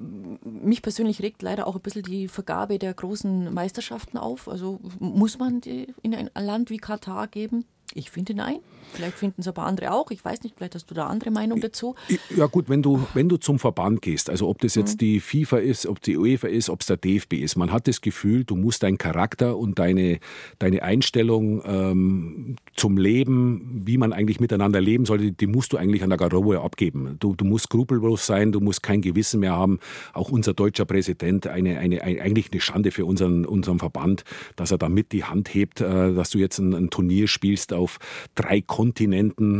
[0.44, 4.48] mich persönlich regt leider auch ein bisschen die Vergabe der großen Meisterschaften auf.
[4.48, 7.64] Also muss man die in ein Land wie Katar geben?
[7.94, 8.58] Ich finde nein.
[8.92, 10.10] Vielleicht finden es aber andere auch.
[10.10, 11.94] Ich weiß nicht, vielleicht hast du da andere Meinung dazu.
[12.36, 14.98] Ja gut, wenn du, wenn du zum Verband gehst, also ob das jetzt mhm.
[14.98, 18.00] die FIFA ist, ob die UEFA ist, ob es der DFB ist, man hat das
[18.00, 20.18] Gefühl, du musst deinen Charakter und deine,
[20.58, 26.02] deine Einstellung ähm, zum Leben, wie man eigentlich miteinander leben sollte, die musst du eigentlich
[26.02, 27.16] an der Garderobe abgeben.
[27.18, 29.78] Du, du musst skrupellos sein, du musst kein Gewissen mehr haben.
[30.12, 34.24] Auch unser deutscher Präsident, eine, eine, eine eigentlich eine Schande für unseren, unseren Verband,
[34.56, 37.72] dass er da mit die Hand hebt, äh, dass du jetzt ein, ein Turnier spielst
[37.72, 37.98] auf
[38.34, 38.81] drei Kontinenten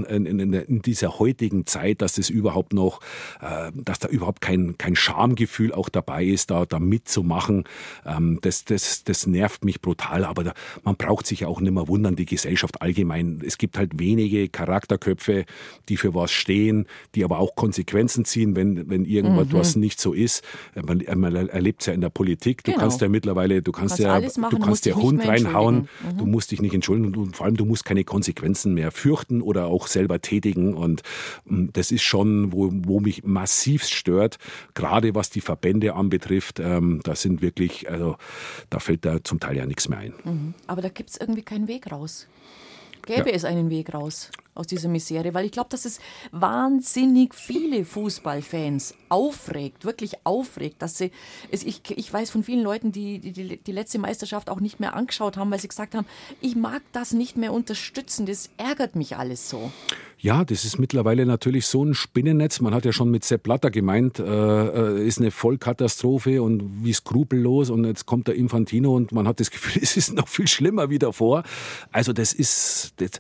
[0.05, 3.01] in, in, in, dieser heutigen Zeit, dass das überhaupt noch,
[3.41, 7.65] äh, dass da überhaupt kein, kein Schamgefühl auch dabei ist, da, da mitzumachen.
[8.05, 10.55] Ähm, das, das, das nervt mich brutal, aber da,
[10.85, 13.43] man braucht sich auch nicht mehr wundern, die Gesellschaft allgemein.
[13.45, 15.45] Es gibt halt wenige Charakterköpfe,
[15.89, 19.83] die für was stehen, die aber auch Konsequenzen ziehen, wenn, wenn irgendwas mhm.
[19.83, 20.43] nicht so ist.
[20.75, 22.65] Man, man erlebt es ja in der Politik.
[22.65, 22.83] Du genau.
[22.83, 26.19] kannst ja mittlerweile, du kannst, kannst ja, machen, du kannst ja Hund reinhauen, mhm.
[26.19, 29.67] du musst dich nicht entschuldigen und vor allem du musst keine Konsequenzen mehr fürchten oder
[29.67, 30.75] auch selber tätigen.
[30.75, 31.03] Und
[31.47, 34.39] hm, das ist schon, wo, wo mich massiv stört,
[34.75, 36.61] gerade was die Verbände anbetrifft.
[36.61, 38.17] Ähm, da sind wirklich, also
[38.71, 40.15] da fällt da zum Teil ja nichts mehr ein.
[40.25, 40.55] Mhm.
[40.67, 42.27] Aber da gibt es irgendwie keinen Weg raus.
[43.05, 43.37] Gäbe ja.
[43.37, 45.35] es einen Weg raus aus dieser Misere?
[45.35, 46.01] Weil ich glaube, dass es
[46.31, 51.11] wahnsinnig viele Fußballfans aufregt, wirklich aufregt, dass sie,
[51.51, 54.95] es, ich, ich weiß von vielen Leuten, die, die die letzte Meisterschaft auch nicht mehr
[54.95, 56.07] angeschaut haben, weil sie gesagt haben,
[56.41, 59.71] ich mag das nicht mehr unterstützen, das ärgert mich alles so.
[60.23, 62.61] Ja, das ist mittlerweile natürlich so ein Spinnennetz.
[62.61, 66.93] Man hat ja schon mit Sepp Blatter gemeint, äh, äh, ist eine Vollkatastrophe und wie
[66.93, 70.47] skrupellos und jetzt kommt der Infantino und man hat das Gefühl, es ist noch viel
[70.47, 71.43] schlimmer wie davor.
[71.91, 73.11] Also das ist, das,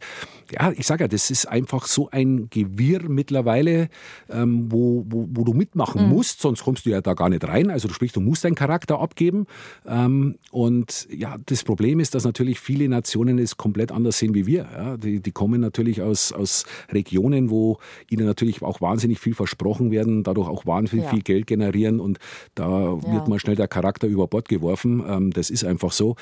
[0.52, 3.88] ja, ich sage ja, das ist einfach so ein Gewirr mittlerweile,
[4.30, 6.10] ähm, wo, wo, wo, du mitmachen mhm.
[6.10, 7.70] musst, sonst kommst du ja da gar nicht rein.
[7.70, 9.46] Also du sprichst, du musst deinen Charakter abgeben.
[9.86, 14.46] Ähm, und ja, das Problem ist, dass natürlich viele Nationen es komplett anders sehen wie
[14.46, 14.68] wir.
[14.72, 17.78] Ja, die, die kommen natürlich aus, aus Regionen, wo
[18.10, 21.10] ihnen natürlich auch wahnsinnig viel versprochen werden, dadurch auch wahnsinnig ja.
[21.10, 22.18] viel Geld generieren und
[22.54, 23.12] da ja.
[23.12, 25.02] wird mal schnell der Charakter über Bord geworfen.
[25.06, 26.16] Ähm, das ist einfach so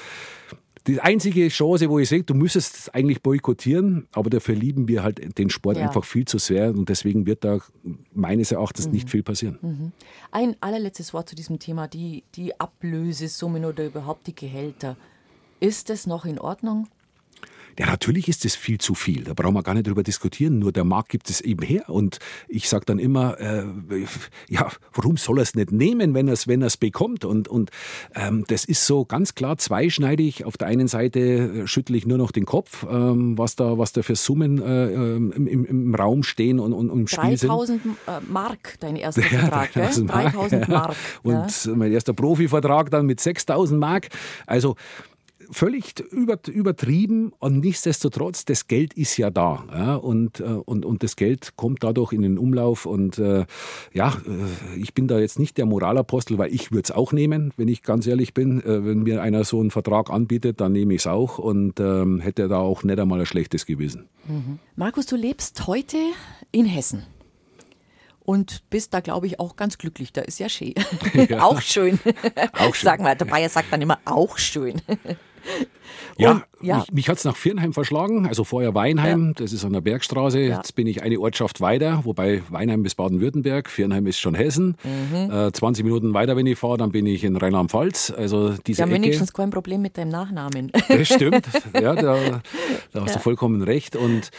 [0.91, 5.03] die einzige Chance, wo ich sehe, du müsstest es eigentlich boykottieren, aber dafür lieben wir
[5.03, 5.87] halt den Sport ja.
[5.87, 7.59] einfach viel zu sehr und deswegen wird da
[8.13, 8.93] meines Erachtens mhm.
[8.93, 9.59] nicht viel passieren.
[9.63, 9.93] Mhm.
[10.33, 14.97] Ein allerletztes Wort zu diesem Thema, die, die Ablösesummen oder überhaupt die Gehälter.
[15.61, 16.89] Ist das noch in Ordnung?
[17.79, 19.25] Ja, natürlich ist es viel zu viel.
[19.25, 20.59] Da brauchen wir gar nicht drüber diskutieren.
[20.59, 21.89] Nur der Markt gibt es eben her.
[21.89, 22.19] Und
[22.49, 23.65] ich sage dann immer, äh,
[24.49, 27.25] ja, warum soll er es nicht nehmen, wenn er es wenn bekommt?
[27.25, 27.71] Und, und
[28.15, 30.45] ähm, das ist so ganz klar zweischneidig.
[30.45, 33.93] Auf der einen Seite äh, schüttle ich nur noch den Kopf, ähm, was, da, was
[33.93, 37.37] da für Summen äh, ähm, im, im, im, Raum stehen und, und, und im Spiel
[37.37, 37.97] 3000 sind.
[38.07, 39.73] Äh, Mark, dein erster ja, Vertrag.
[39.73, 40.33] 3000 Mark.
[40.33, 40.97] 3000 Mark.
[41.23, 41.75] Und ja.
[41.75, 44.09] mein erster Profivertrag dann mit 6000 Mark.
[44.47, 44.77] Also
[45.51, 49.65] völlig übertrieben und nichtsdestotrotz, das Geld ist ja da.
[49.73, 52.87] Ja, und, äh, und, und das Geld kommt dadurch in den Umlauf.
[52.87, 53.45] Und äh,
[53.93, 57.53] ja, äh, ich bin da jetzt nicht der Moralapostel, weil ich würde es auch nehmen,
[57.57, 58.63] wenn ich ganz ehrlich bin.
[58.63, 62.21] Äh, wenn mir einer so einen Vertrag anbietet, dann nehme ich es auch und ähm,
[62.21, 64.09] hätte da auch nicht einmal ein schlechtes Gewissen.
[64.27, 64.59] Mhm.
[64.77, 65.99] Markus, du lebst heute
[66.53, 67.05] in Hessen
[68.25, 70.13] und bist da, glaube ich, auch ganz glücklich.
[70.13, 70.75] Da ist ja schön.
[71.29, 71.43] Ja.
[71.43, 71.99] auch schön.
[72.53, 72.87] Auch schön.
[72.87, 74.81] Sagen wir, der Bayer sagt dann immer auch schön.
[76.19, 76.79] Ja, ja.
[76.79, 79.33] mich, mich hat es nach Viernheim verschlagen, also vorher Weinheim, ja.
[79.35, 80.41] das ist an der Bergstraße.
[80.41, 80.57] Ja.
[80.57, 84.77] Jetzt bin ich eine Ortschaft weiter, wobei Weinheim ist Baden-Württemberg, Viernheim ist schon Hessen.
[84.85, 85.31] Mhm.
[85.31, 88.13] Äh, 20 Minuten weiter, wenn ich fahre, dann bin ich in Rheinland-Pfalz.
[88.17, 88.95] Also diese ja, Ecke.
[88.95, 90.71] wenigstens kein Problem mit deinem Nachnamen.
[90.89, 92.43] Das stimmt, ja, da,
[92.93, 93.97] da hast du vollkommen recht.
[93.97, 94.31] Und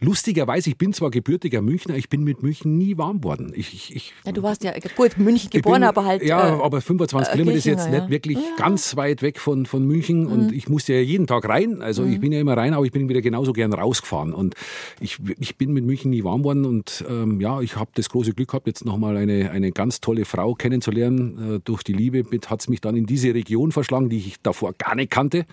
[0.00, 3.52] Lustigerweise, ich bin zwar gebürtiger Münchner, ich bin mit München nie warm worden.
[3.54, 6.22] Ich, ich, ich ja, du warst ja gut München geboren, bin, aber halt.
[6.22, 8.00] Ja, äh, aber 25 äh, Kilometer ist jetzt ja.
[8.00, 8.56] nicht wirklich ja.
[8.58, 10.32] ganz weit weg von, von München mhm.
[10.32, 11.55] und ich musste ja jeden Tag rein.
[11.80, 12.12] Also mhm.
[12.12, 14.32] ich bin ja immer rein, aber ich bin wieder genauso gern rausgefahren.
[14.32, 14.54] Und
[15.00, 18.32] ich, ich bin mit München nie warm worden und ähm, ja, ich habe das große
[18.32, 21.56] Glück gehabt, jetzt nochmal eine, eine ganz tolle Frau kennenzulernen.
[21.56, 24.72] Äh, durch die Liebe hat es mich dann in diese Region verschlagen, die ich davor
[24.74, 25.46] gar nicht kannte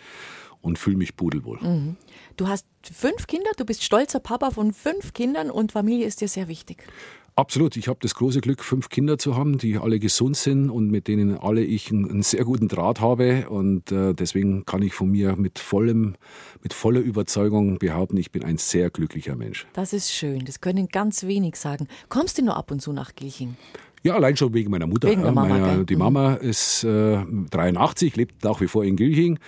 [0.61, 1.59] und fühle mich pudelwohl.
[1.61, 1.97] Mhm.
[2.37, 6.27] Du hast fünf Kinder, du bist stolzer Papa von fünf Kindern und Familie ist dir
[6.27, 6.87] sehr wichtig.
[7.35, 7.77] Absolut.
[7.77, 11.07] Ich habe das große Glück, fünf Kinder zu haben, die alle gesund sind und mit
[11.07, 13.49] denen alle ich einen, sehr guten Draht habe.
[13.49, 16.15] Und äh, deswegen kann ich von mir mit, vollem,
[16.61, 19.65] mit voller Überzeugung behaupten, ich bin ein sehr glücklicher Mensch.
[19.73, 20.45] Das ist schön.
[20.45, 21.87] Das können ganz wenig sagen.
[22.09, 23.57] Kommst du nur ab und zu nach Gilching?
[24.03, 25.07] Ja, allein schon wegen meiner Mutter.
[25.07, 26.49] Wegen Mama, Meine, die Mama mhm.
[26.49, 29.39] ist äh, 83, lebt nach wie vor in Gilching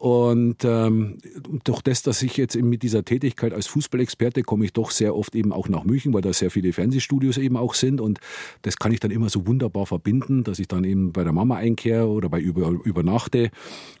[0.00, 1.18] und ähm,
[1.62, 5.14] durch das, dass ich jetzt eben mit dieser Tätigkeit als Fußballexperte komme ich doch sehr
[5.14, 8.00] oft eben auch nach München, weil da sehr viele Fernsehstudios eben auch sind.
[8.00, 8.18] Und
[8.62, 11.56] das kann ich dann immer so wunderbar verbinden, dass ich dann eben bei der Mama
[11.56, 13.50] einkehre oder bei über, übernachte.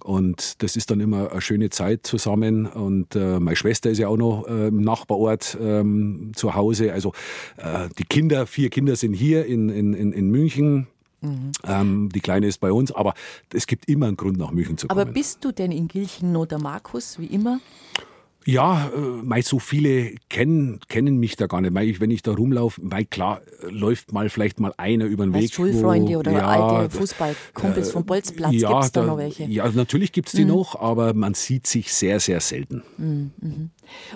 [0.02, 2.64] Und das ist dann immer eine schöne Zeit zusammen.
[2.64, 6.94] Und äh, meine Schwester ist ja auch noch äh, im Nachbarort ähm, zu Hause.
[6.94, 7.12] Also
[7.58, 10.86] äh, die Kinder, vier Kinder sind hier in, in, in, in München.
[11.20, 11.52] Mhm.
[11.64, 13.14] Ähm, die Kleine ist bei uns, aber
[13.52, 15.00] es gibt immer einen Grund, nach München zu kommen.
[15.00, 17.60] Aber bist du denn in Gilchen nur der Markus, wie immer?
[18.46, 21.72] Ja, äh, so viele kennen, kennen mich da gar nicht.
[21.72, 25.52] Mei, wenn ich da rumlaufe, mei, klar, läuft mal vielleicht mal einer über den Weg.
[25.52, 29.18] Schulfreunde wo, oder ja, alte Fußballkumpels äh, vom Bolzplatz, ja, gibt es da, da, noch
[29.18, 29.44] welche?
[29.44, 30.52] Ja, natürlich gibt es die mhm.
[30.52, 32.82] noch, aber man sieht sich sehr, sehr selten.
[32.96, 33.70] Mhm, mhm.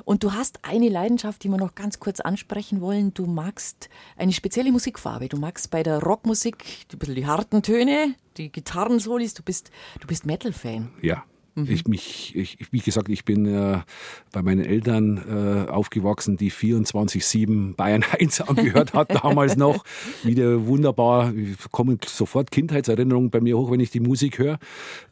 [0.05, 3.13] Und du hast eine Leidenschaft, die wir noch ganz kurz ansprechen wollen.
[3.13, 5.29] Du magst eine spezielle Musikfarbe.
[5.29, 9.35] Du magst bei der Rockmusik ein bisschen die harten Töne, die Gitarrensolis.
[9.35, 9.71] Du bist,
[10.01, 10.91] du bist Metal-Fan.
[11.03, 11.25] Ja.
[11.55, 11.71] Mhm.
[11.71, 13.81] Ich mich, ich, wie gesagt, ich bin äh,
[14.33, 19.85] bei meinen Eltern äh, aufgewachsen, die 24-7 Bayern 1 angehört hat, damals noch.
[20.25, 21.33] Wieder wunderbar,
[21.71, 24.59] kommen sofort Kindheitserinnerungen bei mir hoch, wenn ich die Musik höre.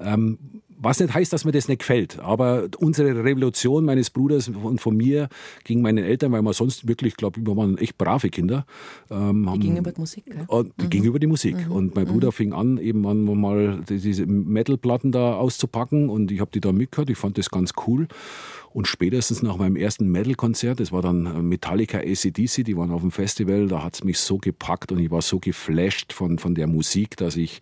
[0.01, 0.39] Ähm,
[0.83, 2.19] was nicht heißt, dass mir das nicht gefällt.
[2.19, 5.29] Aber unsere Revolution meines Bruders und von mir
[5.65, 8.67] gegen meine Eltern, weil wir sonst wirklich, glaube ich, wir waren echt brave Kinder.
[9.11, 10.47] Ähm, die gegenüber die Musik, gell?
[10.79, 10.91] Die mhm.
[10.91, 11.69] Gegenüber die Musik.
[11.69, 11.73] Mhm.
[11.73, 12.33] Und mein Bruder mhm.
[12.33, 17.11] fing an, eben mal diese Metalplatten da auszupacken und ich habe die da mitgehört.
[17.11, 18.09] Ich fand das ganz cool.
[18.73, 23.03] Und spätestens nach meinem ersten Metal-Konzert, das war dann äh, Metallica ACDC, die waren auf
[23.03, 26.55] dem Festival, da hat es mich so gepackt und ich war so geflasht von, von
[26.55, 27.61] der Musik, dass ich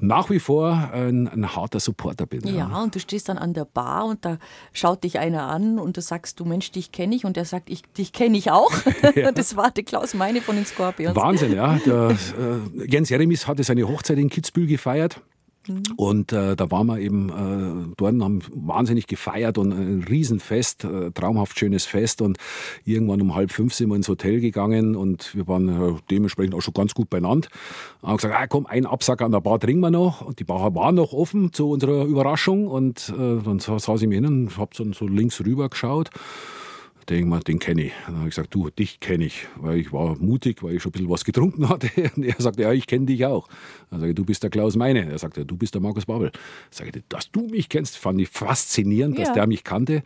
[0.00, 2.46] nach wie vor ein, ein harter Supporter bin.
[2.46, 4.38] Ja, ja, und du stehst dann an der Bar und da
[4.72, 7.68] schaut dich einer an und du sagst, du Mensch, dich kenne ich und er sagt,
[7.68, 8.72] ich, dich kenne ich auch.
[9.14, 9.32] ja.
[9.32, 11.16] Das war der Klaus Meine von den Scorpions.
[11.16, 11.78] Wahnsinn, ja.
[11.84, 15.20] Der, äh, Jens Jeremis hatte seine Hochzeit in Kitzbühel gefeiert.
[15.68, 15.82] Mhm.
[15.96, 20.84] Und äh, da waren wir eben äh, dort und haben wahnsinnig gefeiert und ein Riesenfest,
[20.84, 22.20] äh, traumhaft schönes Fest.
[22.22, 22.38] Und
[22.84, 26.62] irgendwann um halb fünf sind wir ins Hotel gegangen und wir waren äh, dementsprechend auch
[26.62, 27.48] schon ganz gut beieinander.
[28.02, 30.22] Haben gesagt, ah, komm, ein Absack an der Bar trinken wir noch.
[30.22, 32.66] Und die Bar war noch offen zu unserer Überraschung.
[32.66, 36.10] Und äh, dann saß ich mir hin und habe so links rüber geschaut
[37.08, 37.92] denke mal, den kenne ich.
[38.06, 40.90] Dann habe ich gesagt, du, dich kenne ich, weil ich war mutig, weil ich schon
[40.90, 41.88] ein bisschen was getrunken hatte.
[42.16, 43.48] Und er sagte, ja, ich kenne dich auch.
[43.90, 45.10] Dann sage ich, du bist der Klaus Meine.
[45.10, 46.32] Er sagte, du bist der Markus Babbel.
[46.70, 49.34] Sage ich, dass du mich kennst, fand ich faszinierend, dass Ja.
[49.34, 50.02] der mich kannte.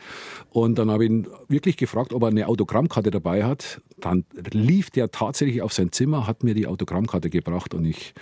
[0.51, 3.81] Und dann habe ich ihn wirklich gefragt, ob er eine Autogrammkarte dabei hat.
[3.99, 8.15] Dann lief der tatsächlich auf sein Zimmer, hat mir die Autogrammkarte gebracht und ich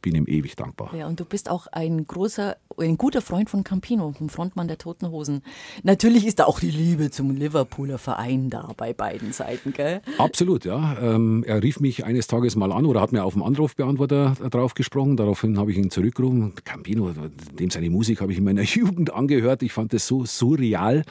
[0.00, 0.94] bin ihm ewig dankbar.
[0.94, 4.78] Ja, und du bist auch ein großer, ein guter Freund von Campino, dem Frontmann der
[4.78, 5.42] Toten Hosen.
[5.82, 10.00] Natürlich ist da auch die Liebe zum Liverpooler Verein da bei beiden Seiten, gell?
[10.18, 10.96] Absolut, ja.
[11.00, 14.74] Ähm, er rief mich eines Tages mal an oder hat mir auf dem Anrufbeantworter drauf
[14.74, 15.16] gesprochen.
[15.16, 16.54] Daraufhin habe ich ihn zurückgerufen.
[16.64, 17.12] Campino,
[17.58, 19.62] dem seine Musik habe ich in meiner Jugend angehört.
[19.62, 21.04] Ich fand das so surreal.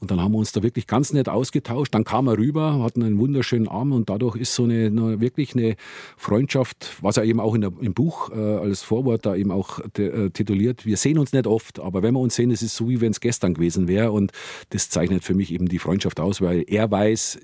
[0.00, 1.94] Und dann haben wir uns da wirklich ganz nett ausgetauscht.
[1.94, 5.54] Dann kam er rüber, hatten einen wunderschönen Abend und dadurch ist so eine, eine wirklich
[5.54, 5.76] eine
[6.16, 9.80] Freundschaft, was er eben auch in der, im Buch äh, als Vorwort da eben auch
[9.98, 10.86] äh, tituliert.
[10.86, 13.12] Wir sehen uns nicht oft, aber wenn wir uns sehen, es ist so, wie wenn
[13.12, 14.12] es gestern gewesen wäre.
[14.12, 14.32] Und
[14.70, 17.38] das zeichnet für mich eben die Freundschaft aus, weil er weiß,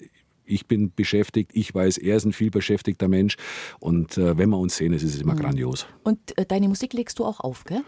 [0.44, 3.36] ich bin beschäftigt, ich weiß, er ist ein viel beschäftigter Mensch.
[3.78, 5.86] Und äh, wenn wir uns sehen, ist es immer grandios.
[6.02, 7.82] Und äh, deine Musik legst du auch auf, gell?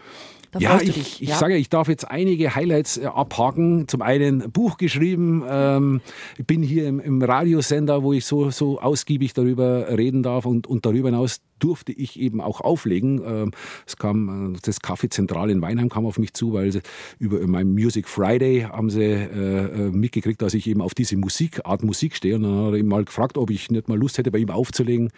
[0.53, 1.21] Da Ja, ich, dich.
[1.21, 1.37] ich ja?
[1.37, 3.87] sage, ich darf jetzt einige Highlights äh, abhaken.
[3.87, 5.43] Zum einen ein Buch geschrieben.
[5.49, 6.01] Ähm,
[6.37, 10.45] ich bin hier im, im Radiosender, wo ich so, so ausgiebig darüber reden darf.
[10.45, 13.21] Und, und darüber hinaus durfte ich eben auch auflegen.
[13.25, 13.51] Ähm,
[13.87, 16.81] es kam, äh, das Café Zentral in Weinheim kam auf mich zu, weil sie
[17.17, 21.83] über meinem Music Friday haben sie äh, äh, mitgekriegt, dass ich eben auf diese Musikart
[21.83, 22.35] Musik stehe.
[22.35, 24.51] Und dann hat er eben mal gefragt, ob ich nicht mal Lust hätte, bei ihm
[24.51, 25.09] aufzulegen.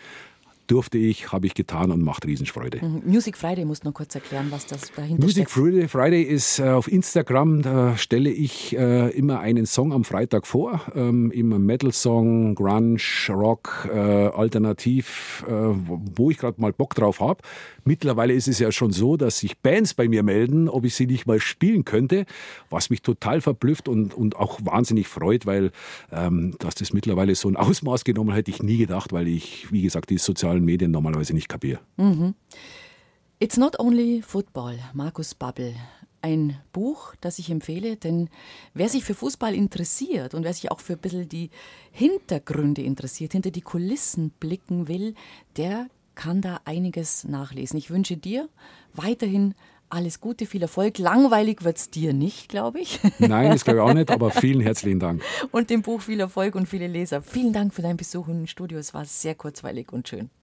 [0.67, 2.83] Durfte ich, habe ich getan und macht Riesenfreude.
[2.83, 3.03] Mhm.
[3.05, 5.51] Music Friday musst du noch kurz erklären, was das dahinter Music steckt.
[5.51, 10.47] Friday, Friday ist äh, auf Instagram, da stelle ich äh, immer einen Song am Freitag
[10.47, 10.81] vor.
[10.95, 17.41] Ähm, immer Metal-Song, Grunge, Rock, äh, Alternativ, äh, wo ich gerade mal Bock drauf habe.
[17.83, 21.05] Mittlerweile ist es ja schon so, dass sich Bands bei mir melden, ob ich sie
[21.05, 22.25] nicht mal spielen könnte,
[22.69, 25.71] was mich total verblüfft und, und auch wahnsinnig freut, weil
[26.11, 29.71] ähm, dass das mittlerweile so ein Ausmaß genommen hat, hätte ich nie gedacht, weil ich,
[29.71, 31.79] wie gesagt, die sozialen Medien normalerweise nicht kapiere.
[33.39, 35.75] It's not only football, Markus Babbel.
[36.21, 38.29] Ein Buch, das ich empfehle, denn
[38.73, 41.51] wer sich für Fußball interessiert und wer sich auch für ein bisschen die
[41.91, 45.13] Hintergründe interessiert, hinter die Kulissen blicken will,
[45.57, 47.77] der kann da einiges nachlesen.
[47.77, 48.49] Ich wünsche dir
[48.93, 49.53] weiterhin
[49.89, 50.97] alles Gute, viel Erfolg.
[50.97, 52.99] Langweilig wird's dir nicht, glaube ich.
[53.19, 55.21] Nein, das glaube ich auch nicht, aber vielen herzlichen Dank.
[55.51, 57.21] Und dem Buch viel Erfolg und viele Leser.
[57.21, 58.79] Vielen Dank für deinen Besuch im Studio.
[58.79, 60.29] Es war sehr kurzweilig und schön.